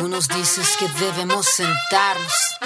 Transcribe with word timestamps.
Tú 0.00 0.06
dices 0.06 0.76
que 0.78 0.86
debemos 1.04 1.44
sentarnos. 1.44 2.58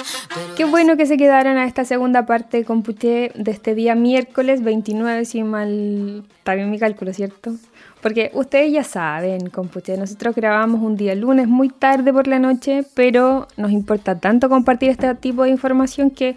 Qué 0.55 0.67
bueno 0.67 0.99
que 0.99 1.07
se 1.07 1.17
quedaron 1.17 1.57
a 1.57 1.65
esta 1.65 1.87
segunda 1.87 2.27
parte 2.27 2.59
de 2.59 2.65
Computé 2.67 3.33
de 3.35 3.51
este 3.51 3.75
día 3.75 3.95
miércoles 3.95 4.63
29, 4.63 5.25
si 5.25 5.43
mal 5.43 6.25
está 6.37 6.55
bien 6.55 6.71
mi 6.71 6.79
cálculo, 6.79 7.15
¿cierto? 7.15 7.55
Porque 8.03 8.31
ustedes 8.35 8.71
ya 8.71 8.85
saben, 8.85 9.49
Computé, 9.49 9.97
nosotros 9.97 10.35
grabamos 10.35 10.83
un 10.83 10.95
día 10.97 11.15
lunes 11.15 11.49
muy 11.49 11.71
tarde 11.71 12.13
por 12.13 12.27
la 12.27 12.39
noche, 12.39 12.85
pero 12.95 13.49
nos 13.57 13.71
importa 13.71 14.19
tanto 14.21 14.51
compartir 14.51 14.91
este 14.91 15.15
tipo 15.15 15.45
de 15.45 15.51
información 15.51 16.11
que 16.11 16.37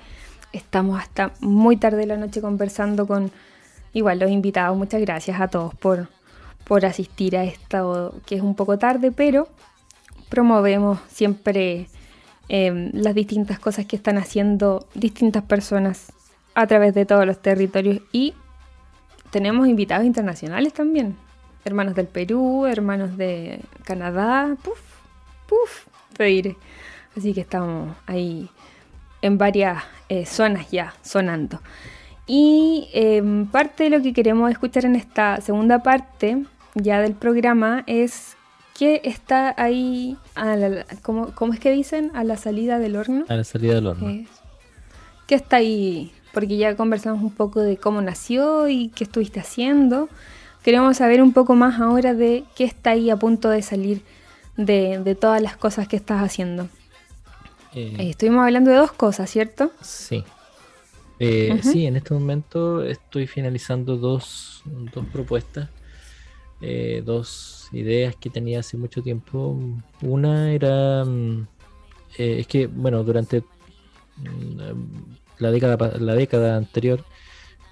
estamos 0.53 0.97
hasta 0.97 1.33
muy 1.41 1.75
tarde 1.75 1.97
de 1.97 2.05
la 2.05 2.17
noche 2.17 2.39
conversando 2.39 3.05
con 3.05 3.31
igual 3.91 4.19
los 4.19 4.31
invitados. 4.31 4.77
Muchas 4.77 5.01
gracias 5.01 5.41
a 5.41 5.49
todos 5.49 5.75
por, 5.75 6.07
por 6.63 6.85
asistir 6.85 7.35
a 7.35 7.43
esto 7.43 8.15
que 8.25 8.35
es 8.35 8.41
un 8.41 8.55
poco 8.55 8.77
tarde, 8.77 9.11
pero 9.11 9.49
promovemos 10.29 10.99
siempre 11.07 11.87
em, 12.49 12.91
las 12.93 13.15
distintas 13.15 13.59
cosas 13.59 13.85
que 13.85 13.95
están 13.95 14.17
haciendo 14.17 14.87
distintas 14.93 15.43
personas 15.43 16.11
a 16.53 16.67
través 16.67 16.93
de 16.93 17.05
todos 17.05 17.25
los 17.25 17.41
territorios 17.41 18.01
y 18.11 18.33
tenemos 19.31 19.67
invitados 19.67 20.05
internacionales 20.05 20.73
también. 20.73 21.15
Hermanos 21.65 21.95
del 21.95 22.07
Perú, 22.07 22.65
hermanos 22.67 23.17
de 23.17 23.59
Canadá, 23.83 24.55
puf, 24.63 24.79
puf, 25.47 25.87
te 26.15 26.25
diré. 26.25 26.57
Así 27.17 27.33
que 27.33 27.41
estamos 27.41 27.95
ahí 28.05 28.49
en 29.21 29.37
varias 29.37 29.83
eh, 30.09 30.25
zonas 30.25 30.69
ya 30.71 30.93
sonando. 31.01 31.59
Y 32.27 32.89
em, 32.93 33.45
parte 33.47 33.85
de 33.85 33.89
lo 33.89 34.01
que 34.01 34.13
queremos 34.13 34.51
escuchar 34.51 34.85
en 34.85 34.95
esta 34.95 35.41
segunda 35.41 35.83
parte 35.83 36.43
ya 36.75 37.01
del 37.01 37.13
programa 37.13 37.83
es 37.87 38.34
que 38.77 39.01
está 39.05 39.55
ahí, 39.57 40.17
a 40.35 40.57
¿cómo, 41.01 41.53
es 41.53 41.59
que 41.59 41.71
dicen? 41.71 42.11
A 42.13 42.25
la 42.25 42.35
salida 42.35 42.77
del 42.77 42.97
horno. 42.97 43.25
A 43.29 43.35
la 43.35 43.45
salida 43.45 43.75
del 43.75 43.87
horno. 43.87 44.25
¿Qué 45.27 45.35
está 45.35 45.57
ahí? 45.57 46.11
Porque 46.33 46.57
ya 46.57 46.75
conversamos 46.75 47.23
un 47.23 47.31
poco 47.31 47.61
de 47.61 47.77
cómo 47.77 48.01
nació 48.01 48.67
y 48.67 48.89
qué 48.89 49.05
estuviste 49.05 49.39
haciendo. 49.39 50.09
Queremos 50.61 50.97
saber 50.97 51.21
un 51.21 51.31
poco 51.31 51.55
más 51.55 51.79
ahora 51.79 52.13
de 52.13 52.43
qué 52.55 52.65
está 52.65 52.91
ahí 52.91 53.09
a 53.09 53.15
punto 53.15 53.49
de 53.49 53.61
salir 53.61 54.01
de, 54.57 55.17
todas 55.19 55.41
las 55.41 55.55
cosas 55.55 55.87
que 55.87 55.95
estás 55.95 56.21
haciendo. 56.21 56.67
Eh, 57.73 57.95
eh, 57.97 58.09
estuvimos 58.09 58.43
hablando 58.43 58.71
de 58.71 58.77
dos 58.77 58.91
cosas, 58.91 59.29
¿cierto? 59.29 59.71
Sí. 59.81 60.23
Eh, 61.19 61.61
sí, 61.63 61.85
en 61.85 61.95
este 61.95 62.13
momento 62.13 62.83
estoy 62.83 63.25
finalizando 63.25 63.95
dos, 63.95 64.63
dos 64.65 65.05
propuestas, 65.13 65.69
dos 67.03 67.69
ideas 67.71 68.15
que 68.15 68.29
tenía 68.29 68.59
hace 68.59 68.77
mucho 68.77 69.01
tiempo. 69.01 69.59
Una 70.01 70.51
era, 70.51 71.03
mm, 71.05 71.47
eh, 72.17 72.37
es 72.39 72.47
que, 72.47 72.67
bueno, 72.67 73.03
durante 73.03 73.41
mm, 74.17 74.59
la 75.39 75.51
década, 75.51 75.97
la 75.99 76.15
década 76.15 76.57
anterior, 76.57 77.03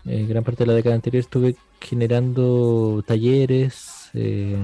eh, 0.05 0.25
gran 0.27 0.43
parte 0.43 0.63
de 0.63 0.67
la 0.67 0.73
década 0.73 0.95
anterior, 0.95 1.21
estuve 1.21 1.55
generando 1.79 3.03
talleres, 3.07 4.09
eh, 4.13 4.57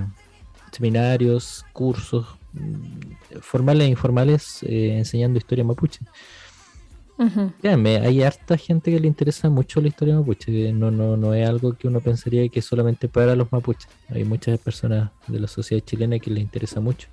seminarios, 0.71 1.65
cursos, 1.73 2.27
mm, 2.53 3.39
formales 3.41 3.87
e 3.87 3.89
informales, 3.89 4.63
enseñando 4.63 5.37
historia 5.37 5.63
mapuche 5.63 6.01
hay 7.97 8.23
harta 8.23 8.57
gente 8.57 8.91
que 8.91 8.99
le 8.99 9.07
interesa 9.07 9.49
mucho 9.49 9.81
la 9.81 9.89
historia 9.89 10.15
mapuche. 10.15 10.71
No, 10.71 10.89
no, 10.89 11.17
no 11.17 11.33
es 11.33 11.47
algo 11.47 11.73
que 11.73 11.87
uno 11.87 11.99
pensaría 11.99 12.47
que 12.49 12.59
es 12.59 12.65
solamente 12.65 13.07
para 13.09 13.35
los 13.35 13.51
mapuches. 13.51 13.89
Hay 14.09 14.23
muchas 14.23 14.57
personas 14.59 15.11
de 15.27 15.39
la 15.39 15.47
sociedad 15.47 15.83
chilena 15.83 16.19
que 16.19 16.31
les 16.31 16.43
interesa 16.43 16.79
mucho. 16.79 17.09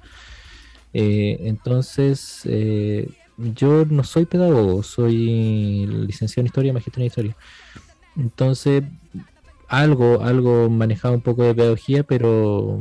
Eh, 0.92 1.38
entonces, 1.40 2.42
eh, 2.44 3.08
yo 3.36 3.84
no 3.84 4.04
soy 4.04 4.26
pedagogo, 4.26 4.82
soy 4.82 5.86
licenciado 5.86 6.42
en 6.42 6.46
historia, 6.46 6.72
magistrado 6.72 7.02
en 7.02 7.06
historia. 7.06 7.36
Entonces, 8.16 8.84
algo, 9.68 10.22
algo 10.22 10.70
manejado 10.70 11.14
un 11.14 11.20
poco 11.20 11.42
de 11.42 11.54
pedagogía, 11.54 12.02
pero 12.02 12.80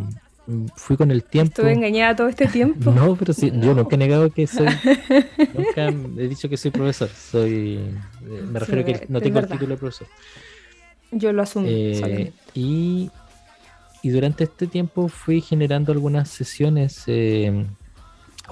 fui 0.75 0.97
con 0.97 1.11
el 1.11 1.23
tiempo. 1.23 1.50
Estuve 1.50 1.73
engañada 1.73 2.16
todo 2.16 2.28
este 2.28 2.47
tiempo. 2.47 2.91
No, 2.95 3.16
pero 3.16 3.33
sí, 3.33 3.51
yo 3.51 3.73
nunca 3.73 3.95
he 3.95 3.97
negado 3.97 4.29
que 4.29 4.47
soy. 4.47 4.67
nunca 5.53 5.88
he 5.88 6.28
dicho 6.28 6.47
que 6.50 6.57
soy 6.57 6.72
profesor. 6.72 7.09
Soy. 7.09 7.75
Eh, 7.75 8.44
me 8.51 8.59
refiero 8.59 8.81
a 8.81 8.85
que 8.85 9.06
no 9.09 9.22
tengo 9.22 9.39
el 9.39 9.47
título 9.47 9.69
de 9.69 9.78
profesor. 9.78 10.07
Yo 11.11 11.33
lo 11.33 11.41
asumo. 11.41 11.66
Eh, 11.67 12.31
y, 12.53 13.09
y 14.01 14.09
durante 14.09 14.45
este 14.45 14.67
tiempo 14.67 15.07
fui 15.07 15.41
generando 15.41 15.91
algunas 15.91 16.29
sesiones. 16.29 17.03
Eh, 17.07 17.66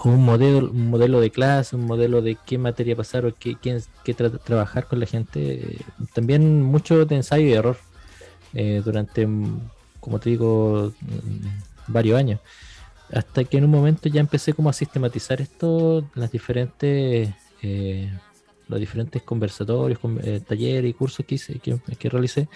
un 0.03 0.25
modelo, 0.25 0.71
un 0.71 0.89
modelo 0.89 1.21
de 1.21 1.29
clase, 1.29 1.75
un 1.75 1.85
modelo 1.85 2.23
de 2.23 2.35
qué 2.47 2.57
materia 2.57 2.95
pasar 2.95 3.27
o 3.27 3.35
qué, 3.35 3.55
qué, 3.61 3.79
qué 4.03 4.13
trabajar 4.13 4.87
con 4.87 4.99
la 4.99 5.05
gente. 5.05 5.77
También 6.13 6.63
mucho 6.63 7.05
de 7.05 7.15
ensayo 7.15 7.45
y 7.47 7.53
error. 7.53 7.77
durante, 8.83 9.27
como 9.99 10.19
te 10.19 10.31
digo, 10.31 10.91
varios 11.87 12.17
años. 12.17 12.39
Hasta 13.11 13.43
que 13.43 13.57
en 13.57 13.65
un 13.65 13.71
momento 13.71 14.09
ya 14.09 14.19
empecé 14.19 14.53
como 14.53 14.69
a 14.69 14.73
sistematizar 14.73 15.41
esto, 15.41 16.09
las 16.15 16.31
diferentes, 16.31 17.29
eh, 17.61 18.11
los 18.67 18.79
diferentes 18.79 19.21
conversatorios, 19.21 19.99
eh, 20.23 20.41
talleres 20.45 20.89
y 20.89 20.93
cursos 20.93 21.25
que 21.25 21.35
hice, 21.35 21.59
que, 21.59 22.09
realicé. 22.09 22.47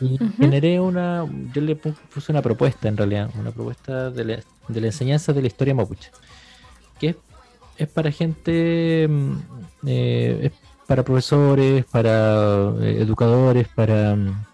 Y 0.00 0.18
generé 0.38 0.80
una, 0.80 1.24
yo 1.54 1.62
le 1.62 1.76
puse 1.76 2.32
una 2.32 2.42
propuesta 2.42 2.88
en 2.88 2.96
realidad, 2.96 3.30
una 3.38 3.52
propuesta 3.52 4.10
de 4.10 4.24
la, 4.24 4.40
de 4.68 4.80
la 4.80 4.86
enseñanza 4.88 5.32
de 5.32 5.40
la 5.40 5.46
historia 5.46 5.74
mapuche, 5.74 6.10
que 6.98 7.16
es, 7.78 7.88
para 7.88 8.10
gente, 8.10 9.06
mm, 9.08 9.32
eh, 9.86 10.38
es 10.42 10.52
para 10.86 11.04
profesores, 11.04 11.84
para 11.86 12.74
educadores, 12.82 13.68
para 13.68 14.16
mm, 14.16 14.44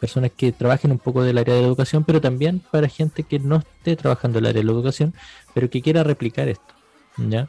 personas 0.00 0.30
que 0.36 0.52
trabajen 0.52 0.92
un 0.92 0.98
poco 0.98 1.22
del 1.22 1.38
área 1.38 1.54
de 1.54 1.62
la 1.62 1.66
educación, 1.66 2.04
pero 2.04 2.20
también 2.20 2.60
para 2.70 2.88
gente 2.88 3.22
que 3.22 3.38
no 3.38 3.56
esté 3.56 3.96
trabajando 3.96 4.38
en 4.38 4.44
el 4.44 4.50
área 4.50 4.60
de 4.60 4.66
la 4.66 4.72
educación, 4.72 5.14
pero 5.54 5.70
que 5.70 5.82
quiera 5.82 6.04
replicar 6.04 6.48
esto, 6.48 6.74
¿ya? 7.16 7.48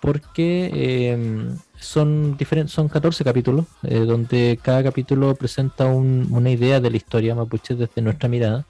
Porque 0.00 0.70
eh, 0.74 1.54
son 1.78 2.36
diferentes, 2.36 2.74
son 2.74 2.88
14 2.88 3.24
capítulos, 3.24 3.66
eh, 3.82 4.00
donde 4.00 4.58
cada 4.62 4.82
capítulo 4.82 5.34
presenta 5.34 5.86
una 5.86 6.50
idea 6.50 6.80
de 6.80 6.90
la 6.90 6.96
historia 6.96 7.34
mapuche 7.34 7.74
desde 7.74 8.02
nuestra 8.02 8.28
mirada, 8.28 8.66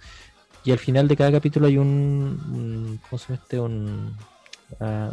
y 0.65 0.71
al 0.71 0.79
final 0.79 1.09
de 1.09 1.17
cada 1.17 1.33
capítulo 1.33 1.67
hay 1.67 1.79
un, 1.79 3.01
¿cómo 3.09 3.19
se 3.19 3.29
llama 3.29 3.41
este? 3.43 3.59
Un, 3.59 4.17
ah, 4.79 5.11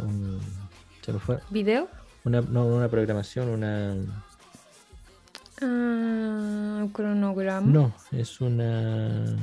¿se 1.00 1.12
me 1.12 1.18
fue? 1.18 1.38
¿Video? 1.50 1.88
Una, 2.24 2.40
no, 2.42 2.66
una 2.66 2.88
programación, 2.88 3.48
una 3.48 3.96
Ah, 5.62 6.86
cronograma. 6.92 7.66
No, 7.66 7.92
es 8.12 8.40
una. 8.40 9.36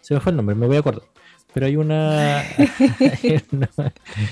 Se 0.00 0.14
me 0.14 0.20
fue 0.20 0.30
el 0.30 0.36
nombre, 0.36 0.54
me 0.54 0.66
voy 0.66 0.76
a 0.76 0.80
acordar. 0.80 1.02
Pero 1.52 1.66
hay 1.66 1.76
una, 1.76 2.44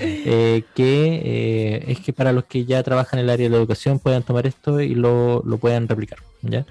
eh, 0.00 0.64
que 0.74 1.20
eh, 1.24 1.84
es 1.88 2.00
que 2.00 2.12
para 2.12 2.32
los 2.32 2.44
que 2.44 2.64
ya 2.64 2.82
trabajan 2.82 3.18
en 3.18 3.24
el 3.24 3.30
área 3.30 3.46
de 3.46 3.50
la 3.50 3.56
educación 3.56 3.98
puedan 3.98 4.22
tomar 4.22 4.46
esto 4.46 4.80
y 4.80 4.94
lo, 4.94 5.42
lo 5.44 5.58
puedan 5.58 5.88
replicar. 5.88 6.18
¿ya? 6.42 6.66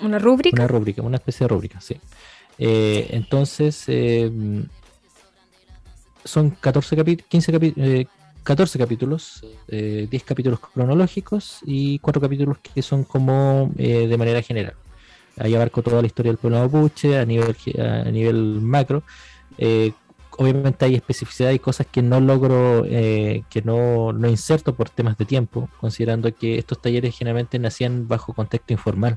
¿Una 0.00 0.18
rúbrica? 0.18 0.56
Una 0.56 0.68
rúbrica, 0.68 1.02
una 1.02 1.16
especie 1.16 1.44
de 1.44 1.48
rúbrica, 1.48 1.80
sí. 1.80 1.96
Eh, 2.58 3.08
entonces, 3.10 3.86
son 6.24 6.50
14 6.50 6.96
capítulos, 6.96 7.28
15 7.28 7.52
capítulos 7.52 8.06
14 8.44 8.78
capítulos, 8.78 9.44
eh, 9.68 10.06
10 10.10 10.22
capítulos 10.24 10.60
cronológicos 10.60 11.60
y 11.64 11.98
4 11.98 12.20
capítulos 12.20 12.58
que 12.58 12.82
son 12.82 13.04
como 13.04 13.72
eh, 13.78 14.06
de 14.06 14.18
manera 14.18 14.42
general. 14.42 14.74
Ahí 15.38 15.54
abarco 15.54 15.82
toda 15.82 16.00
la 16.02 16.06
historia 16.06 16.30
del 16.30 16.38
pueblo 16.38 16.60
mapuche 16.60 17.18
a 17.18 17.24
nivel, 17.24 17.56
a 17.78 18.10
nivel 18.10 18.60
macro. 18.60 19.02
Eh, 19.58 19.92
obviamente 20.38 20.84
hay 20.84 20.94
especificidad 20.94 21.50
y 21.52 21.58
cosas 21.58 21.86
que 21.90 22.02
no 22.02 22.20
logro, 22.20 22.84
eh, 22.86 23.44
que 23.48 23.62
no, 23.62 24.12
no 24.12 24.28
inserto 24.28 24.74
por 24.74 24.90
temas 24.90 25.16
de 25.16 25.24
tiempo, 25.24 25.68
considerando 25.80 26.32
que 26.34 26.58
estos 26.58 26.80
talleres 26.80 27.16
generalmente 27.16 27.58
nacían 27.58 28.06
bajo 28.08 28.34
contexto 28.34 28.72
informal. 28.72 29.16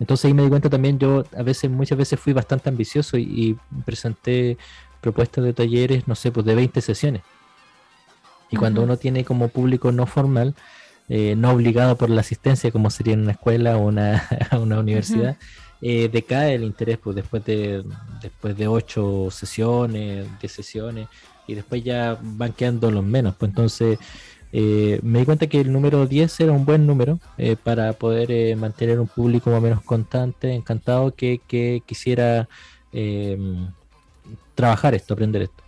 Entonces 0.00 0.26
ahí 0.26 0.34
me 0.34 0.42
di 0.42 0.48
cuenta 0.48 0.70
también, 0.70 0.98
yo 0.98 1.24
a 1.36 1.42
veces, 1.42 1.70
muchas 1.70 1.98
veces 1.98 2.18
fui 2.18 2.32
bastante 2.32 2.68
ambicioso 2.68 3.16
y, 3.18 3.22
y 3.22 3.56
presenté 3.84 4.58
propuestas 5.00 5.44
de 5.44 5.52
talleres, 5.52 6.08
no 6.08 6.14
sé, 6.14 6.32
pues 6.32 6.44
de 6.46 6.54
20 6.54 6.80
sesiones 6.80 7.22
y 8.50 8.56
cuando 8.56 8.82
uno 8.82 8.96
tiene 8.96 9.24
como 9.24 9.48
público 9.48 9.92
no 9.92 10.06
formal, 10.06 10.54
eh, 11.08 11.34
no 11.36 11.50
obligado 11.50 11.96
por 11.96 12.10
la 12.10 12.20
asistencia, 12.20 12.70
como 12.70 12.90
sería 12.90 13.14
en 13.14 13.20
una 13.20 13.32
escuela 13.32 13.76
o 13.76 13.86
una, 13.86 14.26
una 14.60 14.80
universidad, 14.80 15.36
eh, 15.80 16.08
decae 16.12 16.54
el 16.54 16.64
interés 16.64 16.98
pues, 16.98 17.16
después, 17.16 17.44
de, 17.44 17.84
después 18.20 18.56
de 18.56 18.66
ocho 18.66 19.28
sesiones, 19.30 20.26
diez 20.40 20.52
sesiones, 20.52 21.08
y 21.46 21.54
después 21.54 21.84
ya 21.84 22.18
van 22.20 22.52
quedando 22.52 22.90
los 22.90 23.04
menos. 23.04 23.36
Pues 23.36 23.50
entonces 23.50 23.98
eh, 24.52 24.98
me 25.02 25.20
di 25.20 25.24
cuenta 25.24 25.46
que 25.46 25.60
el 25.60 25.72
número 25.72 26.06
10 26.06 26.40
era 26.40 26.52
un 26.52 26.64
buen 26.64 26.86
número 26.86 27.20
para 27.62 27.92
poder 27.92 28.56
mantener 28.56 28.98
un 28.98 29.06
público 29.06 29.50
más 29.50 29.58
o 29.58 29.62
menos 29.62 29.82
constante, 29.82 30.52
encantado, 30.54 31.14
que, 31.14 31.40
que 31.46 31.82
quisiera 31.86 32.48
trabajar 34.56 34.94
esto, 34.94 35.14
aprender 35.14 35.42
esto. 35.42 35.62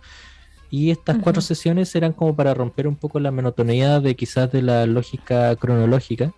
Y 0.71 0.91
estas 0.91 1.17
cuatro 1.17 1.41
sesiones 1.41 1.93
eran 1.95 2.13
como 2.13 2.35
para 2.35 2.53
romper 2.53 2.87
un 2.87 2.95
poco 2.95 3.19
la 3.19 3.31
monotonía 3.31 3.99
de 3.99 4.15
quizás 4.15 4.51
de 4.51 4.61
la 4.61 4.85
lógica 4.85 5.55
cronológica 5.55 6.33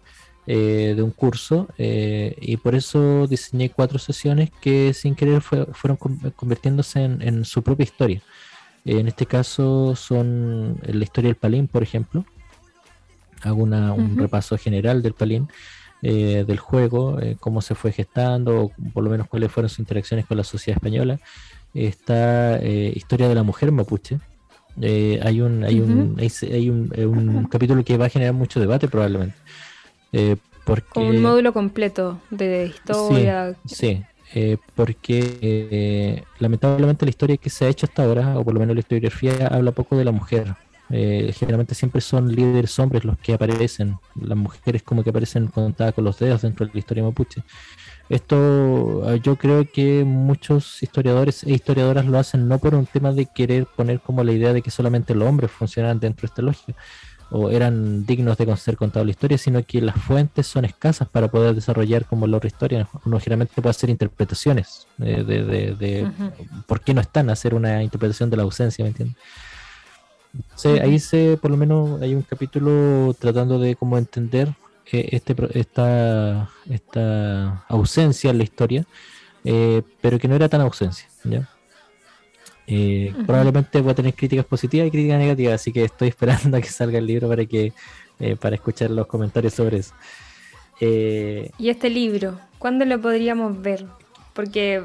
eh, 0.47 0.93
de 0.95 1.03
un 1.03 1.11
curso 1.11 1.67
eh, 1.77 2.35
y 2.41 2.57
por 2.57 2.73
eso 2.73 3.27
diseñé 3.27 3.69
cuatro 3.69 3.99
sesiones 3.99 4.49
que 4.61 4.91
sin 4.93 5.13
querer 5.13 5.41
fueron 5.41 5.97
convirtiéndose 6.35 7.03
en, 7.03 7.45
su 7.45 7.61
propia 7.61 7.83
historia. 7.83 8.21
en 8.85 9.07
este 9.07 9.25
caso 9.25 9.95
son 9.95 10.79
la 10.81 11.03
historia 11.03 11.27
del 11.27 11.35
Palín, 11.35 11.67
por 11.67 11.83
ejemplo. 11.83 12.25
Hago 13.43 13.63
un 13.63 14.17
repaso 14.17 14.57
general 14.57 15.01
del 15.01 15.13
Palín. 15.13 15.47
Eh, 16.03 16.45
del 16.47 16.57
juego, 16.57 17.19
cómo 17.39 17.61
se 17.61 17.75
fue 17.75 17.91
gestando, 17.91 18.63
o 18.63 18.71
por 18.91 19.03
lo 19.03 19.11
menos 19.11 19.27
cuáles 19.27 19.51
fueron 19.51 19.69
sus 19.69 19.77
interacciones 19.77 20.25
con 20.25 20.35
la 20.35 20.43
sociedad 20.43 20.77
española. 20.77 21.19
Esta 21.73 22.59
historia 22.63 23.29
de 23.29 23.35
la 23.35 23.43
mujer 23.43 23.71
mapuche. 23.71 24.19
hay 24.77 25.41
un, 25.41 25.63
hay, 25.63 25.79
un, 25.79 26.17
hay, 26.19 26.69
un, 26.69 27.47
capítulo 27.49 27.83
que 27.83 27.97
va 27.97 28.05
a 28.05 28.09
generar 28.09 28.33
mucho 28.33 28.59
debate 28.59 28.87
probablemente. 28.87 29.35
Eh, 30.13 30.35
porque, 30.65 30.99
un 30.99 31.21
módulo 31.21 31.53
completo 31.53 32.19
de 32.29 32.67
historia. 32.67 33.55
Sí, 33.65 34.03
eh, 34.33 34.57
porque 34.75 35.37
eh, 35.41 36.23
lamentablemente 36.39 37.05
la 37.05 37.09
historia 37.09 37.37
que 37.37 37.49
se 37.49 37.65
ha 37.65 37.69
hecho 37.69 37.85
hasta 37.85 38.03
ahora, 38.03 38.37
o 38.37 38.43
por 38.43 38.53
lo 38.53 38.59
menos 38.59 38.75
la 38.75 38.81
historiografía, 38.81 39.47
habla 39.47 39.71
poco 39.71 39.97
de 39.97 40.05
la 40.05 40.11
mujer. 40.11 40.55
Generalmente 40.91 41.75
siempre 41.75 42.01
son 42.01 42.33
líderes 42.35 42.77
hombres 42.79 43.05
los 43.05 43.17
que 43.17 43.33
aparecen, 43.33 43.97
las 44.15 44.37
mujeres 44.37 44.83
como 44.83 45.03
que 45.03 45.09
aparecen 45.09 45.47
contadas 45.47 45.93
con 45.93 46.03
los 46.03 46.19
dedos 46.19 46.41
dentro 46.41 46.65
de 46.65 46.73
la 46.73 46.79
historia 46.79 47.03
mapuche. 47.03 47.43
Esto 48.09 49.15
yo 49.15 49.37
creo 49.37 49.65
que 49.71 50.03
muchos 50.03 50.83
historiadores 50.83 51.43
e 51.43 51.51
historiadoras 51.51 52.05
lo 52.05 52.19
hacen 52.19 52.47
no 52.47 52.59
por 52.59 52.75
un 52.75 52.85
tema 52.85 53.13
de 53.13 53.25
querer 53.25 53.65
poner 53.65 54.01
como 54.01 54.23
la 54.23 54.33
idea 54.33 54.51
de 54.51 54.61
que 54.61 54.69
solamente 54.69 55.15
los 55.15 55.29
hombres 55.29 55.49
funcionan 55.49 55.99
dentro 55.99 56.23
de 56.23 56.27
esta 56.27 56.41
lógica, 56.41 56.75
o 57.31 57.49
eran 57.49 58.05
dignos 58.05 58.37
de 58.37 58.57
ser 58.57 58.75
contado 58.75 59.05
la 59.05 59.11
historia, 59.11 59.37
sino 59.37 59.63
que 59.63 59.79
las 59.79 59.95
fuentes 59.95 60.45
son 60.45 60.65
escasas 60.65 61.07
para 61.07 61.29
poder 61.29 61.55
desarrollar 61.55 62.05
como 62.05 62.27
la 62.27 62.35
otra 62.35 62.49
historia. 62.49 62.89
Uno 63.05 63.17
generalmente 63.19 63.53
puede 63.55 63.69
hacer 63.69 63.89
interpretaciones 63.89 64.87
de, 64.97 65.23
de, 65.23 66.11
por 66.67 66.81
qué 66.81 66.93
no 66.93 66.99
están 66.99 67.29
a 67.29 67.33
hacer 67.33 67.55
una 67.55 67.81
interpretación 67.81 68.29
de 68.29 68.35
la 68.35 68.43
ausencia, 68.43 68.83
¿me 68.83 68.89
entiendes? 68.89 69.15
Ahí 70.81 70.99
se, 70.99 71.37
por 71.37 71.51
lo 71.51 71.57
menos, 71.57 72.01
hay 72.01 72.13
un 72.13 72.21
capítulo 72.21 73.13
tratando 73.19 73.59
de 73.59 73.75
cómo 73.75 73.97
entender 73.97 74.53
eh, 74.91 75.09
este, 75.11 75.35
esta, 75.59 76.49
esta 76.69 77.65
ausencia 77.67 78.29
en 78.29 78.37
la 78.37 78.43
historia, 78.43 78.85
eh, 79.43 79.81
pero 80.01 80.19
que 80.19 80.27
no 80.27 80.35
era 80.35 80.49
tan 80.49 80.61
ausencia, 80.61 81.07
¿ya? 81.23 81.49
Eh, 82.67 83.13
probablemente 83.25 83.81
voy 83.81 83.91
a 83.91 83.95
tener 83.95 84.13
críticas 84.13 84.45
positivas 84.45 84.87
y 84.87 84.91
críticas 84.91 85.19
negativas, 85.19 85.55
así 85.55 85.73
que 85.73 85.83
estoy 85.83 86.07
esperando 86.09 86.55
a 86.57 86.61
que 86.61 86.69
salga 86.69 86.99
el 86.99 87.05
libro 87.05 87.27
para 87.27 87.45
que 87.45 87.73
eh, 88.19 88.35
para 88.35 88.55
escuchar 88.55 88.91
los 88.91 89.07
comentarios 89.07 89.53
sobre 89.53 89.77
eso. 89.77 89.93
¿Y 90.79 91.69
este 91.69 91.89
libro? 91.89 92.39
¿Cuándo 92.57 92.85
lo 92.85 92.99
podríamos 92.99 93.61
ver? 93.61 93.85
Porque 94.33 94.83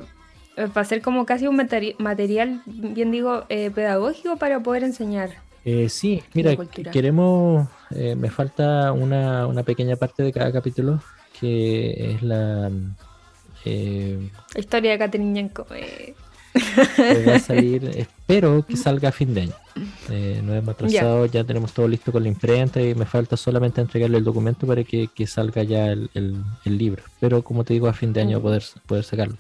va 0.59 0.81
a 0.81 0.85
ser 0.85 1.03
como 1.03 1.27
casi 1.27 1.47
un 1.47 1.57
material, 1.57 2.63
bien 2.67 3.11
digo, 3.11 3.45
pedagógico 3.49 4.37
para 4.37 4.61
poder 4.61 4.85
enseñar. 4.85 5.31
sí, 5.89 6.23
mira, 6.35 6.57
queremos, 6.93 7.69
me 7.91 8.31
falta 8.31 8.93
una, 8.93 9.47
una 9.47 9.63
pequeña 9.63 9.97
parte 9.97 10.23
de 10.23 10.33
cada 10.33 10.53
capítulo, 10.53 11.01
que 11.39 12.15
es 12.15 12.23
la... 12.23 12.71
Historia 14.55 14.93
de 14.93 14.99
Catherine 14.99 15.51
va 17.29 17.37
a 17.37 17.39
salir, 17.39 17.85
espero 17.97 18.65
que 18.67 18.77
salga 18.77 19.11
a 19.11 19.13
fin 19.13 19.35
de 19.35 19.43
año. 19.43 19.55
Eh, 20.11 20.41
no 20.43 20.55
hemos 20.55 20.75
atrasado, 20.75 21.27
ya. 21.27 21.45
tenemos 21.45 21.73
todo 21.73 21.89
listo 21.89 22.13
con 22.13 22.23
la 22.23 22.29
imprenta 22.29 22.81
y 22.81 22.95
me 22.95 23.05
falta 23.05 23.37
solamente 23.37 23.81
entregarle 23.81 24.19
el 24.19 24.25
documento 24.25 24.67
para 24.67 24.83
que, 24.85 25.09
salga 25.27 25.63
ya 25.63 25.89
el, 25.93 26.41
libro. 26.65 27.03
Pero 27.21 27.43
como 27.43 27.65
te 27.65 27.75
digo, 27.75 27.89
a 27.89 27.93
fin 27.93 28.13
de 28.13 28.21
año 28.21 28.41
poder, 28.41 28.63
poder 28.87 29.05
sacarlo. 29.05 29.37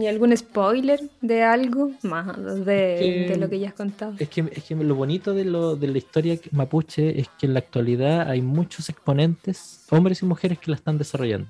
¿Y 0.00 0.06
algún 0.06 0.36
spoiler 0.36 1.00
de 1.20 1.42
algo 1.42 1.90
más 2.02 2.64
de, 2.64 3.36
lo 3.38 3.48
que 3.48 3.58
ya 3.58 3.68
has 3.68 3.74
contado? 3.74 4.14
Es 4.18 4.28
que, 4.28 4.44
es 4.54 4.64
que 4.64 4.74
lo 4.74 4.94
bonito 4.94 5.34
de, 5.34 5.44
lo, 5.44 5.76
de 5.76 5.88
la 5.88 5.98
historia 5.98 6.38
mapuche 6.52 7.20
es 7.20 7.28
que 7.38 7.46
en 7.46 7.54
la 7.54 7.60
actualidad 7.60 8.28
hay 8.28 8.42
muchos 8.42 8.88
exponentes, 8.88 9.86
hombres 9.90 10.22
y 10.22 10.26
mujeres, 10.26 10.58
que 10.58 10.70
la 10.70 10.76
están 10.76 10.98
desarrollando. 10.98 11.48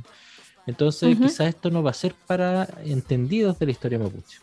Entonces, 0.67 1.17
quizás 1.17 1.49
esto 1.49 1.71
no 1.71 1.83
va 1.83 1.91
a 1.91 1.95
ser 1.95 2.15
para 2.27 2.69
entendidos 2.85 3.59
de 3.59 3.67
la 3.67 3.73
historia 3.73 3.99
mapuche 3.99 4.39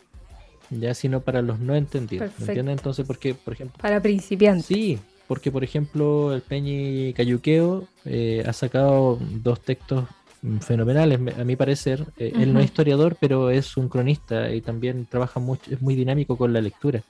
ya 0.70 0.94
sino 0.94 1.20
para 1.20 1.42
los 1.42 1.60
no 1.60 1.74
entendidos. 1.74 2.30
¿Me 2.38 2.46
entiendes? 2.46 2.78
Entonces, 2.78 3.06
porque, 3.06 3.34
por 3.34 3.54
ejemplo. 3.54 3.78
Para 3.80 4.00
principiantes. 4.00 4.66
Sí, 4.66 4.98
porque, 5.28 5.50
por 5.50 5.64
ejemplo, 5.64 6.34
el 6.34 6.42
Peñi 6.42 7.12
Cayuqueo 7.14 7.86
eh, 8.04 8.44
ha 8.46 8.52
sacado 8.52 9.18
dos 9.20 9.60
textos 9.60 10.04
fenomenales, 10.60 11.20
a 11.38 11.44
mi 11.44 11.56
parecer. 11.56 12.06
Eh, 12.16 12.32
él 12.36 12.52
no 12.52 12.60
es 12.60 12.66
historiador, 12.66 13.16
pero 13.20 13.50
es 13.50 13.76
un 13.76 13.88
cronista 13.88 14.50
y 14.52 14.60
también 14.60 15.06
trabaja 15.06 15.40
mucho, 15.40 15.70
es 15.70 15.80
muy 15.80 15.94
dinámico 15.94 16.36
con 16.36 16.52
la 16.52 16.60
lectura. 16.60 17.02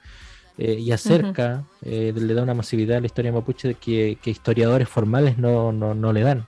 Eh, 0.57 0.79
y 0.79 0.91
acerca, 0.91 1.63
le 1.83 2.33
da 2.33 2.41
una 2.41 2.55
masividad 2.55 2.97
a 2.97 2.99
la 2.99 3.05
historia 3.05 3.31
mapuche 3.31 3.75
que, 3.75 4.17
que 4.21 4.31
historiadores 4.31 4.89
formales 4.89 5.37
no, 5.37 5.71
no, 5.71 5.93
no 5.93 6.11
le 6.11 6.21
dan. 6.21 6.47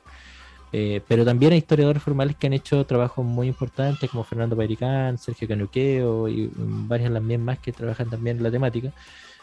Eh, 0.72 1.02
pero 1.08 1.26
también 1.26 1.52
hay 1.52 1.60
historiadores 1.60 2.02
formales 2.04 2.36
que 2.36 2.48
han 2.48 2.54
hecho 2.54 2.86
trabajos 2.86 3.26
muy 3.26 3.48
importantes, 3.48 4.10
como 4.10 4.24
Fernando 4.24 4.56
Pairicán, 4.56 5.18
Sergio 5.18 5.48
Canuqueo 5.48 6.28
y 6.28 6.52
varias 6.56 7.12
las 7.12 7.24
más 7.24 7.60
que 7.60 7.72
trabajan 7.72 8.10
también 8.10 8.38
en 8.38 8.44
la 8.44 8.52
temática. 8.52 8.92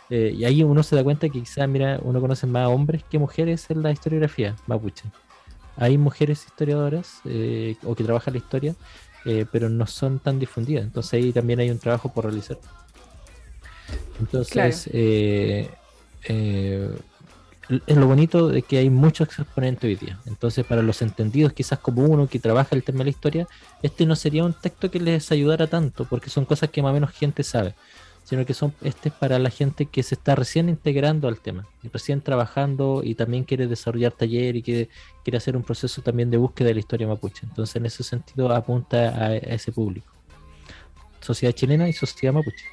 Eh, 0.08 0.34
y 0.36 0.44
ahí 0.44 0.62
uno 0.62 0.82
se 0.82 0.94
da 0.94 1.02
cuenta 1.02 1.28
que 1.28 1.40
quizás, 1.40 1.68
mira, 1.68 1.98
uno 2.02 2.20
conoce 2.20 2.46
más 2.46 2.68
hombres 2.68 3.02
que 3.10 3.18
mujeres 3.18 3.68
en 3.70 3.82
la 3.82 3.90
historiografía 3.90 4.54
mapuche. 4.66 5.04
Hay 5.76 5.99
mujeres 5.99 6.44
historiadoras 6.46 7.20
eh, 7.25 7.76
o 7.84 7.94
que 7.94 8.05
trabajan 8.05 8.34
la 8.34 8.38
historia, 8.38 8.75
pero 9.50 9.69
no 9.69 9.88
son 9.88 10.20
tan 10.20 10.38
difundidas. 10.38 10.84
Entonces 10.84 11.14
ahí 11.14 11.32
también 11.32 11.58
hay 11.58 11.70
un 11.70 11.81
trabajo 11.81 12.12
por 12.12 12.26
realizar. 12.26 12.58
Entonces, 14.20 14.87
es 17.87 17.96
lo 17.96 18.06
bonito 18.06 18.49
de 18.49 18.62
que 18.62 18.78
hay 18.78 18.90
muchos 18.90 19.28
exponentes 19.28 19.84
hoy 19.84 19.96
día. 19.96 20.20
Entonces, 20.26 20.64
para 20.64 20.82
los 20.82 21.02
entendidos, 21.02 21.52
quizás 21.52 21.79
como 21.81 22.05
uno 22.05 22.29
que 22.29 22.38
trabaja 22.38 22.76
el 22.76 22.84
tema 22.84 22.99
de 22.99 23.05
la 23.05 23.11
historia, 23.11 23.49
este 23.82 24.06
no 24.06 24.14
sería 24.14 24.44
un 24.44 24.52
texto 24.55 24.90
que 24.90 25.00
les 25.00 25.32
ayudara 25.32 25.67
tanto, 25.67 26.05
porque 26.05 26.31
son 26.31 26.44
cosas 26.44 26.70
que 26.70 26.82
más 26.82 26.91
o 26.91 26.94
menos 26.94 27.10
gente 27.10 27.43
sabe, 27.43 27.74
sino 28.26 28.44
que 28.44 28.54
son 28.54 28.74
este 28.82 29.10
es 29.10 29.14
para 29.14 29.38
la 29.38 29.50
gente 29.50 29.86
que 29.86 30.02
se 30.02 30.16
está 30.16 30.34
recién 30.34 30.68
integrando 30.68 31.28
al 31.28 31.38
tema, 31.38 31.64
y 31.84 31.88
recién 31.88 32.20
trabajando 32.20 33.02
y 33.04 33.14
también 33.14 33.44
quiere 33.44 33.68
desarrollar 33.68 34.10
taller 34.10 34.56
y 34.56 34.62
quiere, 34.62 34.88
quiere 35.22 35.38
hacer 35.38 35.56
un 35.56 35.62
proceso 35.62 36.02
también 36.02 36.28
de 36.28 36.36
búsqueda 36.36 36.68
de 36.68 36.74
la 36.74 36.80
historia 36.80 37.06
mapuche. 37.06 37.46
Entonces, 37.46 37.76
en 37.76 37.86
ese 37.86 38.02
sentido, 38.02 38.52
apunta 38.52 39.10
a, 39.10 39.26
a 39.26 39.36
ese 39.36 39.70
público. 39.70 40.12
Sociedad 41.20 41.54
chilena 41.54 41.88
y 41.88 41.92
sociedad 41.92 42.34
mapuche. 42.34 42.64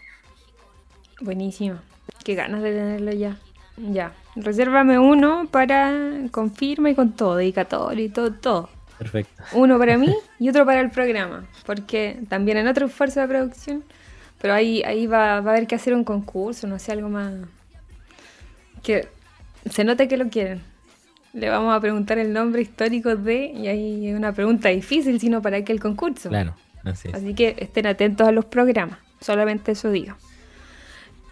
Buenísimo. 1.22 1.76
Qué 2.24 2.34
ganas 2.34 2.64
de 2.64 2.72
tenerlo 2.72 3.12
ya. 3.12 3.38
Ya, 3.78 4.14
resérvame 4.36 4.98
uno 4.98 5.48
para 5.52 5.92
con 6.32 6.52
firma 6.52 6.90
y 6.90 6.96
con 6.96 7.14
todo, 7.14 7.36
dedicatorio 7.36 8.06
y 8.06 8.10
todo, 8.10 8.34
todo. 8.34 8.70
Perfecto. 8.98 9.44
Uno 9.54 9.78
para 9.78 10.00
mí 10.00 10.16
y 10.40 10.50
otro 10.50 10.66
para 10.66 10.80
el 10.80 10.90
programa, 10.90 11.46
porque 11.66 12.20
también 12.28 12.58
en 12.58 12.68
otro 12.68 12.88
esfuerzo 12.88 13.20
de 13.20 13.28
producción, 13.28 13.84
pero 14.44 14.56
ahí, 14.56 14.84
ahí 14.84 15.08
va, 15.08 15.40
va 15.40 15.52
a 15.52 15.56
haber 15.56 15.68
que 15.68 15.76
hacer 15.76 15.94
un 15.94 16.04
concurso, 16.04 16.68
no 16.68 16.78
sé, 16.78 16.92
algo 16.92 17.08
más 17.08 17.34
que 18.82 19.08
se 19.70 19.86
note 19.86 20.10
que 20.10 20.18
lo 20.18 20.28
quieren. 20.28 20.62
Le 21.32 21.48
vamos 21.48 21.74
a 21.74 21.80
preguntar 21.80 22.18
el 22.18 22.34
nombre 22.34 22.62
histórico 22.62 23.16
de, 23.16 23.46
y 23.56 23.68
ahí 23.68 24.10
es 24.10 24.18
una 24.18 24.34
pregunta 24.34 24.68
difícil, 24.68 25.18
sino 25.22 25.42
para 25.42 25.64
qué 25.64 25.72
el 25.72 25.80
concurso. 25.80 26.28
Claro, 26.28 26.56
así 26.84 27.08
es. 27.08 27.14
Así 27.14 27.34
que 27.34 27.56
estén 27.58 27.88
atentos 27.88 28.28
a 28.28 28.34
los 28.34 28.44
programas, 28.44 29.00
solamente 29.22 29.72
eso 29.72 29.90
digo. 29.90 30.16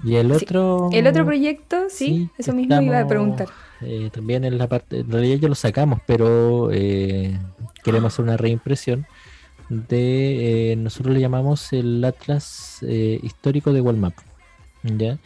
Y 0.06 0.15
el 0.15 0.32
otro. 0.32 0.88
El 0.94 1.06
otro 1.06 1.25
proyecto, 1.25 1.88
sí, 1.89 2.30
eso 2.38 2.53
mismo 2.53 2.82
iba 2.82 3.01
a 3.01 3.08
preguntar. 3.08 3.50
Eh, 3.82 4.10
también 4.13 4.46
en 4.46 4.58
la 4.58 4.70
parte. 4.70 5.00
En 5.00 5.12
realidad 5.12 5.38
ya 5.38 5.50
lo 5.50 5.56
sacamos, 5.56 6.00
pero 6.08 6.70
eh, 6.72 7.38
queremos 7.84 8.13
hacer 8.13 8.24
una 8.24 8.38
reimpresión 8.38 9.06
de. 9.71 10.71
Eh, 10.71 10.75
nosotros 10.75 11.13
le 11.13 11.21
llamamos 11.21 11.73
el 11.73 12.03
Atlas 12.03 12.79
Histórico 12.81 13.73
de 13.73 13.81
Walmap. 13.81 14.13
¿Ya? 14.83 15.17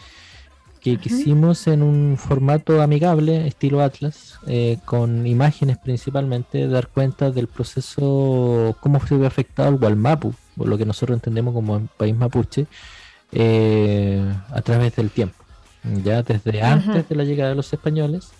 Que 0.82 0.98
quisimos 0.98 1.66
en 1.68 1.82
un 1.82 2.16
formato 2.18 2.82
amigable, 2.82 3.48
estilo 3.48 3.82
Atlas, 3.82 4.40
con 4.86 5.26
imágenes 5.26 5.80
principalmente, 5.80 6.68
dar 6.68 6.90
cuenta 6.90 7.32
del 7.32 7.48
proceso, 7.48 8.78
cómo 8.82 9.04
se 9.08 9.18
ve 9.18 9.26
afectado 9.26 9.70
el 9.70 9.82
Walmapu, 9.82 10.36
o 10.58 10.66
lo 10.66 10.78
que 10.78 10.86
nosotros 10.86 11.18
entendemos 11.18 11.56
como 11.56 11.88
país 11.98 12.16
mapuche 12.16 12.68
eh, 13.32 14.24
a 14.52 14.62
través 14.62 14.96
del 14.96 15.10
tiempo, 15.10 15.44
ya 16.04 16.24
desde 16.24 16.62
antes 16.62 17.10
de 17.10 17.16
la 17.16 17.24
llegada 17.24 17.50
de 17.50 17.56
los 17.56 17.74
españoles 17.74 18.32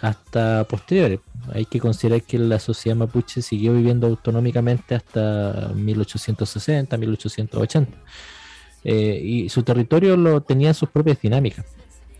hasta 0.00 0.64
posteriores. 0.64 1.20
Hay 1.52 1.64
que 1.66 1.80
considerar 1.80 2.22
que 2.22 2.38
la 2.38 2.58
sociedad 2.58 2.96
mapuche 2.96 3.42
siguió 3.42 3.72
viviendo 3.74 4.06
autonómicamente 4.06 4.94
hasta 4.94 5.70
1860, 5.74 6.96
1880. 6.96 7.98
Eh, 8.84 9.20
y 9.22 9.48
su 9.48 9.62
territorio 9.62 10.16
lo 10.16 10.40
tenía 10.42 10.72
sus 10.74 10.88
propias 10.88 11.20
dinámicas. 11.20 11.66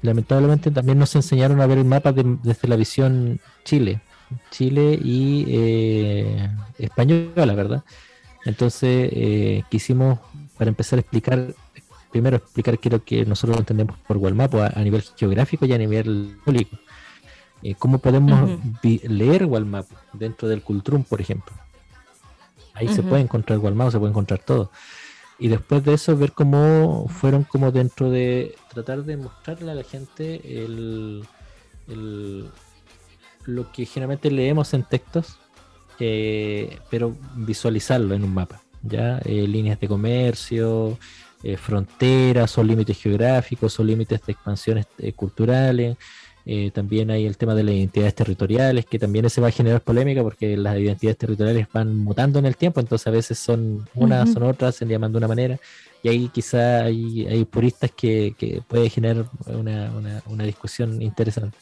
Lamentablemente 0.03 0.71
también 0.71 0.99
nos 0.99 1.15
enseñaron 1.15 1.61
a 1.61 1.67
ver 1.67 1.79
el 1.79 1.85
mapa 1.85 2.13
desde 2.13 2.69
la 2.69 2.77
visión 2.77 3.41
Chile, 3.65 4.01
Chile 4.51 4.99
y 5.03 5.45
eh, 5.49 6.51
española, 6.79 7.55
¿verdad? 7.55 7.85
Entonces 8.45 9.11
eh, 9.13 9.65
quisimos, 9.71 10.19
para 10.57 10.69
empezar 10.69 10.99
a 10.99 11.01
explicar, 11.01 11.55
primero 12.13 12.37
explicar 12.37 12.79
qué 12.79 12.89
es 12.89 12.93
lo 12.93 13.05
que 13.05 13.25
nosotros 13.25 13.59
entendemos 13.59 13.97
por 14.07 14.17
Walmapo 14.17 14.63
a, 14.63 14.71
nivel 14.83 15.03
geográfico 15.03 15.67
y 15.67 15.73
a 15.73 15.79
nivel 15.79 16.37
público. 16.45 16.79
Eh, 17.67 17.75
¿Cómo 17.77 17.99
podemos 17.99 18.49
leer 18.85 19.45
Walmapo 19.45 19.97
dentro 20.13 20.47
del 20.47 20.63
Cultrum, 20.63 21.03
por 21.03 21.21
ejemplo? 21.21 21.53
Ahí 22.75 22.87
se 22.87 23.03
puede 23.03 23.23
encontrar 23.23 23.59
Walmapo, 23.59 23.91
se 23.91 23.99
puede 23.99 24.11
encontrar 24.11 24.39
todo. 24.39 24.71
Y 25.41 25.49
después 25.49 25.85
de 25.85 25.95
eso, 25.95 26.17
ver 26.17 26.31
cómo 26.31 27.09
fueron 27.09 27.43
como 27.43 27.73
dentro 27.73 28.09
de 28.09 28.55
tratar 28.73 29.03
de 29.03 29.17
mostrarle 29.17 29.73
a 29.73 29.75
la 29.75 29.83
gente 29.83 30.65
el, 30.65 31.27
lo 33.47 33.73
que 33.73 33.85
generalmente 33.85 34.31
leemos 34.31 34.73
en 34.73 34.85
textos, 34.85 35.41
eh, 35.99 36.79
pero 36.89 37.17
visualizarlo 37.35 38.15
en 38.15 38.23
un 38.23 38.33
mapa. 38.33 38.63
¿ya? 38.81 39.19
Eh, 39.25 39.45
líneas 39.49 39.81
de 39.81 39.89
comercio, 39.89 40.97
eh, 41.43 41.57
fronteras 41.57 42.57
o 42.59 42.63
límites 42.63 43.03
geográficos 43.03 43.81
o 43.81 43.83
límites 43.83 44.25
de 44.25 44.33
expansiones 44.35 44.87
culturales. 45.17 45.97
También 46.73 47.11
hay 47.11 47.27
el 47.27 47.37
tema 47.37 47.57
de 47.57 47.65
las 47.65 47.75
identidades 47.75 48.15
territoriales, 48.15 48.87
que 48.87 49.01
también 49.01 49.29
se 49.29 49.41
va 49.41 49.49
a 49.49 49.51
generar 49.51 49.81
polémica 49.81 50.23
porque 50.23 50.57
las 50.57 50.79
identidades 50.79 51.19
territoriales 51.19 51.67
van 51.73 51.97
mutando 51.97 52.39
en 52.39 52.47
el 52.47 52.57
tiempo, 52.57 52.79
entonces 52.79 53.07
a 53.09 53.11
veces 53.11 53.39
son 53.39 53.89
unas, 53.97 54.33
son 54.33 54.45
otras, 54.45 54.77
se 54.77 54.87
llaman 54.87 55.11
de 55.11 55.19
una 55.19 55.27
manera, 55.27 55.59
y 56.05 56.09
ahí 56.09 56.31
quizá 56.33 56.85
hay, 56.85 57.27
hay 57.27 57.45
puristas 57.45 57.91
que, 57.91 58.35
que 58.39 58.63
puede 58.69 58.89
generar 58.89 59.29
una, 59.47 59.91
una, 59.91 60.23
una 60.27 60.45
discusión 60.45 61.03
interesante. 61.03 61.59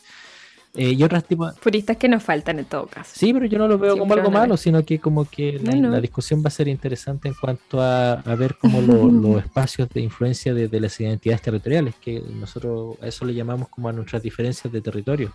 Eh, 0.76 0.92
y 0.92 1.02
otras 1.04 1.24
tipos... 1.24 1.54
Puristas 1.60 1.96
que 1.96 2.08
nos 2.08 2.22
faltan 2.22 2.58
en 2.58 2.64
todo 2.64 2.86
caso. 2.86 3.12
Sí, 3.14 3.32
pero 3.32 3.46
yo 3.46 3.58
no 3.58 3.68
lo 3.68 3.78
veo 3.78 3.96
como 3.96 4.12
algo 4.12 4.30
malo, 4.30 4.56
sino 4.56 4.84
que 4.84 4.98
como 4.98 5.24
que 5.24 5.60
la, 5.60 6.00
discusión 6.00 6.42
va 6.42 6.48
a 6.48 6.50
ser 6.50 6.66
interesante 6.66 7.28
en 7.28 7.34
cuanto 7.34 7.80
a, 7.80 8.16
ver 8.36 8.56
cómo 8.56 8.80
los 8.80 9.44
espacios 9.44 9.88
de 9.88 10.00
influencia 10.00 10.52
de, 10.52 10.80
las 10.80 10.98
identidades 11.00 11.42
territoriales, 11.42 11.94
que 12.00 12.20
nosotros 12.20 12.96
a 13.00 13.06
eso 13.06 13.24
le 13.24 13.34
llamamos 13.34 13.68
como 13.68 13.88
a 13.88 13.92
nuestras 13.92 14.22
diferencias 14.22 14.72
de 14.72 14.80
territorio. 14.80 15.32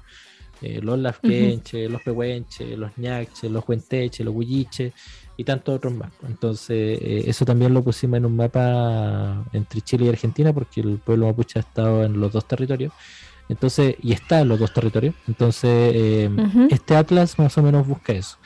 Eh, 0.62 0.82
los 0.82 1.00
lafquenches, 1.00 1.90
los 1.90 2.02
pehuenches, 2.02 2.78
los 2.78 2.98
ñaches, 2.98 3.50
los 3.50 3.64
huenteches, 3.66 4.26
los 4.26 4.36
huilliches 4.36 4.92
y 5.38 5.46
tantos 5.46 5.78
otros 5.78 5.94
más. 5.94 6.12
Entonces, 6.28 7.00
eh, 7.02 7.24
eso 7.28 7.46
también 7.46 7.74
lo 7.74 7.82
pusimos 7.82 8.18
en 8.18 8.26
un 8.26 8.36
mapa 8.36 9.46
entre 9.54 9.80
Chile 9.80 10.08
y 10.08 10.10
Argentina, 10.10 10.52
porque 10.52 10.82
el 10.82 10.98
pueblo 10.98 11.28
mapuche 11.28 11.60
ha 11.60 11.62
estado 11.62 12.04
en 12.04 12.20
los 12.20 12.34
dos 12.34 12.46
territorios. 12.46 12.92
Entonces, 13.50 13.96
y 14.02 14.14
está 14.14 14.42
en 14.42 14.48
los 14.48 14.60
dos 14.60 14.72
territorios. 14.72 15.16
Entonces, 15.28 15.92
eh, 15.96 16.30
este 16.70 16.96
atlas 16.96 17.38
más 17.40 17.58
o 17.58 17.64
menos 17.64 17.88
busca 17.88 18.14
eso. 18.14 18.38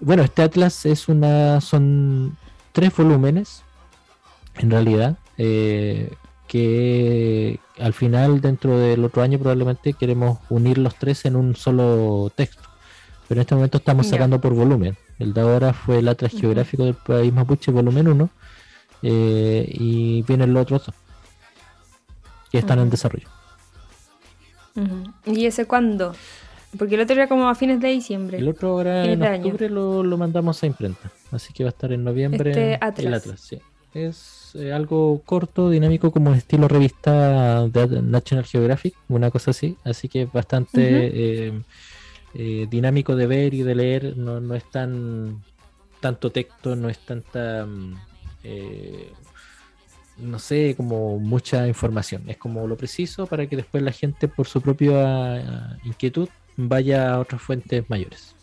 Bueno, 0.00 0.24
este 0.24 0.42
atlas 0.42 0.84
es 0.86 1.08
una, 1.08 1.60
son 1.60 2.36
tres 2.72 2.94
volúmenes, 2.96 3.62
en 4.56 4.70
realidad, 4.70 5.16
eh, 5.38 6.12
que 6.48 7.60
al 7.78 7.92
final, 7.92 8.40
dentro 8.40 8.76
del 8.78 9.04
otro 9.04 9.22
año, 9.22 9.38
probablemente 9.38 9.92
queremos 9.92 10.38
unir 10.50 10.78
los 10.78 10.96
tres 10.96 11.24
en 11.24 11.36
un 11.36 11.54
solo 11.54 12.32
texto. 12.34 12.62
Pero 13.28 13.40
en 13.40 13.42
este 13.42 13.54
momento 13.54 13.78
estamos 13.78 14.08
sacando 14.08 14.40
por 14.40 14.54
volumen. 14.54 14.96
El 15.18 15.32
de 15.32 15.40
ahora 15.40 15.72
fue 15.72 15.98
el 15.98 16.08
atlas 16.08 16.32
geográfico 16.32 16.84
del 16.84 16.94
país 16.94 17.32
mapuche, 17.32 17.70
volumen 17.70 18.08
1, 18.08 18.30
eh, 19.02 19.66
y 19.68 20.22
vienen 20.22 20.54
los 20.54 20.62
otros 20.62 20.86
dos, 20.86 20.94
que 22.50 22.58
están 22.58 22.78
en 22.78 22.90
desarrollo. 22.90 23.28
¿Y 25.26 25.46
ese 25.46 25.66
cuándo? 25.66 26.14
Porque 26.76 26.96
el 26.96 27.00
otro 27.00 27.16
era 27.16 27.28
como 27.28 27.48
a 27.48 27.54
fines 27.54 27.80
de 27.80 27.88
diciembre. 27.88 28.38
El 28.38 28.48
otro 28.48 28.70
ahora 28.70 29.04
en 29.04 29.22
octubre 29.22 29.70
lo, 29.70 30.02
lo, 30.02 30.18
mandamos 30.18 30.62
a 30.62 30.66
imprenta. 30.66 31.10
Así 31.30 31.52
que 31.52 31.64
va 31.64 31.70
a 31.70 31.72
estar 31.72 31.92
en 31.92 32.04
noviembre. 32.04 32.50
Este 32.50 32.74
Atlas. 32.74 33.06
El 33.06 33.14
Atlas, 33.14 33.40
sí. 33.40 33.58
Es 33.94 34.52
eh, 34.54 34.72
algo 34.72 35.22
corto, 35.24 35.70
dinámico, 35.70 36.10
como 36.10 36.34
estilo 36.34 36.68
revista 36.68 37.66
de 37.68 38.02
National 38.02 38.44
Geographic, 38.44 38.94
una 39.08 39.30
cosa 39.30 39.52
así. 39.52 39.76
Así 39.82 40.08
que 40.08 40.26
bastante 40.26 40.80
eh, 40.82 41.62
eh, 42.34 42.66
dinámico 42.70 43.16
de 43.16 43.26
ver 43.26 43.54
y 43.54 43.62
de 43.62 43.74
leer. 43.74 44.16
No, 44.18 44.40
no 44.40 44.54
es 44.54 44.64
tan 44.70 45.42
tanto 46.00 46.30
texto, 46.30 46.76
no 46.76 46.90
es 46.90 46.98
tanta 46.98 47.64
mm, 47.66 47.94
no 50.20 50.38
sé, 50.38 50.74
como 50.76 51.18
mucha 51.18 51.66
información. 51.66 52.22
Es 52.26 52.36
como 52.36 52.66
lo 52.66 52.76
preciso 52.76 53.26
para 53.26 53.46
que 53.46 53.56
después 53.56 53.82
la 53.82 53.92
gente, 53.92 54.28
por 54.28 54.46
su 54.46 54.60
propia 54.60 55.38
eh, 55.38 55.44
inquietud, 55.84 56.28
vaya 56.56 57.14
a 57.14 57.20
otras 57.20 57.40
fuentes 57.40 57.88
mayores. 57.88 58.34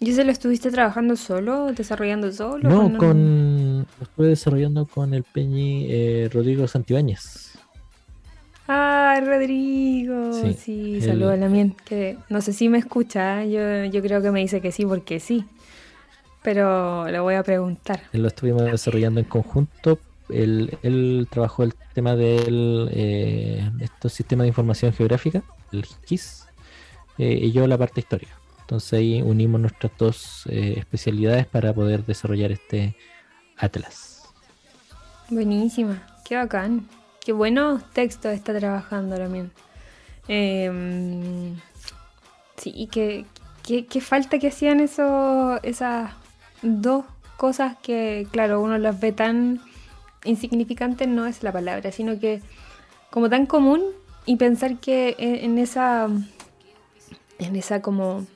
¿Y 0.00 0.10
ese 0.10 0.24
lo 0.24 0.32
estuviste 0.32 0.70
trabajando 0.70 1.16
solo, 1.16 1.72
desarrollando 1.72 2.30
solo? 2.32 2.68
No, 2.68 2.98
con, 2.98 3.78
lo 3.78 4.02
estuve 4.02 4.28
desarrollando 4.28 4.86
con 4.86 5.14
el 5.14 5.22
Peñi 5.22 5.86
eh, 5.88 6.28
Rodrigo 6.32 6.66
Santibáñez. 6.66 7.58
Ah, 8.66 9.20
Rodrigo. 9.24 10.32
Sí, 10.56 11.00
saludos 11.00 11.34
a 11.34 11.36
la 11.36 11.48
mien, 11.48 11.76
que 11.84 12.18
no 12.28 12.40
sé 12.40 12.52
si 12.52 12.68
me 12.68 12.78
escucha, 12.78 13.44
yo, 13.44 13.84
yo 13.84 14.02
creo 14.02 14.22
que 14.22 14.30
me 14.30 14.40
dice 14.40 14.60
que 14.60 14.72
sí 14.72 14.84
porque 14.86 15.20
sí 15.20 15.44
pero 16.44 17.06
le 17.06 17.18
voy 17.18 17.34
a 17.34 17.42
preguntar. 17.42 18.02
Lo 18.12 18.28
estuvimos 18.28 18.64
desarrollando 18.64 19.18
en 19.18 19.26
conjunto. 19.26 19.98
Él, 20.28 21.26
trabajó 21.30 21.62
el 21.62 21.74
tema 21.94 22.14
del 22.14 22.90
eh, 22.92 23.70
estos 23.80 24.12
sistemas 24.12 24.44
de 24.44 24.48
información 24.48 24.92
geográfica, 24.92 25.42
el 25.72 25.86
GIS, 26.04 26.46
eh, 27.18 27.38
y 27.42 27.52
yo 27.52 27.66
la 27.66 27.78
parte 27.78 28.00
histórica. 28.00 28.38
Entonces 28.60 28.92
ahí 28.92 29.22
unimos 29.22 29.58
nuestras 29.58 29.92
dos 29.98 30.44
eh, 30.50 30.74
especialidades 30.76 31.46
para 31.46 31.72
poder 31.72 32.04
desarrollar 32.04 32.52
este 32.52 32.94
atlas. 33.56 34.22
Buenísima, 35.30 36.06
qué 36.26 36.36
bacán. 36.36 36.86
Qué 37.24 37.32
buenos 37.32 37.90
textos 37.92 38.32
está 38.32 38.56
trabajando 38.58 39.16
también. 39.16 39.50
Em, 40.28 41.56
sí, 42.58 42.70
y 42.74 42.86
qué, 42.88 43.24
qué, 43.62 44.00
falta 44.02 44.38
que 44.38 44.48
hacían 44.48 44.80
eso, 44.80 45.58
esas 45.62 46.10
dos 46.64 47.04
cosas 47.36 47.76
que, 47.82 48.26
claro, 48.30 48.60
uno 48.60 48.78
las 48.78 48.98
ve 49.00 49.12
tan 49.12 49.60
insignificantes, 50.24 51.06
no 51.08 51.26
es 51.26 51.42
la 51.42 51.52
palabra, 51.52 51.92
sino 51.92 52.18
que 52.18 52.40
como 53.10 53.28
tan 53.30 53.46
común 53.46 53.82
y 54.26 54.36
pensar 54.36 54.78
que 54.78 55.14
en 55.18 55.58
esa, 55.58 56.08
en 57.38 57.56
esa 57.56 57.82
como, 57.82 58.26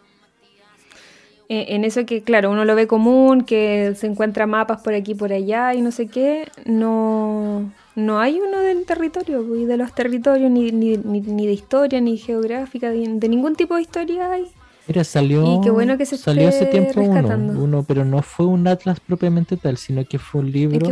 e, 1.49 1.75
en 1.75 1.85
eso 1.85 2.05
que, 2.05 2.23
claro, 2.23 2.51
uno 2.51 2.65
lo 2.65 2.75
ve 2.75 2.87
común, 2.87 3.45
que 3.45 3.95
se 3.97 4.07
encuentra 4.07 4.47
mapas 4.47 4.83
por 4.83 4.95
aquí, 4.95 5.15
por 5.15 5.33
allá 5.33 5.75
y 5.75 5.81
no 5.81 5.91
sé 5.91 6.09
qué, 6.09 6.49
no, 6.67 7.73
no 7.95 8.21
hay 8.21 8.39
uno 8.41 8.59
del 8.61 8.85
territorio 8.85 9.57
y 9.57 9.65
de 9.65 9.77
los 9.79 9.95
territorios, 9.95 10.51
ni, 10.51 10.71
ni, 10.71 10.97
ni, 10.99 11.47
de 11.47 11.53
historia, 11.53 12.01
ni 12.01 12.19
geográfica, 12.19 12.91
de 12.91 13.29
ningún 13.29 13.57
tipo 13.57 13.77
de 13.77 13.83
historia 13.83 14.31
hay. 14.31 14.47
Mira, 14.89 15.05
salió, 15.05 15.61
bueno 15.61 15.99
que 15.99 16.07
salió 16.07 16.49
hace 16.49 16.65
tiempo 16.65 17.03
uno, 17.03 17.85
pero 17.87 18.07
no 18.07 18.23
fue 18.23 18.47
un 18.47 18.67
atlas 18.67 19.01
propiamente 19.01 19.59
tal, 19.59 19.77
sino 19.77 20.03
que 20.07 20.19
fue 20.19 20.41
un 20.41 20.51
libro 20.51 20.91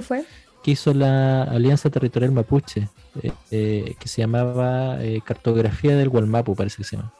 que 0.63 0.73
hizo 0.73 0.93
la 0.93 1.45
Alianza 1.45 1.89
Territorial 1.89 2.33
Mapuche, 2.33 2.89
eh, 3.23 3.33
eh, 3.51 3.95
que 3.99 4.09
se 4.09 4.21
llamaba 4.21 5.03
eh, 5.03 5.23
Cartografía 5.25 5.97
del 5.97 6.11
Gualmapu, 6.11 6.55
parece 6.55 6.79
que 6.79 6.85
se 6.85 6.97
llama. 6.97 7.15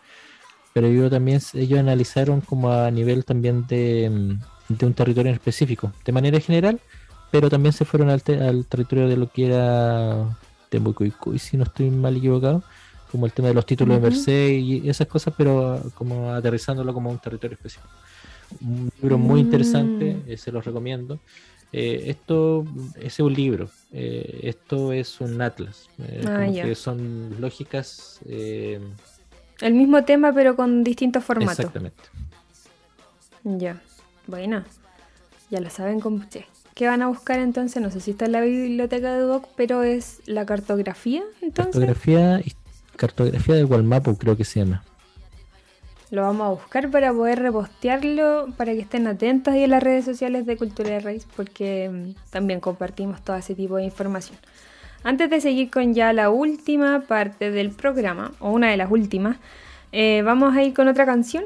Pero 0.75 0.89
ellos 0.89 1.11
también 1.11 1.41
ellos 1.55 1.79
analizaron 1.79 2.43
como 2.43 2.71
a 2.71 2.91
nivel 2.91 3.25
también 3.25 3.67
de, 3.67 4.37
de 4.69 4.87
un 4.87 4.93
territorio 4.93 5.31
en 5.31 5.37
específico, 5.37 5.93
de 6.05 6.13
manera 6.13 6.39
general, 6.41 6.79
pero 7.31 7.49
también 7.49 7.73
se 7.73 7.87
fueron 7.87 8.11
al, 8.11 8.23
al 8.27 8.67
territorio 8.67 9.09
de 9.09 9.17
lo 9.17 9.31
que 9.31 9.47
era 9.47 10.37
Tembucuicuy, 10.69 11.39
si 11.39 11.57
no 11.57 11.65
estoy 11.65 11.89
mal 11.89 12.17
equivocado 12.17 12.63
como 13.11 13.27
el 13.27 13.33
tema 13.33 13.49
de 13.49 13.55
los 13.55 13.67
títulos 13.67 13.97
de 13.97 14.03
Merced 14.03 14.49
y 14.51 14.89
esas 14.89 15.07
cosas, 15.07 15.35
pero 15.37 15.81
como 15.95 16.33
aterrizándolo 16.33 16.93
como 16.93 17.11
un 17.11 17.19
territorio 17.19 17.55
específico. 17.55 17.89
Un 18.61 18.91
libro 19.01 19.19
muy 19.19 19.41
interesante, 19.41 20.15
mm. 20.15 20.31
eh, 20.31 20.37
se 20.37 20.53
los 20.53 20.65
recomiendo. 20.65 21.19
Eh, 21.73 22.05
esto 22.07 22.65
es 23.01 23.19
un 23.19 23.35
libro, 23.35 23.69
eh, 23.93 24.41
esto 24.45 24.93
es 24.93 25.21
un 25.21 25.43
atlas, 25.43 25.89
ah, 26.27 26.47
que 26.51 26.75
son 26.75 27.41
lógicas. 27.41 28.21
el 28.25 29.75
mismo 29.75 30.05
tema, 30.05 30.33
pero 30.33 30.55
con 30.55 30.85
distintos 30.85 31.25
formatos. 31.25 31.59
Exactamente. 31.59 32.03
Ya, 33.43 33.81
bueno, 34.27 34.65
ya 35.51 35.61
lo 35.61 35.71
saben, 35.71 36.01
compuche. 36.01 36.47
¿Qué 36.75 36.87
van 36.87 37.01
a 37.01 37.09
buscar 37.09 37.39
entonces? 37.39 37.83
No 37.83 37.91
sé 37.91 38.01
si 38.01 38.11
está 38.11 38.27
en 38.27 38.33
la 38.33 38.43
biblioteca 38.43 39.15
de 39.15 39.21
Doc, 39.21 39.49
pero 39.57 39.83
es 39.83 40.21
la 40.27 40.45
cartografía 40.45 41.23
entonces. 41.41 41.73
Cartografía 41.73 42.41
Cartografía 42.97 43.55
de 43.55 43.65
Gualmapu, 43.65 44.17
creo 44.17 44.37
que 44.37 44.45
se 44.45 44.61
llama. 44.61 44.83
Lo 46.11 46.23
vamos 46.23 46.47
a 46.47 46.51
buscar 46.51 46.91
para 46.91 47.13
poder 47.13 47.41
repostearlo, 47.41 48.49
para 48.57 48.73
que 48.73 48.81
estén 48.81 49.07
atentos 49.09 49.53
ahí 49.53 49.65
en 49.65 49.71
las 49.71 49.83
redes 49.83 50.05
sociales 50.05 50.47
de 50.47 50.57
Cultura 50.57 50.91
de 50.91 51.01
Raíz, 51.01 51.27
porque 51.35 51.91
mm, 51.91 52.31
también 52.31 52.61
compartimos 52.61 53.23
todo 53.23 53.37
ese 53.37 53.55
tipo 53.55 53.77
de 53.77 53.85
información. 53.85 54.39
Antes 55.03 55.31
de 55.31 55.41
seguir 55.41 55.71
con 55.71 55.95
ya 55.95 56.13
la 56.13 56.31
última 56.31 57.01
parte 57.01 57.51
del 57.51 57.71
programa, 57.71 58.33
o 58.39 58.51
una 58.51 58.71
de 58.71 58.77
las 58.77 58.91
últimas, 58.91 59.37
eh, 59.93 60.23
vamos 60.25 60.57
a 60.57 60.63
ir 60.63 60.75
con 60.75 60.89
otra 60.89 61.07
canción 61.07 61.45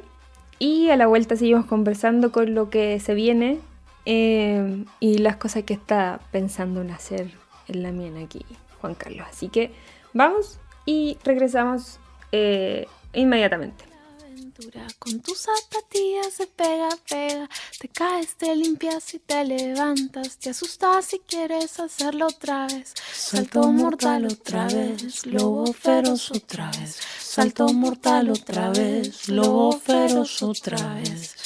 y 0.59 0.91
a 0.91 0.97
la 0.97 1.07
vuelta 1.07 1.37
seguimos 1.37 1.67
conversando 1.67 2.33
con 2.33 2.55
lo 2.55 2.69
que 2.69 3.01
se 3.01 3.15
viene 3.15 3.61
eh, 4.05 4.85
y 4.99 5.19
las 5.19 5.37
cosas 5.37 5.65
que 5.65 5.75
está 5.75 6.21
pensando 6.33 6.83
en 6.83 6.91
hacer 6.91 7.31
en 7.69 7.83
la 7.83 7.93
mía 7.93 8.13
aquí, 8.23 8.45
Juan 8.81 8.95
Carlos. 8.95 9.27
Así 9.29 9.49
que 9.49 9.73
vamos 10.13 10.59
y 10.91 11.17
regresamos 11.23 12.01
eh, 12.33 12.89
inmediatamente. 13.13 13.85
Con 14.99 15.21
tus 15.21 15.39
zapatillas 15.39 16.35
se 16.35 16.47
pega, 16.47 16.89
pega. 17.09 17.49
Te 17.79 17.89
caes, 17.89 18.35
te 18.35 18.55
limpias 18.55 19.15
y 19.15 19.19
te 19.21 19.45
levantas. 19.45 20.37
Te 20.37 20.51
asustas 20.51 21.07
si 21.07 21.21
quieres 21.21 21.79
hacerlo 21.81 22.27
otra 22.27 22.67
vez. 22.67 22.93
Salto 23.13 23.73
mortal 23.73 24.27
otra 24.27 24.67
vez, 24.67 25.25
lobo 25.27 25.73
feroz 25.73 26.31
otra 26.33 26.71
vez. 26.73 26.99
Salto 27.21 27.73
mortal 27.73 28.31
otra 28.31 28.71
vez, 28.71 29.29
lobo 29.29 29.73
feroz 29.79 30.43
otra 30.43 30.95
vez. 30.95 31.37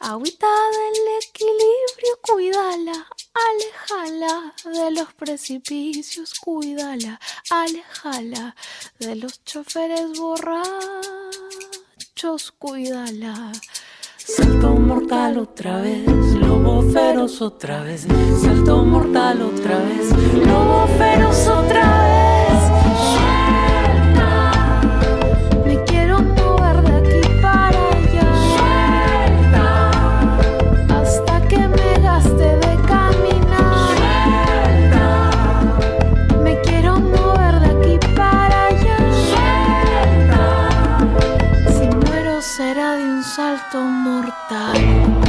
Agüita 0.00 0.46
del 0.46 0.98
equilibrio, 1.22 2.18
cuídala, 2.22 3.06
alejala 3.34 4.54
de 4.64 4.90
los 4.90 5.12
precipicios, 5.14 6.34
cuídala, 6.40 7.20
alejala 7.50 8.54
de 8.98 9.16
los 9.16 9.44
choferes 9.44 10.18
borrachos 10.18 10.64
cuídala. 12.58 13.52
Salto 14.16 14.70
mortal 14.70 15.38
otra 15.38 15.80
vez, 15.80 16.06
lobo 16.40 16.82
feroz 16.90 17.40
otra 17.40 17.82
vez. 17.82 18.06
Salto 18.42 18.84
mortal 18.84 19.42
otra 19.42 19.78
vez, 19.78 20.10
lobo 20.46 20.86
feroz 20.98 21.46
otra 21.46 22.02
vez. 22.02 22.13
salto 43.34 43.82
mortal. 43.82 45.23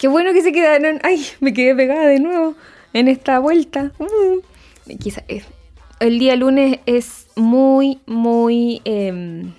Qué 0.00 0.08
bueno 0.08 0.32
que 0.32 0.42
se 0.42 0.52
quedaron. 0.52 1.00
Ay, 1.02 1.26
me 1.40 1.52
quedé 1.52 1.74
pegada 1.74 2.06
de 2.06 2.20
nuevo 2.20 2.54
en 2.92 3.08
esta 3.08 3.38
vuelta. 3.38 3.92
Mm. 3.98 4.96
Quizá, 4.98 5.22
el 6.00 6.18
día 6.18 6.36
lunes 6.36 6.80
es 6.86 7.26
muy, 7.36 8.00
muy. 8.06 8.80
Em, 8.84 9.52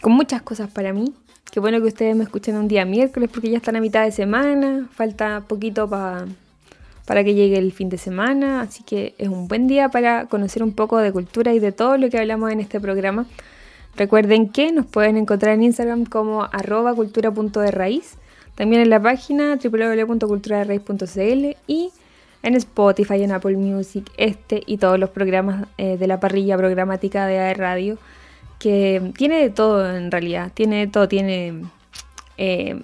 con 0.00 0.12
muchas 0.12 0.42
cosas 0.42 0.70
para 0.70 0.92
mí. 0.92 1.12
Qué 1.50 1.60
bueno 1.60 1.80
que 1.80 1.86
ustedes 1.86 2.16
me 2.16 2.24
escuchen 2.24 2.56
un 2.56 2.68
día 2.68 2.84
miércoles 2.84 3.30
porque 3.32 3.50
ya 3.50 3.58
están 3.58 3.76
a 3.76 3.80
mitad 3.80 4.04
de 4.04 4.12
semana. 4.12 4.88
Falta 4.92 5.44
poquito 5.46 5.88
para 5.88 7.24
que 7.24 7.34
llegue 7.34 7.58
el 7.58 7.72
fin 7.72 7.88
de 7.88 7.98
semana. 7.98 8.60
Así 8.60 8.82
que 8.82 9.14
es 9.18 9.28
un 9.28 9.48
buen 9.48 9.66
día 9.66 9.88
para 9.88 10.26
conocer 10.26 10.62
un 10.62 10.72
poco 10.72 10.98
de 10.98 11.12
cultura 11.12 11.54
y 11.54 11.60
de 11.60 11.72
todo 11.72 11.96
lo 11.96 12.10
que 12.10 12.18
hablamos 12.18 12.50
en 12.50 12.60
este 12.60 12.80
programa. 12.80 13.26
Recuerden 13.96 14.48
que 14.48 14.72
nos 14.72 14.86
pueden 14.86 15.16
encontrar 15.16 15.54
en 15.54 15.62
Instagram 15.62 16.04
como 16.06 16.42
arroba 16.42 16.94
cultura.de 16.94 17.70
también 18.54 18.82
en 18.82 18.90
la 18.90 19.00
página 19.00 19.58
www.culturaderraíz.cl 19.62 21.56
y 21.66 21.90
en 22.42 22.54
Spotify, 22.56 23.22
en 23.22 23.32
Apple 23.32 23.56
Music, 23.56 24.10
este 24.16 24.62
y 24.66 24.76
todos 24.76 24.98
los 24.98 25.10
programas 25.10 25.66
eh, 25.78 25.96
de 25.96 26.06
la 26.06 26.20
parrilla 26.20 26.56
programática 26.56 27.26
de 27.26 27.38
AE 27.38 27.54
Radio, 27.54 27.98
que 28.58 29.12
tiene 29.16 29.40
de 29.40 29.50
todo 29.50 29.94
en 29.96 30.10
realidad, 30.10 30.52
tiene 30.52 30.80
de 30.80 30.86
todo, 30.88 31.08
tiene 31.08 31.64
eh, 32.36 32.80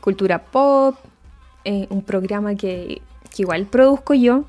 cultura 0.00 0.42
pop, 0.42 0.96
eh, 1.64 1.86
un 1.90 2.02
programa 2.02 2.56
que 2.56 3.00
igual 3.38 3.66
produzco 3.66 4.14
yo, 4.14 4.44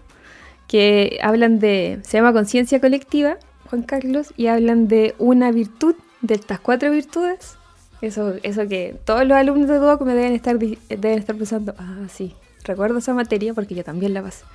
que 0.68 1.20
hablan 1.22 1.60
de, 1.60 2.00
se 2.04 2.18
llama 2.18 2.34
Conciencia 2.34 2.80
Colectiva, 2.80 3.38
Juan 3.70 3.84
Carlos, 3.84 4.34
y 4.38 4.48
hablan 4.48 4.88
de 4.88 5.16
una 5.18 5.52
virtud, 5.52 5.96
de 6.22 6.36
estas 6.36 6.60
cuatro 6.60 6.92
virtudes, 6.92 7.58
Eso, 8.02 8.36
eso 8.44 8.68
que 8.68 8.96
todos 9.06 9.26
los 9.26 9.38
alumnos 9.38 9.68
de 9.68 9.78
Duoc 9.78 10.02
me 10.02 10.14
deben 10.14 10.34
estar, 10.34 10.58
deben 10.60 11.20
estar 11.20 11.36
pensando, 11.36 11.74
ah, 11.78 12.06
sí, 12.10 12.34
recuerdo 12.64 13.00
esa 13.00 13.14
materia 13.14 13.54
porque 13.54 13.76
yo 13.76 13.84
también 13.84 14.14
la 14.14 14.22
pasé. 14.22 14.46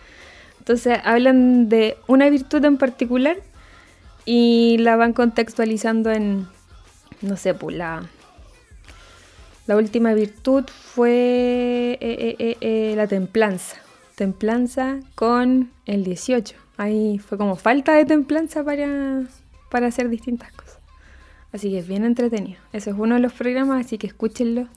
Entonces 0.58 0.98
hablan 1.04 1.68
de 1.68 1.96
una 2.06 2.30
virtud 2.30 2.64
en 2.64 2.76
particular 2.76 3.36
y 4.24 4.78
la 4.78 4.94
van 4.94 5.12
contextualizando 5.12 6.12
en, 6.12 6.46
no 7.20 7.36
sé, 7.36 7.54
pues 7.54 7.76
la, 7.76 8.08
la 9.66 9.76
última 9.76 10.14
virtud 10.14 10.64
fue 10.68 11.98
eh, 12.00 12.36
eh, 12.38 12.56
eh, 12.60 12.94
la 12.96 13.06
templanza. 13.06 13.76
Templanza 14.14 15.00
con 15.14 15.70
el 15.86 16.04
18. 16.04 16.54
Ahí 16.76 17.18
fue 17.18 17.38
como 17.38 17.56
falta 17.56 17.94
de 17.94 18.04
templanza 18.04 18.62
para, 18.62 19.24
para 19.70 19.86
hacer 19.86 20.08
distintas 20.08 20.52
cosas. 20.52 20.61
Así 21.52 21.70
que 21.70 21.78
es 21.78 21.88
bien 21.88 22.04
entretenido. 22.04 22.58
Ese 22.72 22.90
es 22.90 22.96
uno 22.98 23.16
de 23.16 23.20
los 23.20 23.32
programas, 23.32 23.84
así 23.84 23.98
que 23.98 24.06
escúchenlo 24.06 24.68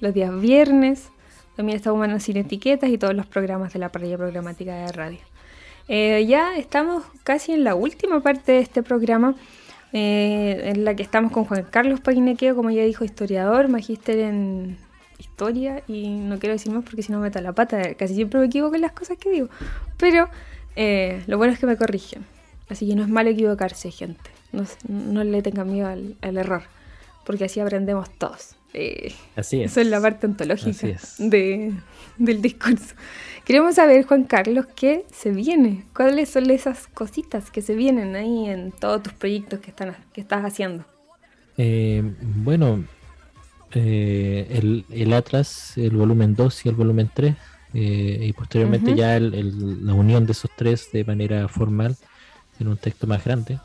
los 0.00 0.14
días 0.14 0.38
viernes. 0.40 1.08
También 1.56 1.76
está 1.76 1.92
Humanos 1.92 2.24
sin 2.24 2.36
Etiquetas 2.36 2.90
y 2.90 2.98
todos 2.98 3.14
los 3.14 3.26
programas 3.26 3.72
de 3.72 3.78
la 3.78 3.90
parrilla 3.90 4.16
programática 4.16 4.74
de 4.74 4.92
radio. 4.92 5.20
ya 5.88 6.56
estamos 6.56 7.04
casi 7.22 7.52
en 7.52 7.62
la 7.62 7.74
última 7.74 8.20
parte 8.20 8.52
de 8.52 8.58
este 8.58 8.82
programa. 8.82 9.36
Eh, 9.96 10.70
en 10.70 10.84
la 10.84 10.96
que 10.96 11.04
estamos 11.04 11.30
con 11.30 11.44
Juan 11.44 11.66
Carlos 11.70 12.00
Paquinequeo, 12.00 12.56
como 12.56 12.68
ya 12.72 12.82
dijo, 12.82 13.04
historiador, 13.04 13.68
magíster 13.68 14.18
en 14.18 14.76
historia, 15.20 15.84
y 15.86 16.08
no 16.08 16.40
quiero 16.40 16.54
decir 16.54 16.72
más 16.72 16.82
porque 16.82 17.04
si 17.04 17.12
no 17.12 17.20
meto 17.20 17.40
la 17.40 17.52
pata, 17.52 17.94
casi 17.94 18.16
siempre 18.16 18.40
me 18.40 18.46
equivoco 18.46 18.74
en 18.74 18.80
las 18.80 18.90
cosas 18.90 19.18
que 19.18 19.30
digo, 19.30 19.48
pero 19.96 20.28
eh, 20.74 21.22
lo 21.28 21.38
bueno 21.38 21.52
es 21.52 21.60
que 21.60 21.66
me 21.66 21.76
corrigen, 21.76 22.26
así 22.68 22.88
que 22.88 22.96
no 22.96 23.04
es 23.04 23.08
malo 23.08 23.30
equivocarse, 23.30 23.92
gente, 23.92 24.30
no, 24.88 25.24
le 25.24 25.42
tengan 25.42 25.72
miedo 25.72 25.88
al, 25.88 26.36
error, 26.36 26.62
porque 27.24 27.44
así 27.44 27.60
aprendemos 27.60 28.10
todos. 28.18 28.56
Eh, 28.72 29.14
así 29.36 29.62
es. 29.62 29.70
Eso 29.70 29.80
es 29.80 29.86
la 29.86 30.00
parte 30.00 30.26
ontológica 30.26 30.88
de, 31.18 31.72
del 32.18 32.42
discurso. 32.42 32.94
Queremos 33.44 33.74
saber, 33.74 34.06
Juan 34.06 34.24
Carlos, 34.24 34.66
qué 34.74 35.04
se 35.12 35.30
viene. 35.30 35.84
¿Cuáles 35.94 36.30
son 36.30 36.50
esas 36.50 36.86
cositas 36.86 37.50
que 37.50 37.60
se 37.60 37.74
vienen 37.74 38.16
ahí 38.16 38.48
en 38.48 38.72
todos 38.72 39.02
tus 39.02 39.12
proyectos 39.12 39.60
que, 39.60 39.70
están, 39.70 39.94
que 40.12 40.22
estás 40.22 40.44
haciendo? 40.44 40.84
Eh, 41.58 42.02
bueno, 42.20 42.84
eh, 43.74 44.84
el, 44.90 45.12
Atlas, 45.12 45.76
el 45.76 45.96
volumen 45.96 46.34
2 46.34 46.66
y 46.66 46.68
el 46.68 46.74
volumen 46.74 47.10
3, 47.12 47.34
eh, 47.74 48.18
y 48.22 48.32
posteriormente 48.32 48.94
ya 48.94 49.18
la 49.18 49.94
unión 49.94 50.26
de 50.26 50.32
esos 50.32 50.50
tres 50.56 50.90
de 50.92 51.04
manera 51.04 51.48
formal 51.48 51.96
en 52.60 52.68
un 52.68 52.76
texto 52.76 53.06
más 53.06 53.24
grande. 53.24 53.58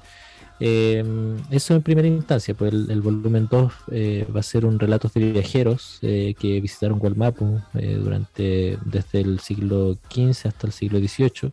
Eh, 0.60 1.04
eso 1.52 1.76
en 1.76 1.82
primera 1.82 2.08
instancia, 2.08 2.54
pues 2.54 2.74
el, 2.74 3.02
volumen 3.02 3.48
2 3.50 3.74
eh, 3.92 4.28
va 4.34 4.42
a 4.42 4.44
ser 4.44 4.66
un 4.66 4.78
relato 4.78 5.10
de 5.14 5.32
viajeros 5.32 6.00
eh, 6.02 6.36
que 6.38 6.60
visitaron 6.60 7.00
Gualmapu 7.00 7.62
durante 7.74 8.78
desde 8.86 9.22
el 9.22 9.40
siglo 9.40 9.98
XV 10.12 10.48
hasta 10.48 10.68
el 10.68 10.74
siglo 10.74 11.00
XVIII. 11.00 11.52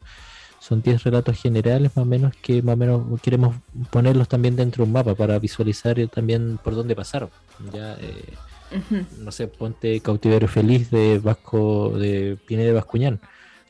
Son 0.58 0.82
10 0.82 1.04
relatos 1.04 1.40
generales 1.40 1.92
más 1.94 2.02
o 2.02 2.08
menos 2.08 2.34
que 2.42 2.60
más 2.62 2.74
o 2.74 2.76
menos 2.76 3.20
queremos 3.20 3.54
ponerlos 3.90 4.28
también 4.28 4.56
dentro 4.56 4.82
de 4.82 4.88
un 4.88 4.92
mapa 4.92 5.14
para 5.14 5.38
visualizar 5.38 5.96
también 6.08 6.58
por 6.62 6.74
dónde 6.74 6.96
pasaron. 6.96 7.30
Ya, 7.72 7.96
no 9.20 9.30
sé, 9.30 9.46
ponte 9.46 10.00
Cautiverio 10.00 10.48
Feliz 10.48 10.90
de 10.90 11.20
Vasco 11.20 11.90
de 11.96 12.36
Pineda 12.46 12.68
de 12.68 12.74
Bascuñán 12.74 13.20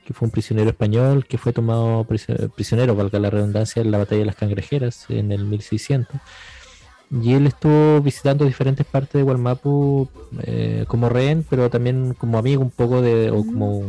que 0.06 0.14
fue 0.14 0.26
un 0.26 0.30
prisionero 0.30 0.70
español 0.70 1.26
que 1.26 1.36
fue 1.36 1.52
tomado 1.52 2.06
prisionero, 2.54 2.94
valga 2.94 3.18
la 3.18 3.28
redundancia, 3.28 3.82
en 3.82 3.90
la 3.90 3.98
batalla 3.98 4.20
de 4.20 4.26
las 4.26 4.36
cangrejeras 4.36 5.06
en 5.08 5.32
el 5.32 5.44
1600. 5.44 6.20
Y 7.10 7.34
él 7.34 7.46
estuvo 7.46 8.00
visitando 8.00 8.44
diferentes 8.44 8.86
partes 8.86 9.14
de 9.14 9.22
Gualmapu 9.22 10.08
eh, 10.42 10.84
como 10.88 11.08
rehén, 11.08 11.44
pero 11.48 11.70
también 11.70 12.14
como 12.14 12.38
amigo 12.38 12.62
un 12.62 12.70
poco 12.70 13.02
de, 13.02 13.30
o 13.30 13.44
como 13.44 13.82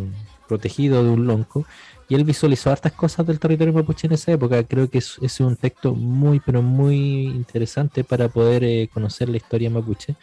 protegido 0.48 1.04
de 1.04 1.10
un 1.10 1.28
lonco. 1.28 1.66
Y 2.10 2.16
él 2.16 2.24
visualizó 2.24 2.72
hartas 2.72 2.94
cosas 2.94 3.28
del 3.28 3.40
territorio 3.40 3.74
mapuche 3.74 4.08
en 4.08 4.14
esa 4.14 4.32
época. 4.32 4.64
Creo 4.64 4.90
que 4.90 5.00
es, 5.00 5.18
es 5.22 5.40
un 5.40 5.56
texto 5.56 5.94
muy, 5.94 6.40
pero 6.40 6.62
muy 6.62 7.26
interesante 7.28 8.04
para 8.04 8.30
poder 8.30 8.64
eh, 8.64 8.90
conocer 8.94 9.30
la 9.30 9.38
historia 9.38 9.70
mapuche, 9.70 10.16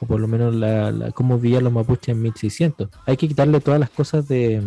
o 0.00 0.06
por 0.06 0.20
lo 0.20 0.28
menos 0.28 0.54
la, 0.54 1.10
cómo 1.14 1.38
vivían 1.38 1.64
los 1.64 1.72
mapuches 1.72 2.10
en 2.10 2.22
1600. 2.22 2.88
Hay 3.06 3.16
que 3.16 3.28
quitarle 3.28 3.60
todas 3.60 3.80
las 3.80 3.90
cosas 3.90 4.28
de 4.28 4.62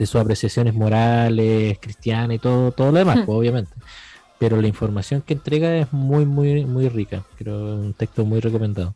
de 0.00 0.06
sus 0.06 0.18
apreciaciones 0.18 0.72
morales, 0.72 1.78
cristianas 1.78 2.36
y 2.36 2.38
todo, 2.38 2.72
todo 2.72 2.90
lo 2.90 2.98
demás, 2.98 3.18
pues, 3.26 3.38
obviamente. 3.38 3.70
Pero 4.38 4.58
la 4.62 4.66
información 4.66 5.20
que 5.20 5.34
entrega 5.34 5.76
es 5.76 5.92
muy, 5.92 6.24
muy, 6.24 6.64
muy 6.64 6.88
rica. 6.88 7.22
Creo 7.36 7.76
un 7.76 7.92
texto 7.92 8.24
muy 8.24 8.40
recomendado. 8.40 8.94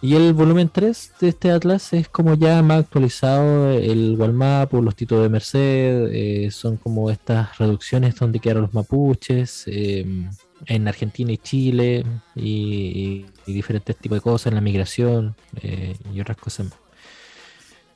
Y 0.00 0.14
el 0.14 0.34
volumen 0.34 0.68
3 0.72 1.14
de 1.20 1.28
este 1.30 1.50
atlas 1.50 1.92
es 1.92 2.08
como 2.08 2.34
ya 2.34 2.62
más 2.62 2.84
actualizado 2.84 3.72
el 3.72 4.14
Walmapu, 4.16 4.80
los 4.80 4.94
títulos 4.94 5.24
de 5.24 5.30
Merced, 5.30 6.10
eh, 6.12 6.50
son 6.52 6.76
como 6.76 7.10
estas 7.10 7.58
reducciones 7.58 8.14
donde 8.14 8.38
quedaron 8.38 8.62
los 8.62 8.74
mapuches, 8.74 9.64
em, 9.66 10.30
en 10.66 10.86
Argentina 10.86 11.32
y 11.32 11.38
Chile, 11.38 12.04
y, 12.36 13.26
diferentes 13.46 13.96
tipos 13.96 14.18
de 14.18 14.22
cosas, 14.22 14.48
en 14.48 14.54
la 14.54 14.60
migración 14.60 15.34
eh, 15.60 15.96
y 16.14 16.20
otras 16.20 16.36
cosas 16.36 16.66
más. 16.66 16.85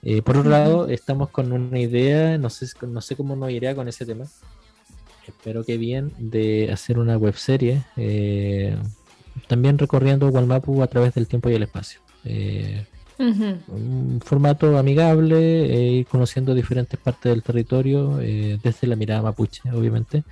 Eh, 0.02 0.22
por 0.22 0.38
otro 0.38 0.50
lado, 0.50 0.88
estamos 0.88 1.28
con 1.28 1.52
una 1.52 1.78
idea, 1.78 2.38
no 2.38 2.48
sé, 2.48 2.66
no 2.86 3.00
sé 3.00 3.16
cómo 3.16 3.36
nos 3.36 3.50
irá 3.50 3.74
con 3.74 3.88
ese 3.88 4.06
tema. 4.06 4.24
Espero 5.26 5.64
que 5.64 5.76
bien, 5.76 6.12
de 6.18 6.70
hacer 6.72 6.98
una 6.98 7.16
web 7.16 7.36
serie, 7.36 7.84
eh, 7.96 8.76
también 9.46 9.78
recorriendo 9.78 10.28
Walmapu 10.28 10.82
a 10.82 10.86
través 10.86 11.14
del 11.14 11.28
tiempo 11.28 11.50
y 11.50 11.54
el 11.54 11.62
espacio. 11.62 12.00
Eh, 12.24 12.86
un 13.18 14.20
formato 14.24 14.78
amigable, 14.78 15.98
ir 15.98 16.06
conociendo 16.06 16.54
diferentes 16.54 16.98
partes 16.98 17.30
del 17.30 17.42
territorio, 17.42 18.16
desde 18.16 18.86
la 18.86 18.96
mirada 18.96 19.20
mapuche, 19.20 19.60
obviamente, 19.72 20.24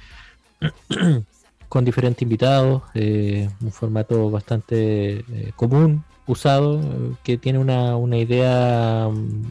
con 1.68 1.84
diferentes 1.84 2.22
invitados, 2.22 2.82
un 2.94 3.72
formato 3.72 4.30
bastante 4.30 5.22
común 5.54 6.02
usado, 6.28 6.80
que 7.24 7.38
tiene 7.38 7.58
una, 7.58 7.96
una 7.96 8.18
idea 8.18 9.08
mm, 9.10 9.44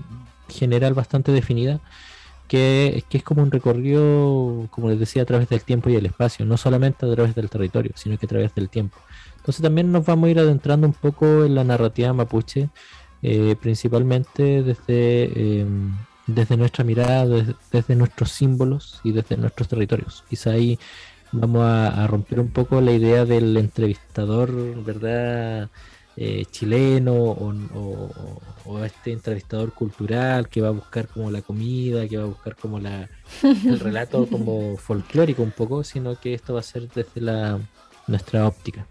general 0.50 0.94
bastante 0.94 1.32
definida, 1.32 1.80
que, 2.48 3.04
que, 3.10 3.18
es 3.18 3.24
como 3.24 3.44
un 3.44 3.52
recorrido, 3.52 4.68
como 4.72 4.90
les 4.90 5.00
decía, 5.00 5.24
a 5.24 5.26
través 5.26 5.50
del 5.50 5.62
tiempo 5.62 5.90
y 5.90 5.96
el 5.96 6.06
espacio, 6.06 6.46
no 6.46 6.58
solamente 6.58 7.06
a 7.06 7.14
través 7.14 7.36
del 7.36 7.50
territorio, 7.50 7.92
sino 7.96 8.18
que 8.18 8.26
a 8.26 8.30
través 8.30 8.56
del 8.56 8.70
tiempo. 8.70 8.98
Entonces 9.38 9.62
también 9.62 9.92
nos 9.92 10.06
vamos 10.06 10.28
a 10.28 10.32
ir 10.32 10.40
adentrando 10.40 10.88
un 10.88 10.94
poco 10.94 11.46
en 11.46 11.56
la 11.56 11.64
narrativa 11.64 12.14
mapuche, 12.14 12.70
eh, 13.22 13.56
principalmente 13.62 14.62
desde, 14.64 15.62
em, 15.62 15.96
desde 16.28 16.58
nuestra 16.58 16.84
mirada, 16.84 17.26
desde, 17.72 17.96
nuestros 17.96 18.32
símbolos 18.32 19.00
y 19.04 19.12
desde 19.12 19.38
nuestros 19.38 19.68
territorios. 19.70 20.24
Quizá 20.30 20.52
ahí 20.52 20.78
vamos 21.32 21.64
a, 21.64 22.04
a 22.04 22.08
romper 22.08 22.40
un 22.40 22.50
poco 22.50 22.82
la 22.82 22.92
idea 22.92 23.26
del 23.26 23.56
entrevistador, 23.58 24.52
¿verdad? 24.84 25.70
Eh, 26.20 26.46
chileno 26.50 27.14
o, 27.14 28.84
este 28.84 29.12
entrevistador 29.12 29.72
cultural 29.72 30.50
que 30.50 30.62
va 30.62 30.70
a 30.70 30.72
buscar 30.72 31.08
como 31.08 31.30
la 31.30 31.44
comida, 31.44 32.08
que 32.08 32.18
va 32.18 32.24
a 32.24 32.28
buscar 32.28 32.56
como 32.56 32.80
la, 32.80 33.08
el 33.44 33.80
relato 33.80 34.26
como 34.26 34.78
folclórico 34.78 35.44
un 35.44 35.52
poco, 35.52 35.84
sino 35.84 36.20
que 36.20 36.34
esto 36.34 36.56
va 36.56 36.62
a 36.62 36.64
ser 36.64 36.90
desde 36.90 37.22
la 37.22 37.60
nuestra 38.08 38.48
óptica. 38.48 38.88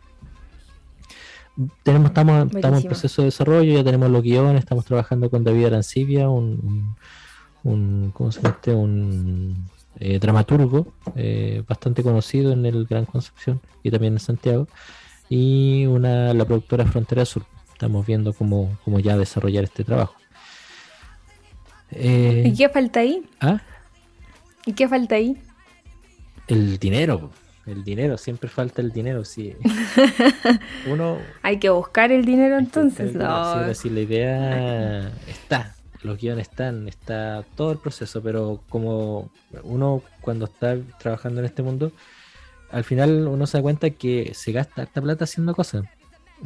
Tenemos, 1.83 2.11
estamos, 2.11 2.55
estamos 2.55 2.83
en 2.83 2.89
proceso 2.89 3.23
de 3.23 3.27
desarrollo, 3.27 3.75
ya 3.75 3.83
tenemos 3.83 4.09
los 4.09 4.23
guiones, 4.23 4.61
estamos 4.61 4.85
trabajando 4.85 5.29
con 5.29 5.43
David 5.43 5.67
Arancibia, 5.67 6.29
un, 6.29 6.95
un, 7.65 8.13
¿cómo 8.15 8.31
se 8.31 8.47
este? 8.47 8.73
un 8.73 9.67
eh, 9.99 10.21
dramaturgo 10.21 10.93
eh, 11.17 11.65
bastante 11.67 12.05
conocido 12.05 12.53
en 12.53 12.67
el 12.67 12.87
Gran 12.87 13.05
Concepción 13.05 13.61
y 13.83 13.91
también 13.91 14.13
en 14.13 14.21
Santiago 14.21 14.69
y 15.29 15.87
una, 15.87 16.33
la 16.35 16.45
productora 16.45 16.85
Frontera 16.87 17.25
Sur. 17.25 17.45
Estamos 17.73 18.07
viendo 18.07 18.33
cómo, 18.33 18.79
cómo 18.85 19.01
ya 19.01 19.17
desarrollar 19.17 19.65
este 19.65 19.85
trabajo. 19.85 20.15
Eh, 21.91 22.45
¿Y 22.47 22.57
qué 22.57 22.69
falta 22.69 23.01
ahí? 23.01 23.29
¿Ah? 23.41 23.61
¿Y 24.65 24.73
qué 24.73 24.89
falta 24.89 25.17
ahí? 25.17 25.37
El 26.49 26.79
dinero. 26.79 27.31
El 27.67 27.83
dinero, 27.83 28.17
siempre 28.17 28.49
falta 28.49 28.81
el 28.81 28.93
dinero. 28.93 29.25
Sí. 29.25 29.57
Uno, 30.87 31.19
hay 31.43 31.59
que 31.59 31.69
buscar 31.69 32.13
el 32.13 32.25
dinero 32.25 32.59
entonces. 32.59 33.15
no. 33.15 33.75
Sí, 33.75 33.91
la 33.91 34.01
idea 34.01 35.13
está, 35.27 35.75
los 36.03 36.17
guiones 36.19 36.49
están, 36.49 36.89
está 36.89 37.45
todo 37.57 37.73
el 37.73 37.79
proceso, 37.79 38.23
pero 38.23 38.63
como 38.69 39.31
uno 39.65 40.03
cuando 40.21 40.45
está 40.45 40.77
trabajando 40.99 41.41
en 41.41 41.47
este 41.47 41.63
mundo, 41.63 41.91
al 42.71 42.85
final 42.85 43.29
uno 43.29 43.47
se 43.47 43.59
da 43.59 43.63
cuenta 43.63 43.91
que 43.91 44.33
se 44.35 44.53
gasta 44.53 44.85
esta 44.85 45.01
plata 45.01 45.25
haciendo 45.25 45.55
cosas. 45.55 45.85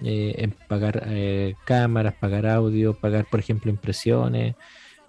Eh, 0.02 0.34
en 0.38 0.52
pagar 0.68 1.02
eh, 1.08 1.56
cámaras, 1.64 2.14
pagar 2.14 2.46
audio, 2.46 2.94
pagar, 2.94 3.26
por 3.28 3.40
ejemplo, 3.40 3.70
impresiones, 3.70 4.54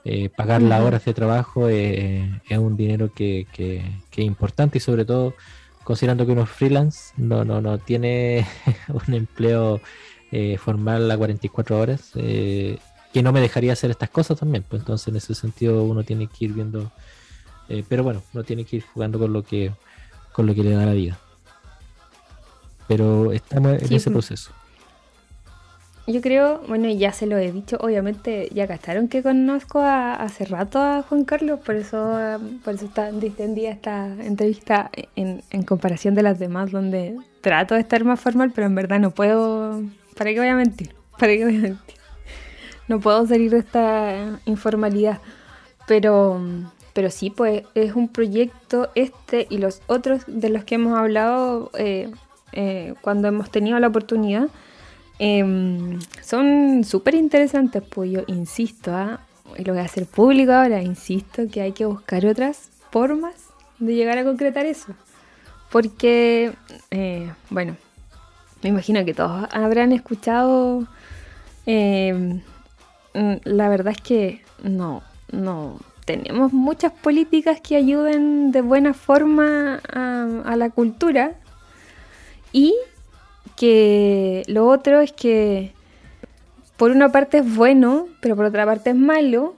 eh, 0.03 0.29
pagar 0.29 0.61
las 0.61 0.81
horas 0.81 1.05
de 1.05 1.13
trabajo 1.13 1.69
es 1.69 2.57
un 2.57 2.75
dinero 2.75 3.13
que, 3.13 3.45
que, 3.53 3.77
es 4.11 4.25
importante 4.25 4.79
y 4.79 4.81
sobre 4.81 5.05
todo 5.05 5.35
considerando 5.83 6.25
que 6.25 6.31
uno 6.31 6.43
es 6.43 6.49
freelance, 6.49 7.13
no, 7.17 7.45
no, 7.45 7.61
no 7.61 7.77
tiene 7.77 8.47
un 9.07 9.13
empleo 9.13 9.81
formal 10.57 11.11
a 11.11 11.17
44 11.17 11.77
horas, 11.79 12.11
que 12.13 13.21
no 13.21 13.33
me 13.33 13.41
dejaría 13.41 13.73
hacer 13.73 13.91
estas 13.91 14.09
cosas 14.09 14.39
también. 14.39 14.63
Pues 14.67 14.81
entonces 14.81 15.07
en 15.09 15.17
ese 15.17 15.35
sentido 15.35 15.83
uno 15.83 16.03
tiene 16.03 16.27
que 16.27 16.45
ir 16.45 16.53
viendo, 16.53 16.91
pero 17.89 18.03
bueno, 18.03 18.23
uno 18.33 18.43
tiene 18.43 18.63
que 18.63 18.77
ir 18.77 18.83
jugando 18.93 19.19
con 19.19 19.33
lo 19.33 19.43
que, 19.43 19.71
con 20.31 20.47
lo 20.47 20.55
que 20.55 20.63
le 20.63 20.71
da 20.71 20.85
la 20.85 20.93
vida. 20.93 21.17
Pero 22.87 23.31
estamos 23.31 23.73
en 23.73 23.93
ese 23.93 24.11
pues. 24.11 24.27
proceso. 24.27 24.51
Yo 26.07 26.19
creo, 26.19 26.61
bueno, 26.67 26.89
ya 26.89 27.13
se 27.13 27.27
lo 27.27 27.37
he 27.37 27.51
dicho, 27.51 27.77
obviamente 27.79 28.49
ya 28.53 28.65
gastaron 28.65 29.07
que 29.07 29.21
conozco 29.21 29.81
hace 29.81 30.45
rato 30.45 30.79
a 30.79 31.03
Juan 31.03 31.25
Carlos, 31.25 31.59
por 31.59 31.75
eso, 31.75 32.39
por 32.65 32.73
eso 32.73 32.85
está 32.85 33.11
distendida 33.11 33.69
esta 33.69 34.07
entrevista 34.07 34.89
en, 35.15 35.43
en, 35.51 35.63
comparación 35.63 36.15
de 36.15 36.23
las 36.23 36.39
demás, 36.39 36.71
donde 36.71 37.15
trato 37.41 37.75
de 37.75 37.81
estar 37.81 38.03
más 38.03 38.19
formal, 38.19 38.51
pero 38.53 38.65
en 38.65 38.75
verdad 38.75 38.99
no 38.99 39.11
puedo, 39.11 39.81
¿para 40.17 40.31
qué 40.31 40.39
voy 40.39 40.49
a 40.49 40.55
mentir? 40.55 40.93
¿Para 41.19 41.33
qué 41.33 41.45
voy 41.45 41.57
a 41.57 41.61
mentir? 41.61 41.95
No 42.87 42.99
puedo 42.99 43.25
salir 43.27 43.51
de 43.51 43.59
esta 43.59 44.39
informalidad, 44.45 45.19
pero, 45.87 46.41
pero 46.93 47.09
sí, 47.09 47.29
pues 47.29 47.63
es 47.75 47.95
un 47.95 48.07
proyecto 48.07 48.89
este 48.95 49.47
y 49.49 49.57
los 49.57 49.81
otros 49.87 50.23
de 50.27 50.49
los 50.49 50.63
que 50.63 50.75
hemos 50.75 50.97
hablado 50.97 51.71
eh, 51.77 52.11
eh, 52.53 52.93
cuando 53.01 53.27
hemos 53.27 53.49
tenido 53.49 53.79
la 53.79 53.87
oportunidad 53.87 54.49
Em, 55.23 55.99
son 56.23 56.83
súper 56.83 57.13
interesantes, 57.13 57.83
pues 57.87 58.09
yo 58.09 58.23
insisto, 58.25 58.91
¿ah? 58.91 59.19
y 59.55 59.63
lo 59.63 59.73
voy 59.73 59.83
a 59.83 59.85
hacer 59.85 60.07
público 60.07 60.51
ahora, 60.51 60.81
insisto 60.81 61.43
que 61.47 61.61
hay 61.61 61.73
que 61.73 61.85
buscar 61.85 62.25
otras 62.25 62.71
formas 62.89 63.35
de 63.77 63.93
llegar 63.93 64.17
a 64.17 64.23
concretar 64.23 64.65
eso. 64.65 64.95
Porque, 65.69 66.53
eh, 66.89 67.31
bueno, 67.51 67.77
me 68.63 68.69
imagino 68.69 69.05
que 69.05 69.13
todos 69.13 69.47
habrán 69.51 69.91
escuchado, 69.91 70.87
em, 71.67 72.41
mm, 73.13 73.35
la 73.43 73.69
verdad 73.69 73.93
es 73.95 74.01
que 74.01 74.41
no, 74.63 75.03
no 75.31 75.77
tenemos 76.05 76.53
muchas 76.53 76.91
políticas 76.91 77.61
que 77.61 77.75
ayuden 77.75 78.51
de 78.51 78.61
buena 78.61 78.93
forma 78.93 79.81
a, 79.91 80.41
a 80.45 80.55
la 80.55 80.69
cultura 80.69 81.35
y 82.51 82.75
que 83.55 84.43
lo 84.47 84.67
otro 84.67 85.01
es 85.01 85.11
que 85.11 85.73
por 86.81 86.89
una 86.89 87.09
parte 87.09 87.37
es 87.37 87.55
bueno, 87.55 88.07
pero 88.21 88.35
por 88.35 88.45
otra 88.45 88.65
parte 88.65 88.89
es 88.89 88.95
malo. 88.95 89.53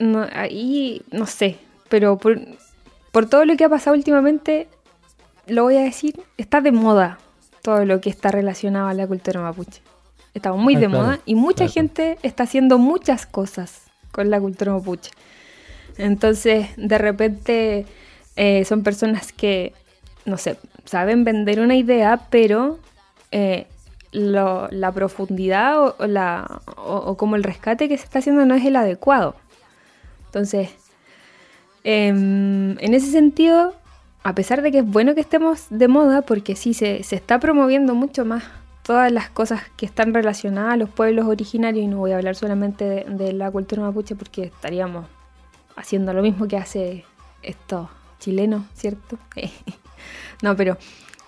No, 0.00 0.26
ahí 0.32 1.02
no 1.12 1.24
sé, 1.24 1.56
pero 1.88 2.18
por, 2.18 2.36
todo 3.28 3.44
lo 3.44 3.56
que 3.56 3.64
ha 3.64 3.68
pasado 3.68 3.94
últimamente, 3.96 4.66
lo 5.46 5.62
voy 5.62 5.76
a 5.76 5.82
decir, 5.82 6.20
está 6.36 6.60
de 6.60 6.72
moda 6.72 7.18
todo 7.62 7.84
lo 7.84 8.00
que 8.00 8.10
está 8.10 8.32
relacionado 8.32 8.88
a 8.88 8.94
la 8.94 9.06
cultura 9.06 9.40
mapuche. 9.40 9.82
Está 10.34 10.52
muy 10.52 10.74
ah, 10.74 10.80
de 10.80 10.88
moda 10.88 11.20
y 11.24 11.36
mucha 11.36 11.68
gente 11.68 12.18
está 12.24 12.42
haciendo 12.42 12.78
muchas 12.78 13.24
cosas 13.24 13.83
con 14.14 14.30
la 14.30 14.40
cultura 14.40 14.72
mapuche. 14.72 15.10
Entonces, 15.98 16.68
de 16.76 16.98
repente, 16.98 17.86
eh, 18.36 18.64
son 18.64 18.82
personas 18.82 19.32
que, 19.32 19.72
no 20.24 20.38
sé, 20.38 20.56
saben 20.84 21.24
vender 21.24 21.60
una 21.60 21.74
idea, 21.74 22.28
pero 22.30 22.78
eh, 23.32 23.66
la 24.12 24.92
profundidad 24.92 25.96
o, 26.76 27.16
como 27.16 27.34
el 27.34 27.42
rescate 27.42 27.88
que 27.88 27.98
se 27.98 28.04
está 28.04 28.20
haciendo 28.20 28.46
no 28.46 28.54
es 28.54 28.64
el 28.64 28.76
adecuado. 28.76 29.34
Entonces, 30.26 30.70
em, 31.82 32.78
en 32.78 32.94
ese 32.94 33.10
sentido, 33.10 33.74
a 34.22 34.34
pesar 34.34 34.62
de 34.62 34.70
que 34.70 34.78
es 34.78 34.86
bueno 34.86 35.14
que 35.14 35.20
estemos 35.20 35.66
de 35.70 35.88
moda, 35.88 36.22
porque 36.22 36.54
sí 36.54 36.74
se, 36.74 37.00
está 37.00 37.40
promoviendo 37.40 37.94
mucho 37.94 38.24
más 38.24 38.44
todas 38.84 39.10
las 39.10 39.30
cosas 39.30 39.62
que 39.76 39.86
están 39.86 40.14
relacionadas 40.14 40.74
a 40.74 40.76
los 40.76 40.90
pueblos 40.90 41.26
originarios, 41.26 41.84
y 41.84 41.88
no 41.88 41.98
voy 41.98 42.12
a 42.12 42.16
hablar 42.16 42.36
solamente 42.36 42.84
de, 42.84 43.04
de 43.04 43.32
la 43.32 43.50
cultura 43.50 43.82
mapuche 43.82 44.14
porque 44.14 44.44
estaríamos 44.44 45.06
haciendo 45.76 46.12
lo 46.12 46.22
mismo 46.22 46.46
que 46.46 46.56
hace 46.56 47.04
estos 47.42 47.88
chilenos, 48.18 48.64
¿cierto? 48.74 49.18
No, 50.42 50.56
pero 50.56 50.76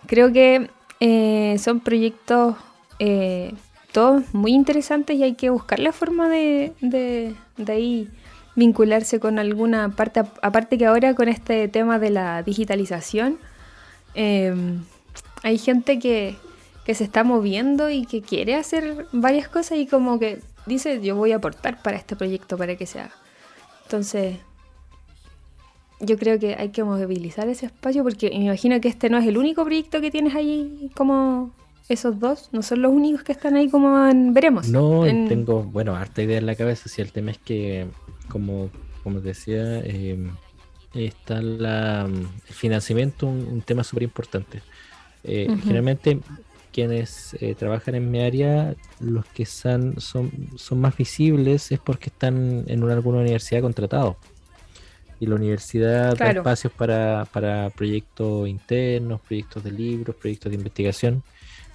creo 0.06 0.30
que 0.30 0.68
eh, 1.00 1.56
son 1.58 1.80
proyectos 1.80 2.56
eh, 2.98 3.54
todos 3.92 4.34
muy 4.34 4.52
interesantes 4.52 5.16
y 5.16 5.22
hay 5.22 5.34
que 5.34 5.48
buscar 5.48 5.78
la 5.78 5.92
forma 5.92 6.28
de, 6.28 6.72
de, 6.80 7.34
ahí 7.66 8.08
vincularse 8.54 9.20
con 9.20 9.38
alguna 9.38 9.90
parte, 9.90 10.20
aparte 10.42 10.76
que 10.76 10.86
ahora 10.86 11.14
con 11.14 11.28
este 11.28 11.68
tema 11.68 11.98
de 11.98 12.10
la 12.10 12.42
digitalización, 12.42 13.38
em, 14.14 14.84
hay 15.42 15.56
gente 15.58 15.98
que, 15.98 16.36
que 16.86 16.94
se 16.94 17.02
está 17.02 17.24
moviendo 17.24 17.90
y 17.90 18.06
que 18.06 18.22
quiere 18.22 18.54
hacer 18.54 19.06
varias 19.10 19.48
cosas 19.48 19.76
y 19.78 19.88
como 19.88 20.20
que 20.20 20.38
dice 20.66 21.00
yo 21.02 21.16
voy 21.16 21.32
a 21.32 21.36
aportar 21.36 21.82
para 21.82 21.96
este 21.96 22.14
proyecto 22.14 22.56
para 22.56 22.76
que 22.76 22.86
se 22.86 23.00
haga. 23.00 23.12
Entonces, 23.82 24.36
yo 25.98 26.16
creo 26.16 26.38
que 26.38 26.54
hay 26.54 26.68
que 26.68 26.84
movilizar 26.84 27.48
ese 27.48 27.66
espacio 27.66 28.04
porque 28.04 28.30
me 28.30 28.44
imagino 28.44 28.80
que 28.80 28.86
este 28.86 29.10
no 29.10 29.18
es 29.18 29.26
el 29.26 29.36
único 29.36 29.64
proyecto 29.64 30.00
que 30.00 30.12
tienes 30.12 30.36
ahí 30.36 30.90
como 30.94 31.50
esos 31.88 32.20
dos, 32.20 32.50
no 32.52 32.62
son 32.62 32.82
los 32.82 32.92
únicos 32.92 33.24
que 33.24 33.32
están 33.32 33.56
ahí 33.56 33.68
como 33.68 34.06
en, 34.06 34.32
veremos. 34.32 34.68
No, 34.68 35.02
tengo, 35.02 35.64
bueno, 35.64 35.96
harta 35.96 36.22
idea 36.22 36.38
en 36.38 36.46
la 36.46 36.54
cabeza, 36.54 36.88
si 36.88 37.02
el 37.02 37.10
tema 37.10 37.32
es 37.32 37.38
que, 37.38 37.86
como, 38.28 38.70
como 39.02 39.20
decía, 39.20 39.80
em, 39.80 40.30
está 40.94 41.40
la, 41.40 42.06
el 42.06 42.54
financiamiento 42.54 43.26
un, 43.26 43.60
tema 43.62 43.82
súper 43.84 44.04
importante. 44.04 44.62
Eh, 45.24 45.48
generalmente 45.62 46.20
quienes 46.76 47.34
eh, 47.40 47.54
trabajan 47.54 47.94
en 47.94 48.10
mi 48.10 48.20
área, 48.20 48.74
los 49.00 49.24
que 49.24 49.46
son, 49.46 49.98
son, 49.98 50.30
son 50.56 50.78
más 50.78 50.94
visibles 50.94 51.72
es 51.72 51.78
porque 51.78 52.10
están 52.10 52.64
en 52.66 52.84
una, 52.84 52.92
alguna 52.92 53.20
universidad 53.20 53.62
contratados 53.62 54.16
y 55.18 55.24
la 55.24 55.36
universidad 55.36 56.14
da 56.18 56.32
espacios 56.32 56.70
para, 56.74 57.26
para 57.32 57.70
proyectos 57.70 58.46
internos, 58.46 59.22
proyectos 59.22 59.64
de 59.64 59.70
libros, 59.70 60.14
proyectos 60.16 60.50
de 60.50 60.56
investigación. 60.56 61.22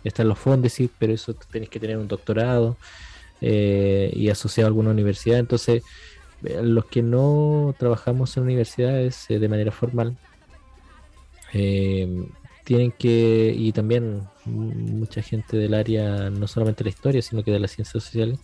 Están 0.03 0.27
los 0.27 0.37
fondos, 0.37 0.71
sí, 0.71 0.87
pero 0.99 1.13
eso 1.13 1.33
tenés 1.33 1.67
que 1.69 1.79
tener 1.79 1.97
un 1.97 2.07
doctorado 2.07 2.77
eh, 3.41 4.11
y 4.13 4.29
asociado 4.29 4.67
a 4.67 4.69
alguna 4.69 4.91
universidad. 4.91 5.39
Entonces, 5.39 5.81
eh, 6.43 6.59
los 6.61 6.85
que 6.85 7.01
no 7.01 7.73
trabajamos 7.79 8.37
en 8.37 8.43
universidades 8.43 9.25
eh, 9.31 9.39
de 9.39 9.49
manera 9.49 9.71
formal, 9.71 10.15
tienen 12.63 12.91
que, 12.91 13.53
y 13.57 13.71
también 13.71 14.21
mucha 14.45 15.21
gente 15.21 15.57
del 15.57 15.73
área, 15.73 16.29
no 16.29 16.47
solamente 16.47 16.83
de 16.83 16.89
la 16.89 16.93
historia, 16.93 17.21
sino 17.21 17.43
que 17.43 17.51
de 17.51 17.59
las 17.59 17.71
ciencias 17.71 18.03
sociales, 18.03 18.39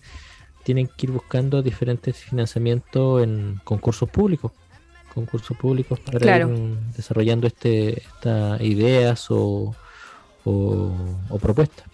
tienen 0.63 0.87
que 0.87 1.05
ir 1.05 1.11
buscando 1.11 1.61
diferentes 1.61 2.17
financiamientos 2.17 3.23
en 3.23 3.59
concursos 3.63 4.09
públicos 4.09 4.51
concursos 5.17 5.57
públicos 5.57 5.99
para 5.99 6.37
ir 6.37 6.47
desarrollando 6.95 7.47
este, 7.47 8.01
estas 8.01 8.61
ideas 8.61 9.31
o, 9.31 9.75
o, 10.45 11.39
propuestas. 11.41 11.87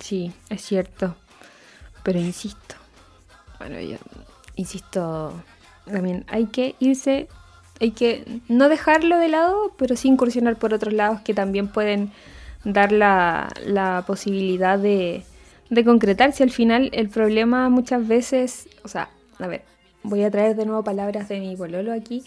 Sí, 0.00 0.30
es 0.50 0.62
cierto. 0.62 1.16
Pero 2.02 2.18
insisto, 2.18 2.74
bueno, 3.58 3.80
yo 3.80 3.96
insisto, 4.56 5.32
también 5.86 6.26
hay 6.28 6.46
que 6.46 6.74
irse, 6.78 7.28
hay 7.80 7.92
que 7.92 8.40
no 8.48 8.68
dejarlo 8.68 9.18
de 9.18 9.28
lado, 9.28 9.72
pero 9.76 9.96
sí 9.96 10.08
incursionar 10.08 10.56
por 10.56 10.74
otros 10.74 10.92
lados 10.94 11.20
que 11.20 11.34
también 11.34 11.68
pueden 11.68 12.10
dar 12.64 12.92
la, 12.92 14.04
posibilidad 14.06 14.78
de, 14.78 15.22
de 15.70 15.84
concretarse. 15.84 16.42
Al 16.42 16.50
final, 16.50 16.90
el 16.92 17.08
problema 17.08 17.68
muchas 17.68 18.06
veces, 18.06 18.68
o 18.84 18.88
sea, 18.88 19.10
a 19.38 19.46
ver, 19.46 19.62
voy 20.02 20.24
a 20.24 20.30
traer 20.30 20.56
de 20.56 20.66
nuevo 20.66 20.82
palabras 20.82 21.28
de 21.28 21.40
mi 21.40 21.54
bololo 21.56 21.92
aquí, 21.92 22.24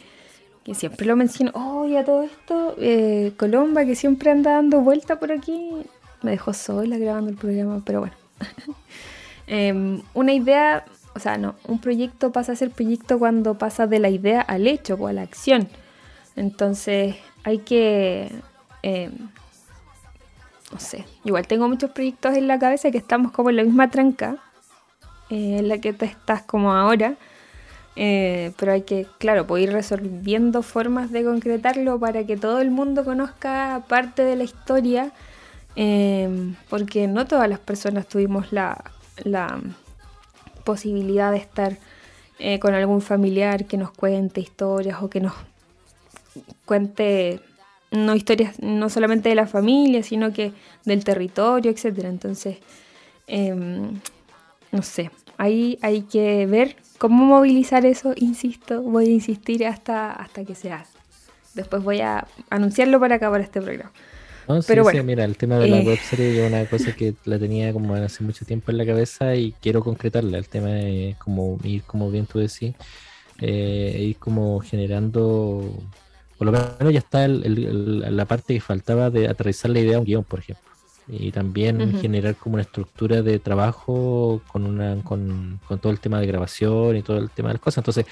que 0.64 0.76
siempre 0.76 1.06
lo 1.06 1.16
menciono. 1.16 1.52
Oh, 1.54 1.86
y 1.88 1.96
a 1.96 2.06
todo 2.06 2.24
esto, 2.24 2.76
eh, 2.80 3.34
Colomba, 3.38 3.86
que 3.86 3.96
siempre 3.96 4.32
anda 4.32 4.54
dando 4.54 4.82
vuelta 4.82 5.20
por 5.20 5.32
aquí, 5.32 5.72
me 6.22 6.32
dejó 6.32 6.54
sola 6.54 6.98
grabando 6.98 7.32
el 7.32 7.38
programa, 7.38 7.82
pero 7.86 8.00
bueno. 8.02 8.16
Em, 9.48 10.02
una 10.14 10.32
idea, 10.32 10.86
o 11.14 11.20
sea, 11.20 11.38
no, 11.38 11.56
un 11.68 11.80
proyecto 11.80 12.32
pasa 12.32 12.54
a 12.54 12.56
ser 12.56 12.72
proyecto 12.72 13.20
cuando 13.20 13.58
pasa 13.58 13.88
de 13.88 14.00
la 14.00 14.10
idea 14.10 14.42
al 14.42 14.68
hecho 14.68 14.96
o 14.96 15.08
a 15.08 15.14
la 15.14 15.22
acción. 15.22 15.68
Entonces, 16.36 17.16
hay 17.44 17.60
que. 17.60 18.32
Em, 18.84 19.12
no 20.72 20.80
sé, 20.80 21.06
igual 21.26 21.48
tengo 21.48 21.68
muchos 21.68 21.92
proyectos 21.92 22.36
en 22.36 22.48
la 22.48 22.58
cabeza 22.58 22.92
que 22.92 22.98
estamos 22.98 23.32
como 23.32 23.50
en 23.50 23.58
la 23.58 23.64
misma 23.64 23.90
tranca 23.90 24.38
eh, 25.30 25.58
en 25.60 25.68
la 25.68 25.80
que 25.80 25.94
tú 25.94 26.06
estás 26.06 26.44
como 26.44 26.74
ahora. 26.74 27.16
Eh, 27.96 28.54
pero 28.58 28.72
hay 28.72 28.84
que, 28.84 29.06
claro, 29.18 29.46
pues 29.46 29.64
ir 29.64 29.72
resolviendo 29.72 30.62
formas 30.62 31.12
de 31.12 31.24
concretarlo 31.24 32.00
para 32.00 32.26
que 32.26 32.38
todo 32.38 32.62
el 32.62 32.72
mundo 32.72 33.04
conozca 33.04 33.84
parte 33.88 34.24
de 34.24 34.38
la 34.38 34.44
historia, 34.44 35.12
eh, 35.76 36.54
porque 36.70 37.08
no 37.08 37.28
todas 37.28 37.50
las 37.50 37.60
personas 37.60 38.08
tuvimos 38.08 38.54
la, 38.54 38.82
posibilidad 40.64 41.32
de 41.32 41.38
estar 41.38 41.78
eh, 42.40 42.60
con 42.60 42.74
algún 42.74 43.02
familiar 43.02 43.66
que 43.66 43.78
nos 43.78 43.92
cuente 43.92 44.42
historias 44.42 45.02
o 45.02 45.10
que 45.10 45.20
nos 45.20 45.34
cuente 46.66 47.40
no 47.92 48.16
historias 48.16 48.60
no 48.60 48.90
solamente 48.90 49.30
de 49.30 49.36
la 49.36 49.48
familia, 49.48 50.02
sino 50.02 50.32
que 50.34 50.54
del 50.86 51.04
territorio, 51.04 51.72
etcétera. 51.72 52.10
Entonces, 52.10 52.58
em, 53.28 54.00
no 54.72 54.82
sé, 54.82 55.12
ahí 55.38 55.78
hay 55.82 56.04
que 56.04 56.46
ver 56.48 56.78
cómo 56.98 57.26
movilizar 57.26 57.86
eso, 57.86 58.14
insisto, 58.16 58.82
voy 58.82 59.08
a 59.08 59.12
insistir 59.12 59.66
hasta, 59.66 60.12
hasta 60.12 60.46
que 60.46 60.56
se 60.56 60.72
haga. 60.72 60.88
Después 61.54 61.84
voy 61.84 62.00
a 62.00 62.26
anunciarlo 62.50 63.00
para 63.00 63.16
acabar 63.16 63.42
este 63.42 63.62
programa. 63.62 63.92
Pero 64.68 64.84
bueno, 64.84 65.04
mira, 65.04 65.24
el 65.24 65.38
tema 65.38 65.58
de 65.58 65.68
la 65.68 65.80
eh, 65.80 65.86
web 65.86 66.00
serie 66.00 66.44
es 66.44 66.52
una 66.52 66.66
cosa 66.66 66.96
que 66.96 67.14
la 67.26 67.38
tenía 67.40 67.72
como 67.74 67.96
hace 67.96 68.24
mucho 68.24 68.46
tiempo 68.46 68.72
en 68.72 68.78
la 68.78 68.86
cabeza 68.86 69.36
y 69.36 69.54
quiero 69.62 69.84
concretarla. 69.84 70.38
El 70.38 70.48
tema 70.48 70.80
es 70.80 71.16
como 71.18 71.58
ir, 71.64 71.84
como 71.84 72.10
bien 72.10 72.26
tú 72.26 72.40
decís, 72.40 72.74
eh, 73.40 73.98
ir 74.00 74.18
como 74.18 74.60
generando, 74.60 75.72
por 76.38 76.46
lo 76.48 76.52
menos 76.52 76.94
ya 76.94 77.00
está 77.00 77.28
la 77.28 78.26
parte 78.26 78.54
que 78.54 78.62
faltaba 78.62 79.10
de 79.10 79.28
aterrizar 79.28 79.72
la 79.72 79.80
idea 79.80 79.98
a 79.98 80.00
un 80.00 80.06
guion, 80.06 80.24
por 80.24 80.40
ejemplo. 80.40 80.70
Y 81.08 81.32
también 81.32 82.00
generar 82.00 82.36
como 82.36 82.54
una 82.56 82.62
estructura 82.62 83.22
de 83.22 83.40
trabajo 83.40 84.42
con, 84.48 84.66
una, 84.66 84.96
con, 85.04 85.60
con 85.68 85.80
todo 85.80 85.92
el 85.92 86.00
tema 86.00 86.20
de 86.20 86.28
grabación 86.28 86.96
y 86.96 87.02
todo 87.02 87.18
el 87.18 87.30
tema 87.30 87.50
de 87.50 87.56
las 87.56 87.62
cosas. 87.62 87.80
Entonces, 87.80 88.06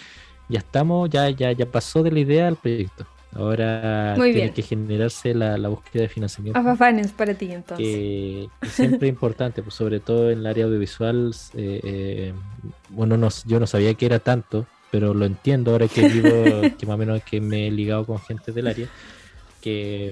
ya 0.49 0.59
estamos, 0.59 1.09
ya, 1.09 1.29
ya, 1.29 1.51
ya 1.51 1.65
pasó 1.65 2.03
de 2.03 2.11
la 2.11 2.19
idea 2.19 2.47
al 2.47 2.55
proyecto. 2.57 3.05
Ahora 3.33 4.15
tiene 4.15 4.51
que 4.51 4.63
generarse 4.63 5.35
la, 5.35 5.55
búsqueda 5.69 6.03
de 6.03 6.09
financiamiento. 6.09 6.59
Afafanes 6.59 7.11
para 7.11 7.33
ti 7.35 7.51
entonces. 7.51 7.85
Que, 7.85 8.49
siempre 8.67 9.07
es 9.07 9.13
importante, 9.13 9.61
pues 9.61 9.75
sobre 9.75 9.99
todo 9.99 10.31
en 10.31 10.39
el 10.39 10.47
área 10.47 10.65
audiovisual. 10.65 11.33
Eh, 11.53 11.79
eh, 11.83 12.33
bueno, 12.89 13.17
no, 13.17 13.29
yo 13.45 13.59
no 13.59 13.67
sabía 13.67 13.93
que 13.93 14.07
era 14.07 14.19
tanto, 14.19 14.65
pero 14.89 15.13
lo 15.13 15.25
entiendo 15.25 15.71
ahora 15.71 15.87
que 15.87 16.07
vivo, 16.07 16.29
que 16.77 16.85
más 16.87 16.95
o 16.95 16.97
menos 16.97 17.23
que 17.23 17.39
me 17.39 17.67
he 17.67 17.71
ligado 17.71 18.05
con 18.05 18.19
gente 18.19 18.51
del 18.51 18.67
área, 18.67 18.87
que, 19.61 20.11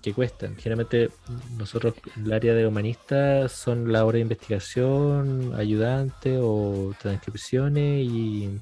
que 0.00 0.12
cuestan. 0.12 0.54
Generalmente 0.56 1.10
nosotros, 1.58 1.94
el 2.16 2.32
área 2.32 2.54
de 2.54 2.68
humanistas, 2.68 3.50
son 3.50 3.92
la 3.92 4.04
hora 4.04 4.16
de 4.16 4.22
investigación, 4.22 5.54
ayudante 5.56 6.38
o 6.40 6.94
transcripciones 7.00 8.06
y 8.06 8.60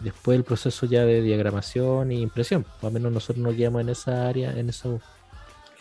después 0.00 0.36
el 0.36 0.44
proceso 0.44 0.86
ya 0.86 1.04
de 1.04 1.22
diagramación 1.22 2.10
e 2.10 2.16
impresión. 2.16 2.64
Al 2.82 2.92
menos 2.92 3.12
nosotros 3.12 3.44
nos 3.44 3.54
guiamos 3.54 3.82
en 3.82 3.88
esa 3.88 4.28
área, 4.28 4.52
en 4.52 4.68
esos 4.68 5.00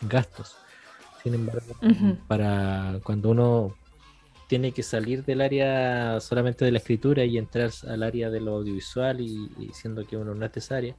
gastos. 0.01 0.55
Sin 1.23 1.33
embargo, 1.33 1.75
para 2.27 2.99
cuando 3.03 3.29
uno 3.31 3.75
tiene 4.47 4.71
que 4.71 4.83
salir 4.83 5.25
del 5.25 5.41
área 5.41 6.19
solamente 6.21 6.63
de 6.63 6.71
la 6.71 6.77
escritura 6.77 7.25
y 7.25 7.37
entrar 7.37 7.69
al 7.87 8.03
área 8.03 8.29
de 8.29 8.39
lo 8.39 8.55
audiovisual 8.55 9.19
y, 9.19 9.49
siendo 9.73 10.05
que 10.05 10.15
uno 10.15 10.33
no 10.33 10.45
es 10.45 10.55
esa 10.55 10.77
área, 10.77 10.95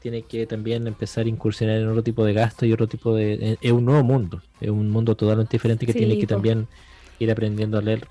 tiene 0.00 0.22
que 0.22 0.46
también 0.46 0.86
empezar 0.86 1.26
a 1.26 1.28
incursionar 1.28 1.76
en 1.76 1.88
otro 1.88 2.02
tipo 2.02 2.24
de 2.24 2.34
gastos 2.34 2.68
y 2.68 2.72
otro 2.72 2.86
tipo 2.86 3.14
de... 3.14 3.58
Es 3.60 3.72
un 3.72 3.84
nuevo 3.84 4.02
mundo, 4.02 4.42
es 4.60 4.70
un 4.70 4.90
mundo 4.90 5.16
totalmente 5.16 5.52
diferente 5.52 5.86
que 5.86 5.94
tiene 5.94 6.18
que 6.18 6.26
también 6.26 6.68
ir 7.18 7.30
aprendiendo 7.30 7.78
a 7.78 7.82
leer. 7.82 8.06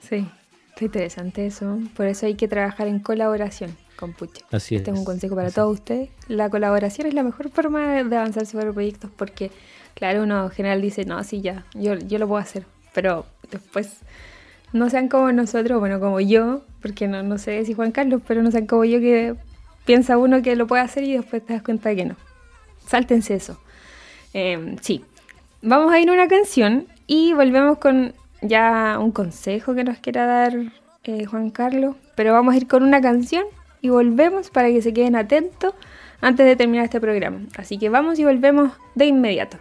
Sí, 0.00 0.28
interesante 0.86 1.46
eso. 1.46 1.78
Por 1.96 2.06
eso 2.06 2.26
hay 2.26 2.34
que 2.34 2.48
trabajar 2.48 2.88
en 2.88 3.00
colaboración 3.00 3.76
con 3.96 4.12
Puche. 4.12 4.42
Así 4.50 4.76
este 4.76 4.90
es. 4.90 4.98
un 4.98 5.04
consejo 5.04 5.34
para 5.36 5.50
todos 5.50 5.74
ustedes. 5.74 6.10
La 6.28 6.48
colaboración 6.48 7.06
es 7.06 7.14
la 7.14 7.22
mejor 7.22 7.50
forma 7.50 8.02
de 8.02 8.16
avanzar 8.16 8.46
sobre 8.46 8.72
proyectos 8.72 9.10
porque, 9.16 9.50
claro, 9.94 10.22
uno 10.22 10.44
en 10.44 10.50
general 10.50 10.80
dice, 10.80 11.04
no, 11.04 11.22
sí, 11.24 11.40
ya, 11.40 11.64
yo, 11.74 11.94
yo 11.94 12.18
lo 12.18 12.26
puedo 12.26 12.40
hacer. 12.40 12.64
Pero 12.94 13.26
después 13.50 13.98
no 14.72 14.88
sean 14.90 15.08
como 15.08 15.30
nosotros, 15.32 15.80
bueno, 15.80 16.00
como 16.00 16.20
yo, 16.20 16.62
porque 16.80 17.08
no, 17.08 17.22
no 17.22 17.38
sé 17.38 17.64
si 17.64 17.74
Juan 17.74 17.92
Carlos, 17.92 18.22
pero 18.26 18.42
no 18.42 18.50
sean 18.50 18.66
como 18.66 18.84
yo 18.84 19.00
que 19.00 19.34
piensa 19.84 20.18
uno 20.18 20.42
que 20.42 20.56
lo 20.56 20.66
puede 20.66 20.82
hacer 20.82 21.04
y 21.04 21.14
después 21.14 21.44
te 21.44 21.52
das 21.52 21.62
cuenta 21.62 21.94
que 21.94 22.04
no. 22.04 22.16
Sáltense 22.86 23.34
eso. 23.34 23.60
Em, 24.32 24.76
sí. 24.80 25.04
Vamos 25.62 25.92
a 25.92 26.00
ir 26.00 26.08
a 26.08 26.12
una 26.12 26.28
canción 26.28 26.86
y 27.06 27.34
volvemos 27.34 27.78
con 27.78 28.14
ya 28.42 28.98
un 29.00 29.12
consejo 29.12 29.74
que 29.74 29.84
nos 29.84 29.98
quiera 29.98 30.26
dar 30.26 30.54
eh, 31.04 31.24
Juan 31.24 31.50
Carlos, 31.50 31.96
pero 32.14 32.32
vamos 32.32 32.54
a 32.54 32.56
ir 32.56 32.66
con 32.66 32.82
una 32.82 33.00
canción 33.00 33.44
y 33.80 33.88
volvemos 33.88 34.50
para 34.50 34.68
que 34.68 34.82
se 34.82 34.92
queden 34.92 35.16
atentos 35.16 35.74
antes 36.20 36.46
de 36.46 36.56
terminar 36.56 36.84
este 36.84 37.00
programa. 37.00 37.40
Así 37.56 37.78
que 37.78 37.88
vamos 37.88 38.18
y 38.18 38.24
volvemos 38.24 38.72
de 38.94 39.06
inmediato. 39.06 39.56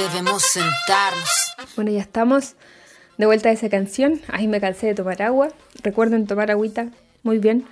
Debemos 0.00 0.42
sentarnos. 0.42 1.54
Bueno, 1.76 1.90
ya 1.90 2.00
estamos 2.00 2.54
de 3.18 3.26
vuelta 3.26 3.50
a 3.50 3.52
esa 3.52 3.68
canción. 3.68 4.20
Ahí 4.28 4.48
me 4.48 4.60
cansé 4.60 4.86
de 4.86 4.94
tomar 4.94 5.20
agua. 5.22 5.48
Recuerden 5.82 6.26
tomar 6.26 6.50
agüita. 6.50 6.88
Muy 7.22 7.38
bien. 7.38 7.66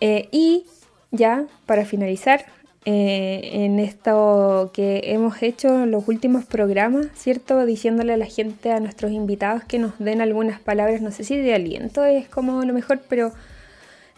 Eh, 0.00 0.28
y 0.32 0.66
ya, 1.10 1.46
para 1.64 1.86
finalizar, 1.86 2.44
eh, 2.84 3.64
en 3.64 3.78
esto 3.78 4.70
que 4.74 5.00
hemos 5.06 5.42
hecho 5.42 5.82
en 5.84 5.90
los 5.90 6.06
últimos 6.08 6.44
programas, 6.44 7.06
¿cierto? 7.14 7.64
Diciéndole 7.64 8.12
a 8.12 8.16
la 8.18 8.26
gente, 8.26 8.70
a 8.70 8.80
nuestros 8.80 9.12
invitados, 9.12 9.64
que 9.64 9.78
nos 9.78 9.98
den 9.98 10.20
algunas 10.20 10.60
palabras, 10.60 11.00
no 11.00 11.10
sé 11.10 11.24
si 11.24 11.38
de 11.38 11.54
aliento 11.54 12.04
es 12.04 12.28
como 12.28 12.62
lo 12.64 12.74
mejor, 12.74 13.00
pero 13.08 13.32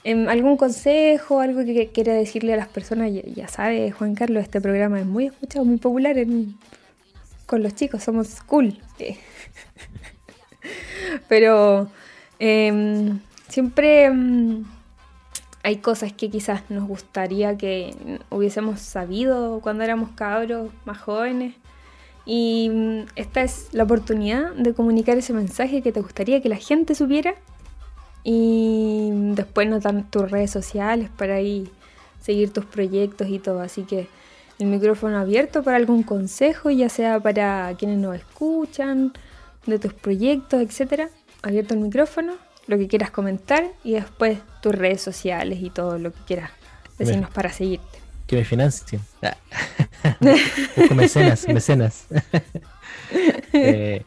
em, 0.03 0.29
algún 0.29 0.57
consejo, 0.57 1.41
algo 1.41 1.65
que 1.65 1.89
quiera 1.89 2.15
decirle 2.15 2.55
a 2.55 2.57
las 2.57 2.69
personas. 2.69 3.13
Ya, 3.13 3.23
ya 3.23 3.49
sabe, 3.49 3.93
Juan 3.93 4.15
Carlos, 4.17 4.43
este 4.43 4.61
programa 4.61 4.99
es 5.01 5.07
muy 5.07 5.27
escuchado, 5.27 5.65
muy 5.65 5.79
popular 5.79 6.17
con 7.49 7.63
los 7.63 7.75
chicos, 7.75 8.05
somos 8.05 8.43
cool. 8.43 8.77
pero 11.29 11.89
em, 12.39 13.21
siempre 13.49 14.05
em, 14.05 14.65
hay 15.63 15.79
cosas 15.79 16.13
que 16.13 16.29
quizás 16.29 16.63
nos 16.69 16.87
gustaría 16.87 17.57
que 17.57 17.97
hubiésemos 18.29 18.81
sabido 18.81 19.61
cuando 19.63 19.83
éramos 19.83 20.11
cabros 20.11 20.71
más 20.85 20.99
jóvenes. 20.99 21.55
Y 22.27 22.69
mm, 22.71 23.01
esta 23.17 23.41
es 23.41 23.69
la 23.73 23.85
oportunidad 23.85 24.53
de 24.53 24.75
comunicar 24.75 25.17
ese 25.17 25.33
mensaje 25.33 25.81
que 25.81 25.91
te 25.91 26.03
gustaría 26.03 26.43
que 26.43 26.51
la 26.51 26.57
gente 26.57 26.95
supiera. 26.95 27.35
Y 28.25 29.09
después 29.35 29.67
notar 29.69 30.05
tus 30.11 30.31
redes 30.31 30.51
sociales 30.51 31.09
para 31.17 31.37
ahí 31.37 31.71
seguir 32.21 32.53
tus 32.53 32.67
proyectos 32.67 33.29
y 33.31 33.39
todo. 33.39 33.61
Así 33.61 33.85
que 33.85 34.07
el 34.59 34.67
micrófono 34.67 35.19
abierto 35.19 35.63
para 35.63 35.77
algún 35.77 36.03
consejo, 36.03 36.71
ya 36.71 36.89
sea 36.89 37.21
para 37.21 37.75
quienes 37.79 37.99
nos 37.99 38.17
escuchan, 38.17 39.13
de 39.67 39.79
tus 39.79 39.93
proyectos, 39.93 40.61
etcétera. 40.63 41.11
Abierto 41.43 41.75
el 41.75 41.81
micrófono 41.81 42.35
lo 42.67 42.77
que 42.77 42.87
quieras 42.87 43.11
comentar 43.11 43.65
y 43.83 43.95
después 43.95 44.39
tus 44.63 44.75
redes 44.75 45.01
sociales 45.01 45.59
y 45.63 45.71
todo 45.71 45.99
lo 45.99 46.13
que 46.13 46.19
quieras 46.27 46.51
decirnos 46.99 47.31
para 47.31 47.51
seguirte. 47.51 47.99
Que 48.27 48.37
me 48.37 48.45
financien. 48.45 49.01
Ah. 49.23 49.37
mecenas, 50.95 51.49
mecenas. 51.49 52.07
Eh, 53.55 54.05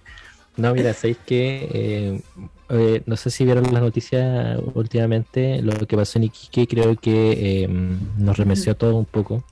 no, 0.57 0.75
mira, 0.75 0.93
sabéis 0.93 1.17
que 1.25 2.21
eh, 2.69 3.01
no 3.07 3.17
sé 3.17 3.31
si 3.31 3.45
vieron 3.45 3.63
las 3.73 3.81
noticias 3.81 4.59
últimamente, 4.75 5.59
lo 5.61 5.73
que 5.87 5.97
pasó 5.97 6.19
en 6.19 6.25
Iquique 6.25 6.67
creo 6.67 6.95
que 6.95 7.63
em, 7.63 7.99
nos 8.17 8.37
remeció 8.37 8.75
todo 8.75 8.95
un 8.95 9.05
poco. 9.05 9.43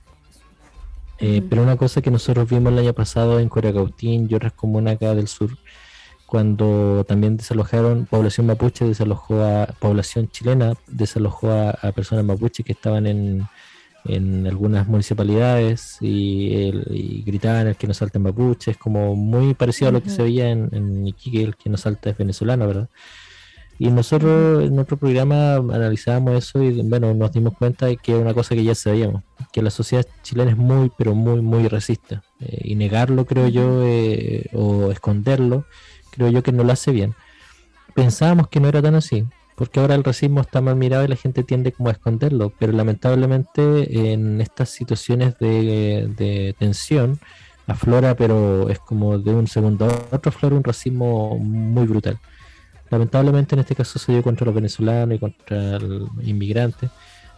Eh, 1.20 1.42
pero 1.48 1.62
una 1.62 1.76
cosa 1.76 2.00
que 2.00 2.10
nosotros 2.10 2.48
vimos 2.48 2.72
el 2.72 2.78
año 2.78 2.94
pasado 2.94 3.40
en 3.40 3.50
Coracautín 3.50 4.26
y 4.30 4.34
otras 4.34 4.54
comunas 4.54 4.94
acá 4.94 5.14
del 5.14 5.28
sur, 5.28 5.50
cuando 6.26 7.04
también 7.06 7.36
desalojaron 7.36 8.06
población 8.06 8.46
mapuche, 8.46 8.86
desalojó 8.86 9.42
a 9.42 9.66
población 9.78 10.28
chilena, 10.30 10.74
desalojó 10.86 11.50
a, 11.50 11.92
personas 11.92 12.24
mapuche 12.24 12.62
que 12.62 12.72
estaban 12.72 13.06
en, 13.06 13.46
en 14.06 14.46
algunas 14.46 14.86
municipalidades 14.86 15.98
y, 16.00 17.22
gritaban 17.26 17.66
el 17.66 17.76
que 17.76 17.86
no 17.86 17.94
salten 17.94 18.22
mapuche, 18.22 18.70
es 18.70 18.78
como 18.78 19.14
muy 19.14 19.54
parecido 19.54 19.90
a 19.90 19.92
lo 19.92 20.02
que 20.02 20.10
se 20.10 20.22
veía 20.22 20.50
en, 20.50 20.70
en, 20.72 21.06
Iquique, 21.06 21.42
el 21.42 21.56
que 21.56 21.68
no 21.68 21.76
salta 21.76 22.10
es 22.10 22.16
venezolano, 22.16 22.66
¿verdad? 22.66 22.88
Y 23.82 23.90
nosotros 23.90 24.62
en 24.62 24.74
nuestro 24.74 24.98
programa 24.98 25.54
analizábamos 25.54 26.34
eso 26.34 26.62
y 26.62 26.82
bueno, 26.82 27.14
nos 27.14 27.32
dimos 27.32 27.54
cuenta 27.56 27.86
de 27.86 27.96
que 27.96 28.12
es 28.12 28.18
una 28.18 28.34
cosa 28.34 28.54
que 28.54 28.62
ya 28.62 28.74
sabíamos, 28.74 29.22
que 29.54 29.62
la 29.62 29.70
sociedad 29.70 30.04
chilena 30.22 30.50
es 30.50 30.56
muy, 30.58 30.92
pero 30.98 31.14
muy, 31.14 31.40
muy 31.40 31.66
racista. 31.66 32.22
Eh, 32.40 32.60
y 32.62 32.74
negarlo, 32.74 33.24
creo 33.24 33.48
yo, 33.48 33.82
eh, 33.86 34.50
o 34.52 34.90
esconderlo, 34.90 35.64
creo 36.10 36.28
yo 36.28 36.42
que 36.42 36.52
no 36.52 36.62
lo 36.62 36.74
hace 36.74 36.92
bien. 36.92 37.14
Pensábamos 37.94 38.48
que 38.48 38.60
no 38.60 38.68
era 38.68 38.82
tan 38.82 38.96
así, 38.96 39.24
porque 39.54 39.80
ahora 39.80 39.94
el 39.94 40.04
racismo 40.04 40.42
está 40.42 40.60
mal 40.60 40.76
mirado 40.76 41.06
y 41.06 41.08
la 41.08 41.16
gente 41.16 41.42
tiende 41.42 41.72
como 41.72 41.88
a 41.88 41.92
esconderlo, 41.92 42.52
pero 42.58 42.72
lamentablemente 42.72 44.12
en 44.12 44.42
estas 44.42 44.68
situaciones 44.68 45.38
de, 45.38 46.54
tensión 46.58 47.18
aflora, 47.66 48.14
pero 48.14 48.68
es 48.68 48.78
como 48.78 49.18
de 49.18 49.30
un 49.32 49.46
segundo 49.46 49.86
a 49.86 50.16
otro 50.16 50.28
aflora 50.28 50.54
un 50.54 50.64
racismo 50.64 51.38
muy 51.38 51.86
brutal. 51.86 52.18
Lamentablemente 52.90 53.54
en 53.54 53.60
este 53.60 53.76
caso 53.76 53.98
se 53.98 54.12
dio 54.12 54.22
contra 54.22 54.44
los 54.44 54.54
venezolanos 54.54 55.16
y 55.16 55.18
contra 55.18 55.78
los 55.78 56.08
inmigrantes 56.22 56.90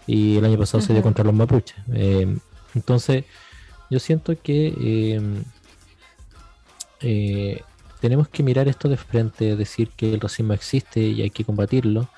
y 0.06 0.36
el 0.38 0.44
año 0.44 0.58
pasado 0.58 0.82
se 0.82 0.92
dio 0.92 1.02
contra 1.02 1.24
los 1.24 1.34
mapuches. 1.34 1.76
Eh, 1.92 2.36
entonces 2.74 3.24
yo 3.90 3.98
siento 3.98 4.34
que 4.40 4.74
eh, 4.80 5.20
eh, 7.00 7.60
tenemos 8.00 8.28
que 8.28 8.42
mirar 8.42 8.66
esto 8.68 8.88
de 8.88 8.96
frente, 8.96 9.54
decir 9.56 9.90
que 9.90 10.14
el 10.14 10.20
racismo 10.20 10.54
existe 10.54 11.00
y 11.00 11.22
hay 11.22 11.30
que 11.30 11.44
combatirlo, 11.44 12.08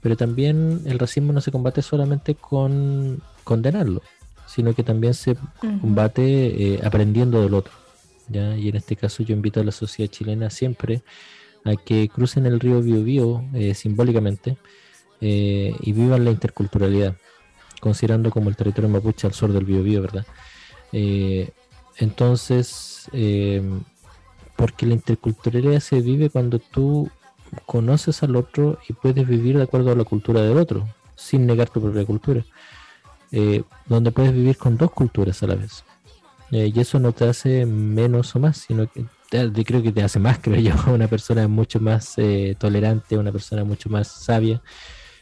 pero 0.00 0.16
también 0.16 0.80
el 0.86 0.98
racismo 0.98 1.32
no 1.32 1.40
se 1.40 1.52
combate 1.52 1.82
solamente 1.82 2.34
con 2.34 3.20
condenarlo, 3.44 4.02
sino 4.46 4.74
que 4.74 4.82
también 4.82 5.14
se 5.14 5.36
combate 5.80 6.74
eh, 6.74 6.80
aprendiendo 6.82 7.42
del 7.42 7.54
otro. 7.54 7.72
¿ya? 8.28 8.56
Y 8.56 8.68
en 8.68 8.76
este 8.76 8.96
caso 8.96 9.22
yo 9.22 9.34
invito 9.34 9.60
a 9.60 9.64
la 9.64 9.72
sociedad 9.72 10.10
chilena 10.10 10.50
siempre 10.50 11.02
a 11.64 11.74
que 11.76 12.08
crucen 12.08 12.46
el 12.46 12.60
río 12.60 12.80
Biobío 12.80 13.44
eh, 13.54 13.74
simbólicamente 13.74 14.56
eh, 15.20 15.74
y 15.80 15.92
vivan 15.92 16.24
la 16.24 16.30
interculturalidad, 16.30 17.16
considerando 17.80 18.30
como 18.30 18.48
el 18.50 18.56
territorio 18.56 18.88
mapuche 18.88 19.26
al 19.26 19.34
sur 19.34 19.52
del 19.52 19.64
Biobío, 19.64 20.02
¿verdad? 20.02 20.26
entonces, 21.98 23.10
porque 24.56 24.86
la 24.86 24.94
interculturalidad 24.94 25.80
se 25.80 26.00
vive 26.00 26.30
cuando 26.30 26.60
tú 26.60 27.10
conoces 27.66 28.22
al 28.22 28.36
otro 28.36 28.78
y 28.88 28.94
puedes 28.94 29.28
vivir 29.28 29.58
de 29.58 29.64
acuerdo 29.64 29.92
a 29.92 29.96
la 29.96 30.04
cultura 30.04 30.40
del 30.40 30.56
otro, 30.56 30.88
sin 31.14 31.44
negar 31.44 31.68
tu 31.68 31.82
propia 31.82 32.06
cultura. 32.06 32.42
Eh, 33.30 33.62
donde 33.86 34.10
puedes 34.10 34.32
vivir 34.32 34.56
con 34.56 34.78
dos 34.78 34.90
culturas 34.90 35.42
a 35.42 35.46
la 35.46 35.54
vez. 35.54 35.84
Eh, 36.50 36.72
y 36.74 36.80
eso 36.80 36.98
no 36.98 37.12
te 37.12 37.28
hace 37.28 37.66
menos 37.66 38.34
o 38.34 38.38
más, 38.38 38.56
sino 38.56 38.90
que 38.90 39.04
creo 39.30 39.82
que 39.82 39.92
te 39.92 40.02
hace 40.02 40.18
más, 40.18 40.38
creo 40.42 40.60
yo, 40.60 40.74
una 40.92 41.08
persona 41.08 41.48
mucho 41.48 41.80
más 41.80 42.14
eh, 42.16 42.56
tolerante, 42.58 43.18
una 43.18 43.32
persona 43.32 43.64
mucho 43.64 43.88
más 43.88 44.08
sabia. 44.08 44.60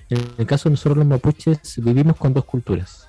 En 0.08 0.20
el 0.38 0.46
caso 0.46 0.68
de 0.68 0.74
nosotros 0.74 0.98
los 0.98 1.06
mapuches, 1.06 1.82
vivimos 1.82 2.16
con 2.16 2.32
dos 2.32 2.44
culturas. 2.44 3.08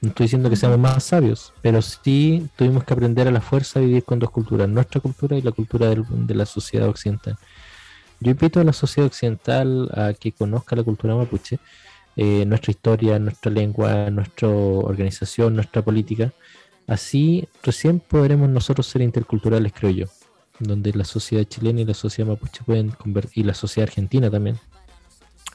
No 0.00 0.08
estoy 0.08 0.24
diciendo 0.24 0.48
que 0.48 0.56
seamos 0.56 0.78
más 0.78 1.04
sabios, 1.04 1.52
pero 1.60 1.82
sí 1.82 2.48
tuvimos 2.56 2.84
que 2.84 2.94
aprender 2.94 3.28
a 3.28 3.30
la 3.30 3.40
fuerza 3.40 3.80
a 3.80 3.82
vivir 3.82 4.02
con 4.04 4.18
dos 4.18 4.30
culturas, 4.30 4.68
nuestra 4.68 5.00
cultura 5.00 5.36
y 5.36 5.42
la 5.42 5.52
cultura 5.52 5.90
de 5.90 6.34
la 6.34 6.46
sociedad 6.46 6.88
occidental. 6.88 7.36
Yo 8.20 8.30
invito 8.30 8.60
a 8.60 8.64
la 8.64 8.72
sociedad 8.72 9.06
occidental 9.06 9.90
a 9.94 10.12
que 10.14 10.32
conozca 10.32 10.76
la 10.76 10.84
cultura 10.84 11.14
mapuche, 11.14 11.58
eh, 12.16 12.44
nuestra 12.46 12.70
historia, 12.70 13.18
nuestra 13.18 13.50
lengua, 13.50 14.10
nuestra 14.10 14.48
organización, 14.48 15.54
nuestra 15.54 15.82
política. 15.82 16.32
Así 16.86 17.46
recién 17.62 18.00
podremos 18.00 18.48
nosotros 18.48 18.86
ser 18.86 19.02
interculturales, 19.02 19.72
creo 19.72 19.90
yo, 19.90 20.06
donde 20.60 20.92
la 20.92 21.04
sociedad 21.04 21.44
chilena 21.44 21.80
y 21.80 21.84
la 21.84 21.94
sociedad 21.94 22.28
mapuche 22.28 22.62
pueden 22.64 22.94
y 23.34 23.42
la 23.42 23.54
sociedad 23.54 23.88
argentina 23.88 24.30
también 24.30 24.58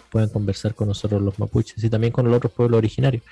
puedan 0.10 0.30
conversar 0.30 0.76
con 0.76 0.88
nosotros 0.88 1.22
los 1.22 1.40
mapuches 1.40 1.84
y 1.84 1.90
también 1.90 2.12
con 2.12 2.26
los 2.26 2.36
otros 2.36 2.52
pueblos 2.52 2.78
originarios. 2.80 3.24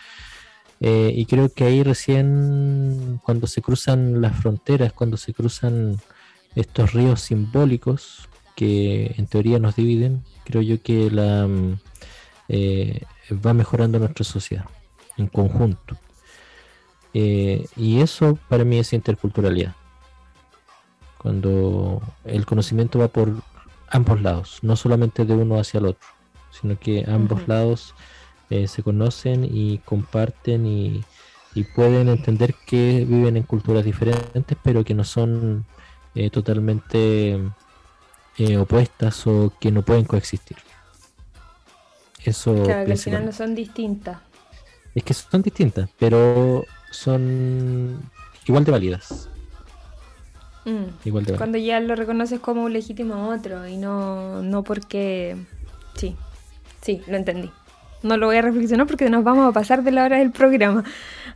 Eh, 0.80 1.12
y 1.16 1.26
creo 1.26 1.50
que 1.50 1.64
ahí 1.64 1.84
recién, 1.84 3.20
cuando 3.24 3.48
se 3.48 3.62
cruzan 3.62 4.22
las 4.22 4.38
fronteras, 4.38 4.94
cuando 4.94 5.18
se 5.18 5.34
cruzan 5.34 5.98
estos 6.56 6.94
ríos 6.94 7.22
simbólicos 7.22 8.28
que 8.56 9.16
en 9.18 9.28
teoría 9.28 9.60
nos 9.60 9.76
dividen, 9.76 10.24
creo 10.44 10.62
yo 10.62 10.82
que 10.82 11.10
la 11.10 11.48
mm, 11.48 11.80
eh, 12.50 13.02
va 13.34 13.54
mejorando 13.54 13.98
nuestra 14.00 14.26
sociedad 14.26 14.66
en 15.18 15.28
conjunto. 15.28 15.98
Eh, 17.14 17.66
y 17.78 18.02
eso 18.02 18.38
para 18.50 18.64
mí 18.64 18.78
es 18.78 18.94
interculturalidad. 18.94 19.76
Cuando 21.24 22.02
el 22.26 22.46
conocimiento 22.46 23.00
va 23.00 23.08
por 23.08 23.34
ambos 23.88 24.22
lados, 24.22 24.60
no 24.62 24.76
solamente 24.76 25.24
de 25.24 25.34
uno 25.34 25.58
hacia 25.58 25.80
el 25.80 25.88
otro, 25.88 26.08
sino 26.52 26.78
que 26.78 27.06
ambos 27.08 27.48
lados 27.48 27.96
eh, 28.50 28.68
se 28.68 28.84
conocen 28.84 29.48
y 29.50 29.80
comparten 29.80 30.66
y, 30.68 31.04
pueden 31.76 32.10
entender 32.10 32.56
que 32.66 33.06
viven 33.08 33.38
en 33.38 33.44
culturas 33.44 33.86
diferentes, 33.86 34.58
pero 34.64 34.84
que 34.84 34.96
no 34.96 35.04
son 35.04 35.66
eh, 36.16 36.32
totalmente 36.32 37.40
eh, 38.38 38.58
opuestas 38.58 39.26
o 39.28 39.54
que 39.60 39.72
no 39.72 39.84
pueden 39.84 40.04
coexistir. 40.04 40.58
Eso 42.24 42.54
claro, 42.64 42.86
que 42.86 42.92
al 42.92 42.98
final 42.98 43.26
no 43.26 43.32
son 43.32 43.54
distintas. 43.54 44.18
Es 44.96 45.04
que 45.04 45.14
son 45.14 45.42
distintas, 45.42 45.90
pero 46.00 46.66
son 46.92 48.02
igual 48.46 48.66
de 48.66 48.72
válidas. 48.72 49.30
Mm. 50.66 50.86
Igual 51.06 51.26
Cuando 51.38 51.58
ya 51.58 51.80
lo 51.80 51.96
reconoces 51.96 52.40
como 52.40 52.64
un 52.64 52.74
legítimo 52.74 53.30
otro 53.30 53.68
y 53.68 53.78
no, 53.78 54.42
no 54.42 54.64
porque... 54.64 55.36
Sí, 55.96 56.16
sí, 56.82 57.02
lo 57.08 57.18
entendí 57.18 57.52
no 58.04 58.18
lo 58.18 58.28
voy 58.28 58.36
a 58.36 58.42
reflexionar 58.42 58.86
porque 58.86 59.10
nos 59.10 59.24
vamos 59.24 59.50
a 59.50 59.52
pasar 59.52 59.84
de 59.84 59.92
la 59.92 60.04
hora 60.04 60.18
del 60.18 60.32
programa. 60.32 60.84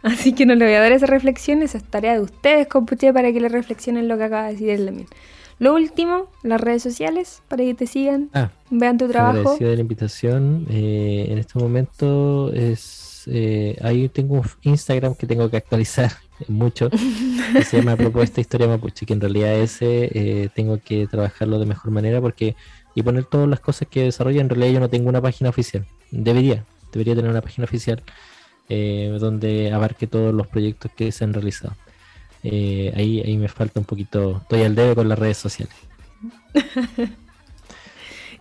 Así 0.03 0.34
que 0.34 0.45
no 0.45 0.53
le 0.53 0.65
voy 0.65 0.75
a 0.75 0.82
dar 0.82 0.91
esa 0.91 1.07
reflexión, 1.07 1.63
esa 1.63 1.80
es 1.80 1.84
tarea 1.84 2.13
de 2.13 2.19
ustedes, 2.21 2.67
compuche, 2.67 3.11
para 3.11 3.32
que 3.32 3.39
le 3.39 3.49
reflexionen 3.49 4.07
lo 4.07 4.17
que 4.17 4.25
acaba 4.25 4.45
de 4.47 4.51
decir 4.51 4.69
él 4.69 4.86
también. 4.86 5.07
Lo 5.59 5.73
último, 5.73 6.30
las 6.43 6.61
redes 6.61 6.84
sociales, 6.84 7.41
para 7.47 7.63
que 7.63 7.73
te 7.73 7.88
sigan, 7.88 8.30
Ah, 8.34 8.51
vean 8.69 8.99
tu 8.99 9.07
trabajo. 9.07 9.39
agradecido 9.39 9.71
de 9.71 9.75
la 9.75 9.82
invitación. 9.82 10.67
Eh, 10.69 11.28
en 11.30 11.39
este 11.39 11.57
momento 11.57 12.53
es 12.53 13.23
eh, 13.25 13.78
ahí 13.82 14.07
tengo 14.09 14.36
un 14.36 14.43
Instagram 14.61 15.15
que 15.15 15.25
tengo 15.25 15.49
que 15.49 15.57
actualizar 15.57 16.11
mucho, 16.47 16.89
que 17.53 17.63
se 17.63 17.77
llama 17.77 17.95
Propuesta 17.95 18.41
Historia 18.41 18.67
Mapuche, 18.67 19.05
que 19.05 19.13
en 19.13 19.21
realidad 19.21 19.55
ese 19.55 20.09
eh, 20.13 20.49
tengo 20.53 20.79
que 20.79 21.07
trabajarlo 21.07 21.59
de 21.59 21.65
mejor 21.65 21.91
manera 21.91 22.21
porque 22.21 22.55
y 22.95 23.03
poner 23.03 23.25
todas 23.25 23.47
las 23.47 23.59
cosas 23.59 23.88
que 23.88 24.03
desarrollo. 24.03 24.41
En 24.41 24.49
realidad 24.49 24.73
yo 24.73 24.79
no 24.79 24.89
tengo 24.89 25.09
una 25.09 25.21
página 25.21 25.49
oficial. 25.49 25.85
Debería, 26.11 26.65
debería 26.91 27.15
tener 27.15 27.29
una 27.29 27.41
página 27.41 27.65
oficial 27.65 28.01
eh, 28.69 29.15
donde 29.19 29.71
abarque 29.71 30.07
todos 30.07 30.33
los 30.33 30.47
proyectos 30.47 30.91
que 30.95 31.11
se 31.11 31.23
han 31.23 31.33
realizado. 31.33 31.75
Eh, 32.43 32.93
ahí, 32.95 33.21
ahí 33.21 33.38
me 33.38 33.47
falta 33.47 33.79
un 33.79 33.85
poquito, 33.85 34.39
estoy 34.41 34.63
al 34.63 34.75
debe 34.75 34.95
con 34.95 35.09
las 35.09 35.19
redes 35.19 35.38
sociales. 35.38 35.75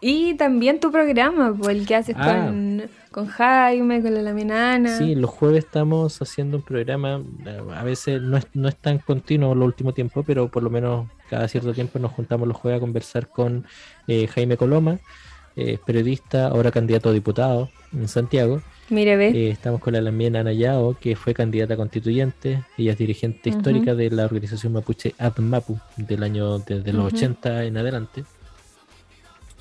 Y 0.01 0.35
también 0.35 0.81
tu 0.81 0.91
programa, 0.93 1.55
pues, 1.59 1.77
el 1.77 1.87
que 1.87 1.95
haces 1.97 2.15
Ah. 2.19 2.47
con, 2.47 2.83
con 3.11 3.27
Jaime, 3.27 4.03
con 4.03 4.15
la 4.15 4.23
Laminana. 4.23 4.99
Sí, 4.99 5.15
los 5.15 5.31
jueves 5.31 5.65
estamos 5.65 6.21
haciendo 6.21 6.59
un 6.59 6.63
programa, 6.63 7.23
eh, 7.47 7.61
a 7.75 7.83
veces 7.85 8.21
no 8.21 8.37
es, 8.37 8.47
no 8.55 8.69
es 8.69 8.77
tan 8.77 8.99
continuo 8.99 9.53
el 9.53 9.63
último 9.63 9.93
tiempo, 9.95 10.23
pero 10.23 10.49
por 10.49 10.63
lo 10.63 10.71
menos 10.71 11.07
cada 11.31 11.49
cierto 11.49 11.73
tiempo 11.73 11.99
nos 11.99 12.13
juntamos 12.13 12.47
los 12.47 12.57
jueves 12.57 12.79
a 12.79 12.81
conversar 12.81 13.29
con 13.29 13.65
eh, 14.07 14.27
Jaime 14.29 14.57
Coloma, 14.57 14.99
eh, 15.57 15.79
periodista, 15.87 16.49
ahora 16.49 16.71
candidato 16.71 17.09
a 17.09 17.13
diputado 17.13 17.71
en 17.93 18.07
Santiago. 18.09 18.61
Mire, 18.91 19.17
ve. 19.17 19.29
Eh, 19.31 19.51
estamos 19.51 19.81
con 19.81 19.95
la 19.95 20.01
Lamien 20.01 20.37
Anayao, 20.37 20.97
que 21.01 21.17
fue 21.17 21.33
candidata 21.35 21.75
a 21.75 21.77
constituyente, 21.77 22.63
ella 22.79 22.93
es 22.93 22.99
dirigente 22.99 23.49
histórica 23.51 23.95
de 23.97 24.11
la 24.11 24.27
organización 24.27 24.75
mapuche 24.75 25.15
ADMAPU 25.19 25.79
del 25.97 26.23
año 26.23 26.59
desde 26.61 26.93
los 26.93 27.07
Ujú. 27.07 27.17
80 27.17 27.65
en 27.65 27.77
adelante. 27.79 28.25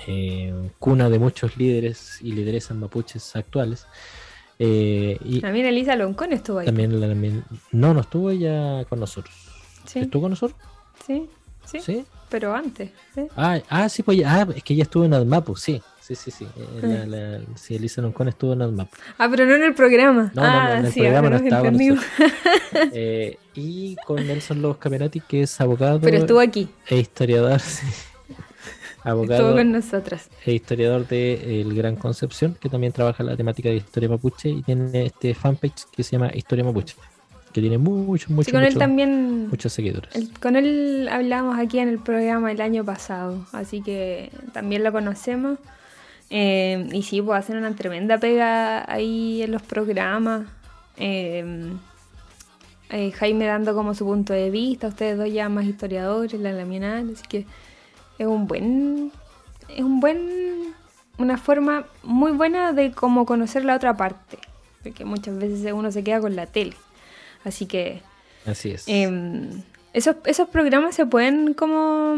Eh, 0.07 0.53
cuna 0.79 1.09
de 1.09 1.19
muchos 1.19 1.57
líderes 1.57 2.19
y 2.21 2.31
lideresas 2.33 2.75
mapuches 2.77 3.35
actuales. 3.35 3.87
Eh, 4.59 5.17
y 5.23 5.41
También 5.41 5.65
Elisa 5.65 5.95
Loncón 5.95 6.31
estuvo 6.33 6.59
ahí. 6.59 6.65
también 6.65 6.99
Lamien- 6.99 7.43
No, 7.71 7.93
no 7.93 8.01
estuvo 8.01 8.29
ella 8.29 8.85
con 8.85 8.99
nosotros. 8.99 9.33
Sí, 9.85 9.99
¿Estuvo 9.99 10.23
con 10.23 10.31
nosotros? 10.31 10.59
sí, 11.05 11.27
sí, 11.65 11.79
Sí. 11.79 12.05
pero 12.29 12.53
antes. 12.55 12.91
¿sí? 13.13 13.27
Ah, 13.35 13.59
ah, 13.69 13.89
sí, 13.89 14.03
pues 14.03 14.21
ah, 14.25 14.47
es 14.55 14.63
que 14.63 14.73
ella 14.73 14.83
estuvo 14.83 15.03
en 15.05 15.13
ADMAPU, 15.13 15.55
sí. 15.55 15.81
Sí, 16.01 16.13
sí, 16.13 16.29
sí. 16.29 16.45
Eh, 16.45 16.67
Ah. 16.83 16.85
la- 16.85 17.05
la- 17.05 17.41
sí, 17.55 17.75
Elisa 17.75 17.99
Loncón 18.01 18.27
estuvo 18.27 18.53
en 18.53 18.61
ADMAPU. 18.61 18.95
Ah, 19.17 19.27
pero 19.29 19.45
no 19.45 19.55
en 19.55 19.63
el 19.63 19.73
programa. 19.73 20.31
No, 20.35 20.41
no, 20.43 20.47
no, 20.51 20.59
ah, 20.59 20.77
en 20.79 20.85
el 20.85 20.91
sí, 20.91 20.99
programa 20.99 21.29
no 21.31 21.35
estaba 21.37 21.63
con. 21.71 21.77
Eh, 22.93 23.37
y 23.55 23.95
con 24.05 24.25
Nelson 24.27 24.61
Lobos 24.61 24.77
Camerati, 24.77 25.19
que 25.21 25.41
es 25.43 25.59
abogado 25.61 25.99
Pero 26.01 26.17
estuvo 26.17 26.39
aquí, 26.39 26.69
e 26.87 26.97
historiador, 26.99 27.59
sí. 27.59 27.85
Estuvo 29.11 29.23
abogado 29.23 29.55
con 29.55 29.71
nosotras. 29.71 30.29
e 30.45 30.53
historiador 30.53 31.07
de 31.07 31.61
El 31.61 31.73
Gran 31.75 31.95
Concepción, 31.95 32.55
que 32.59 32.69
también 32.69 32.91
trabaja 32.93 33.23
la 33.23 33.35
temática 33.37 33.69
de 33.69 33.75
historia 33.77 34.09
mapuche 34.09 34.49
y 34.49 34.61
tiene 34.63 35.05
este 35.05 35.33
fanpage 35.33 35.85
que 35.95 36.03
se 36.03 36.11
llama 36.13 36.31
Historia 36.33 36.63
Mapuche, 36.63 36.95
que 37.53 37.61
tiene 37.61 37.77
muchos, 37.77 38.29
muchos, 38.29 38.45
Sí, 38.47 38.51
con 38.51 38.61
él 38.61 38.67
muchos, 38.69 38.79
también. 38.79 39.47
muchos 39.49 39.71
seguidores. 39.73 40.13
el- 40.15 40.31
con 40.39 40.55
él 40.55 41.07
hablamos 41.11 41.57
aquí 41.57 41.79
en 41.79 41.89
el 41.89 41.99
programa 41.99 42.51
el 42.51 42.59
año 42.61 42.83
pasado, 42.83 43.45
así 43.53 43.81
que 43.81 44.29
también 44.53 44.83
lo 44.83 44.91
conocemos. 44.91 45.57
Eh, 46.31 46.89
y 46.91 47.03
sí, 47.03 47.21
pues 47.21 47.37
hacen 47.39 47.57
una 47.57 47.75
tremenda 47.75 48.17
pega 48.17 48.91
ahí 48.91 49.43
en 49.43 49.51
los 49.51 49.61
programas. 49.61 50.47
Eh, 50.97 51.71
eh, 52.89 53.11
Jaime 53.11 53.45
dando 53.45 53.73
como 53.75 53.93
su 53.93 54.05
punto 54.05 54.33
de 54.33 54.49
vista, 54.49 54.87
ustedes 54.87 55.17
dos 55.17 55.31
ya 55.31 55.49
más 55.49 55.65
historiadores, 55.65 56.39
la 56.39 56.51
laminal, 56.51 57.11
así 57.13 57.23
que 57.27 57.45
es 58.17 58.27
un 58.27 58.47
buen, 58.47 59.11
es 59.69 59.81
un 59.81 59.99
buen, 59.99 60.73
una 61.17 61.37
forma 61.37 61.85
muy 62.03 62.31
buena 62.31 62.73
de 62.73 62.91
como 62.91 63.25
conocer 63.25 63.65
la 63.65 63.75
otra 63.75 63.95
parte, 63.97 64.37
porque 64.83 65.05
muchas 65.05 65.37
veces 65.37 65.71
uno 65.73 65.91
se 65.91 66.03
queda 66.03 66.19
con 66.21 66.35
la 66.35 66.45
tele, 66.47 66.75
así 67.43 67.65
que 67.65 68.01
Así 68.45 68.69
es. 68.71 68.83
Em, 68.87 69.63
esos, 69.93 70.17
esos 70.25 70.47
programas 70.49 70.93
se 70.95 71.05
pueden 71.07 71.55
como 71.55 72.15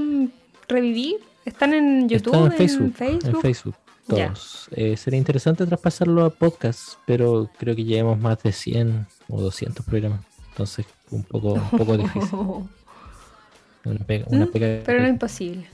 revivir. 0.67 1.15
Están 1.45 1.73
en 1.73 2.09
YouTube, 2.09 2.33
Está 2.33 2.45
en 2.47 2.51
Facebook, 2.51 2.93
en 2.99 3.41
Facebook. 3.41 3.75
Todos. 4.07 4.67
Eh, 4.71 4.97
sería 4.97 5.17
interesante 5.17 5.65
traspasarlo 5.65 6.25
a 6.25 6.29
podcast, 6.29 6.95
pero 7.05 7.49
creo 7.57 7.75
que 7.75 7.85
llevamos 7.85 8.19
más 8.19 8.41
de 8.43 8.51
100 8.51 9.05
o 9.29 9.41
200 9.41 9.85
programas. 9.85 10.19
Entonces, 10.49 10.85
un 11.11 11.23
poco, 11.23 11.53
un 11.53 11.69
poco 11.77 11.97
difícil. 11.97 12.29
Una 13.85 13.99
pega, 14.05 14.25
una 14.29 14.45
Mm, 14.45 14.51
pega- 14.51 14.81
Pero 14.85 15.01
no 15.01 15.07
imposible. 15.07 15.65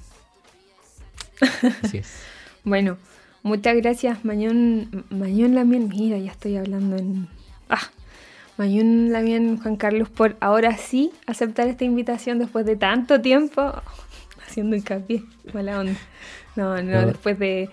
Así 1.83 1.97
es. 1.99 2.23
Bueno, 2.65 2.95
muchas 3.41 3.75
gracias, 3.75 4.23
Mañón, 4.23 5.05
Mañón 5.09 5.53
Lamien. 5.53 5.89
Mira, 5.89 6.17
ya 6.17 6.31
estoy 6.31 6.55
hablando 6.55 6.95
en. 6.95 7.27
Ah, 7.67 7.81
Mañón 8.57 9.11
Lamien, 9.11 9.57
Juan 9.61 9.75
Carlos, 9.75 10.07
por 10.09 10.37
ahora 10.39 10.77
sí 10.77 11.11
aceptar 11.27 11.67
esta 11.67 11.83
invitación 11.83 12.39
después 12.39 12.65
de 12.65 12.77
tanto 12.77 13.19
tiempo. 13.19 13.73
Haciendo 14.47 14.77
hincapié, 14.77 15.23
mala 15.53 15.79
onda. 15.79 15.95
No, 16.55 16.81
no, 16.81 17.01
No. 17.01 17.07
después 17.07 17.37
de. 17.37 17.69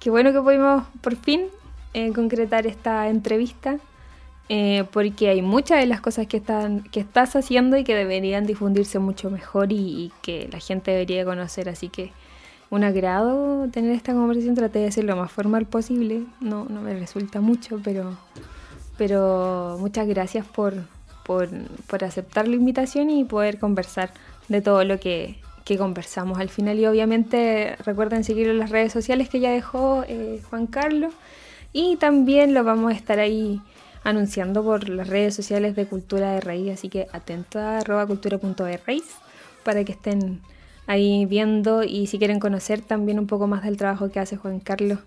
Qué 0.00 0.10
bueno 0.10 0.32
que 0.32 0.40
pudimos 0.40 0.82
por 1.02 1.14
fin 1.14 1.42
eh, 1.94 2.12
concretar 2.12 2.66
esta 2.66 3.08
entrevista. 3.08 3.78
eh, 4.48 4.84
porque 4.92 5.28
hay 5.28 5.40
muchas 5.42 5.78
de 5.80 5.86
las 5.86 6.00
cosas 6.00 6.26
que, 6.26 6.38
están, 6.38 6.82
que 6.84 6.98
estás 7.00 7.36
haciendo 7.36 7.76
y 7.76 7.84
que 7.84 7.94
deberían 7.94 8.44
difundirse 8.46 8.98
mucho 8.98 9.30
mejor 9.30 9.70
y, 9.72 9.76
y 9.76 10.12
que 10.22 10.48
la 10.50 10.58
gente 10.58 10.90
debería 10.90 11.24
conocer. 11.24 11.68
Así 11.68 11.88
que 11.90 12.10
un 12.70 12.84
agrado 12.84 13.68
tener 13.70 13.92
esta 13.92 14.12
conversación. 14.12 14.54
Traté 14.54 14.80
de 14.80 14.92
ser 14.92 15.04
lo 15.04 15.16
más 15.16 15.30
formal 15.30 15.66
posible. 15.66 16.24
No, 16.40 16.66
no 16.66 16.80
me 16.82 16.98
resulta 16.98 17.40
mucho, 17.40 17.80
pero, 17.82 18.16
pero 18.96 19.76
muchas 19.80 20.06
gracias 20.06 20.46
por, 20.46 20.74
por, 21.24 21.48
por 21.86 22.04
aceptar 22.04 22.48
la 22.48 22.56
invitación 22.56 23.10
y 23.10 23.24
poder 23.24 23.58
conversar 23.58 24.10
de 24.48 24.60
todo 24.60 24.84
lo 24.84 24.98
que, 25.00 25.40
que 25.64 25.76
conversamos 25.76 26.38
al 26.38 26.48
final. 26.48 26.78
Y 26.78 26.86
obviamente 26.86 27.76
recuerden 27.84 28.24
seguir 28.24 28.48
en 28.48 28.58
las 28.58 28.70
redes 28.70 28.92
sociales 28.92 29.28
que 29.28 29.40
ya 29.40 29.50
dejó 29.50 30.04
eh, 30.08 30.40
Juan 30.48 30.66
Carlos. 30.66 31.12
Y 31.72 31.96
también 31.96 32.54
lo 32.54 32.64
vamos 32.64 32.92
a 32.92 32.96
estar 32.96 33.18
ahí 33.18 33.60
anunciando 34.04 34.62
por 34.62 34.88
las 34.88 35.08
redes 35.08 35.34
sociales 35.34 35.74
de 35.74 35.86
Cultura 35.86 36.32
de 36.32 36.40
Raíz. 36.40 36.72
Así 36.72 36.88
que 36.88 37.08
atento 37.12 37.58
a 37.58 37.78
arroba 37.78 38.06
cultura.de 38.06 38.76
raíz 38.78 39.04
para 39.64 39.84
que 39.84 39.92
estén 39.92 40.40
ahí 40.86 41.26
viendo 41.26 41.82
y 41.84 42.06
si 42.06 42.18
quieren 42.18 42.40
conocer 42.40 42.80
también 42.80 43.18
un 43.18 43.26
poco 43.26 43.46
más 43.46 43.62
del 43.64 43.76
trabajo 43.76 44.10
que 44.10 44.20
hace 44.20 44.36
Juan 44.36 44.60
Carlos, 44.60 44.98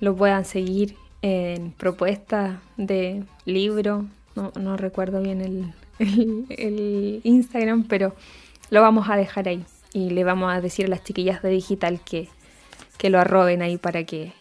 lo 0.00 0.14
puedan 0.16 0.44
seguir 0.44 0.96
en 1.22 1.72
propuestas 1.72 2.58
de 2.76 3.24
libro. 3.44 4.06
No, 4.34 4.52
no 4.60 4.76
recuerdo 4.76 5.20
bien 5.22 5.40
el, 5.40 5.72
el- 6.50 7.20
Instagram, 7.24 7.84
pero 7.84 8.14
lo 8.70 8.80
vamos 8.82 9.08
a 9.10 9.16
dejar 9.16 9.48
ahí. 9.48 9.64
Y 9.92 10.10
le 10.10 10.24
vamos 10.24 10.52
a 10.52 10.60
decir 10.60 10.86
a 10.86 10.88
las 10.88 11.04
chiquillas 11.04 11.42
de 11.42 11.48
digital 11.50 12.00
que, 12.04 12.28
que 12.98 13.08
lo 13.10 13.18
arroben 13.18 13.62
ahí 13.62 13.78
para 13.78 14.04
que 14.04 14.32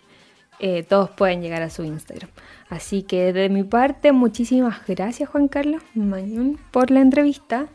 eh, 0.59 0.83
todos 0.83 1.09
puedan 1.11 1.41
llegar 1.41 1.61
a 1.61 1.69
su 1.69 1.83
Instagram. 1.83 2.29
Así 2.69 3.03
que 3.03 3.31
de 3.31 3.47
mi 3.49 3.63
parte, 3.63 4.11
muchísimas 4.11 4.85
gracias 4.87 5.29
Juan 5.29 5.47
Carlos 5.47 5.81
Mañón 5.93 6.59
por 6.71 6.91
la 6.91 6.99
entrevista. 7.01 7.67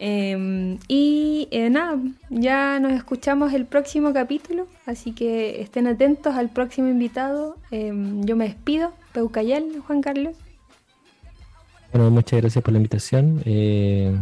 Eh, 0.00 0.78
y 0.86 1.48
eh, 1.50 1.70
nada, 1.70 1.98
ya 2.30 2.78
nos 2.78 2.92
escuchamos 2.92 3.52
el 3.52 3.66
próximo 3.66 4.12
capítulo, 4.12 4.66
así 4.86 5.12
que 5.12 5.60
estén 5.60 5.86
atentos 5.86 6.34
al 6.36 6.50
próximo 6.50 6.88
invitado. 6.88 7.56
Eh, 7.70 7.92
yo 8.20 8.36
me 8.36 8.46
despido, 8.46 8.92
Peucayal, 9.12 9.64
Juan 9.86 10.00
Carlos. 10.00 10.36
Bueno, 11.92 12.10
muchas 12.10 12.40
gracias 12.40 12.62
por 12.62 12.72
la 12.72 12.78
invitación. 12.78 13.42
Eh, 13.44 14.14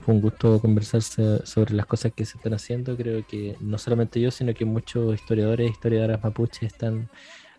fue 0.00 0.14
un 0.14 0.20
gusto 0.20 0.58
conversar 0.60 1.02
so- 1.02 1.44
sobre 1.46 1.74
las 1.74 1.86
cosas 1.86 2.12
que 2.12 2.24
se 2.24 2.36
están 2.38 2.54
haciendo. 2.54 2.96
Creo 2.96 3.24
que 3.26 3.56
no 3.60 3.78
solamente 3.78 4.20
yo, 4.20 4.30
sino 4.30 4.52
que 4.54 4.64
muchos 4.64 5.14
historiadores 5.14 5.68
e 5.68 5.70
historiadoras 5.70 6.22
mapuches 6.22 6.62
están 6.72 7.08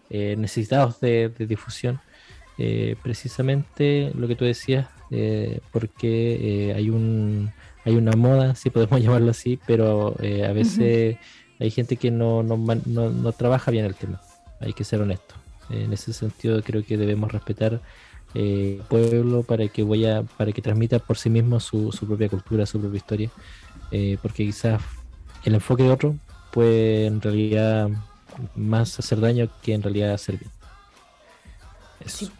eh, 0.10 0.36
necesitados 0.38 1.00
de 1.00 1.30
difusión. 1.40 2.00
Eh, 2.58 2.96
precisamente 3.04 4.12
lo 4.16 4.28
que 4.28 4.36
tú 4.36 4.46
decías, 4.46 4.88
eh, 5.12 5.60
porque 5.72 6.70
eh, 6.70 6.74
hay 6.74 6.90
un 6.90 7.52
hay 7.84 7.96
una 7.96 8.14
moda, 8.14 8.56
si 8.56 8.70
podemos 8.72 9.00
llamarlo 9.04 9.32
así, 9.32 9.60
pero 9.68 10.16
eh, 10.22 10.46
a 10.46 10.54
veces 10.54 11.18
hay 11.60 11.72
gente 11.72 11.98
que 11.98 12.12
no, 12.12 12.44
no, 12.44 12.58
no- 12.86 13.10
no 13.12 13.32
trabaja 13.34 13.72
bien 13.72 13.86
el 13.86 13.96
tema. 13.96 14.22
Hay 14.60 14.74
que 14.74 14.84
ser 14.84 15.02
honesto. 15.02 15.36
en 15.70 15.92
ese 15.94 16.14
sentido 16.14 16.62
creo 16.64 16.84
que 16.86 16.98
debemos 16.98 17.32
respetar 17.32 17.82
eh, 18.34 18.82
pueblo 18.90 19.44
para 19.44 19.68
que 19.68 19.84
vaya, 19.84 20.24
para 20.38 20.52
que 20.52 20.62
transmita 20.62 21.00
por 21.00 21.18
sí 21.18 21.30
mismo 21.30 21.60
su, 21.60 21.92
su 21.92 22.08
propia 22.08 22.30
cultura, 22.30 22.66
su 22.66 22.80
propia 22.80 22.98
historia, 22.98 23.32
porque 24.22 24.46
quizás 24.46 24.82
el 25.44 25.56
enfoque 25.56 25.84
de 25.84 25.92
otro 25.92 26.16
puede 26.52 27.06
en 27.08 27.22
realidad 27.22 27.90
más 28.56 28.98
hacer 29.00 29.20
daño 29.20 29.48
que 29.62 29.74
en 29.74 29.84
realidad 29.84 30.14
hacer 30.14 30.38
bien. 30.38 30.52
Eso. 32.00 32.26
Sí. 32.26 32.32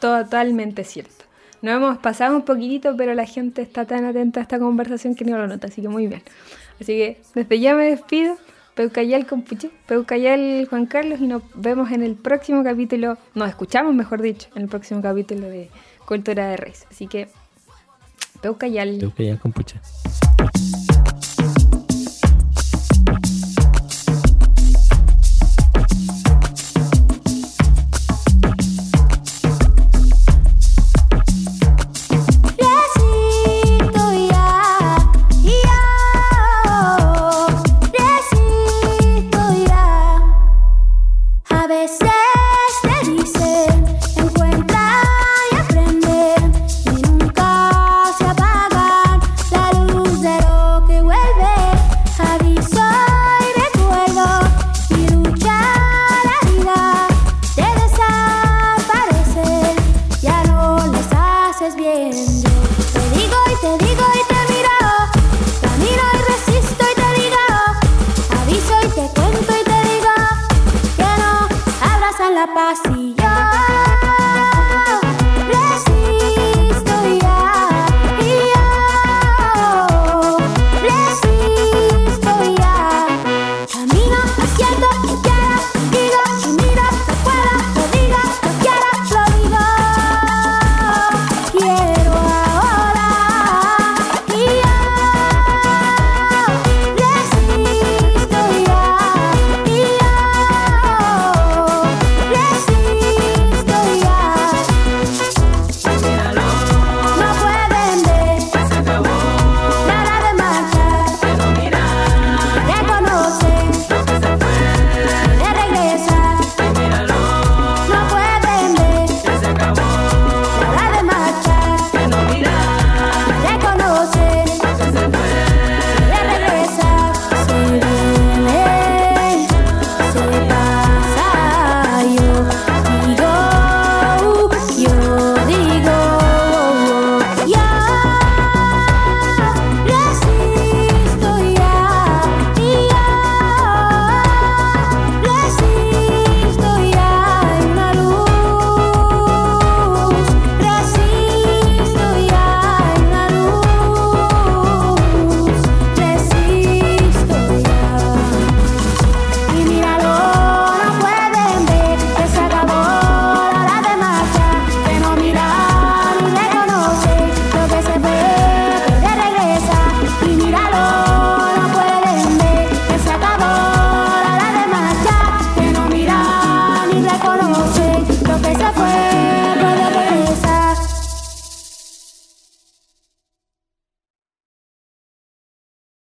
Totalmente 0.00 0.84
cierto. 0.84 1.24
Nos 1.62 1.76
hemos 1.76 1.98
pasado 1.98 2.34
un 2.36 2.42
poquitito, 2.42 2.96
pero 2.96 3.14
la 3.14 3.26
gente 3.26 3.62
está 3.62 3.84
tan 3.84 4.04
atenta 4.04 4.40
a 4.40 4.42
esta 4.42 4.58
conversación 4.58 5.14
que 5.14 5.24
no 5.24 5.36
lo 5.36 5.46
nota, 5.46 5.66
así 5.66 5.82
que 5.82 5.88
muy 5.88 6.06
bien. 6.06 6.22
Así 6.80 6.94
que 6.94 7.20
desde 7.34 7.60
ya 7.60 7.74
me 7.74 7.90
despido. 7.90 8.36
Peucayal 8.74 9.26
Compuche, 9.26 9.70
Peucayal 9.86 10.66
Juan 10.70 10.86
Carlos 10.86 11.20
y 11.20 11.26
nos 11.26 11.42
vemos 11.54 11.90
en 11.90 12.02
el 12.02 12.14
próximo 12.14 12.64
capítulo, 12.64 13.18
nos 13.34 13.48
escuchamos 13.48 13.94
mejor 13.94 14.22
dicho, 14.22 14.48
en 14.54 14.62
el 14.62 14.68
próximo 14.68 15.02
capítulo 15.02 15.48
de 15.48 15.68
Cultura 16.06 16.48
de 16.48 16.56
Reyes. 16.56 16.86
Así 16.90 17.06
que 17.06 17.28
Peucayal. 18.40 18.96
Peucayal 18.98 19.38
Compuche. 19.38 19.76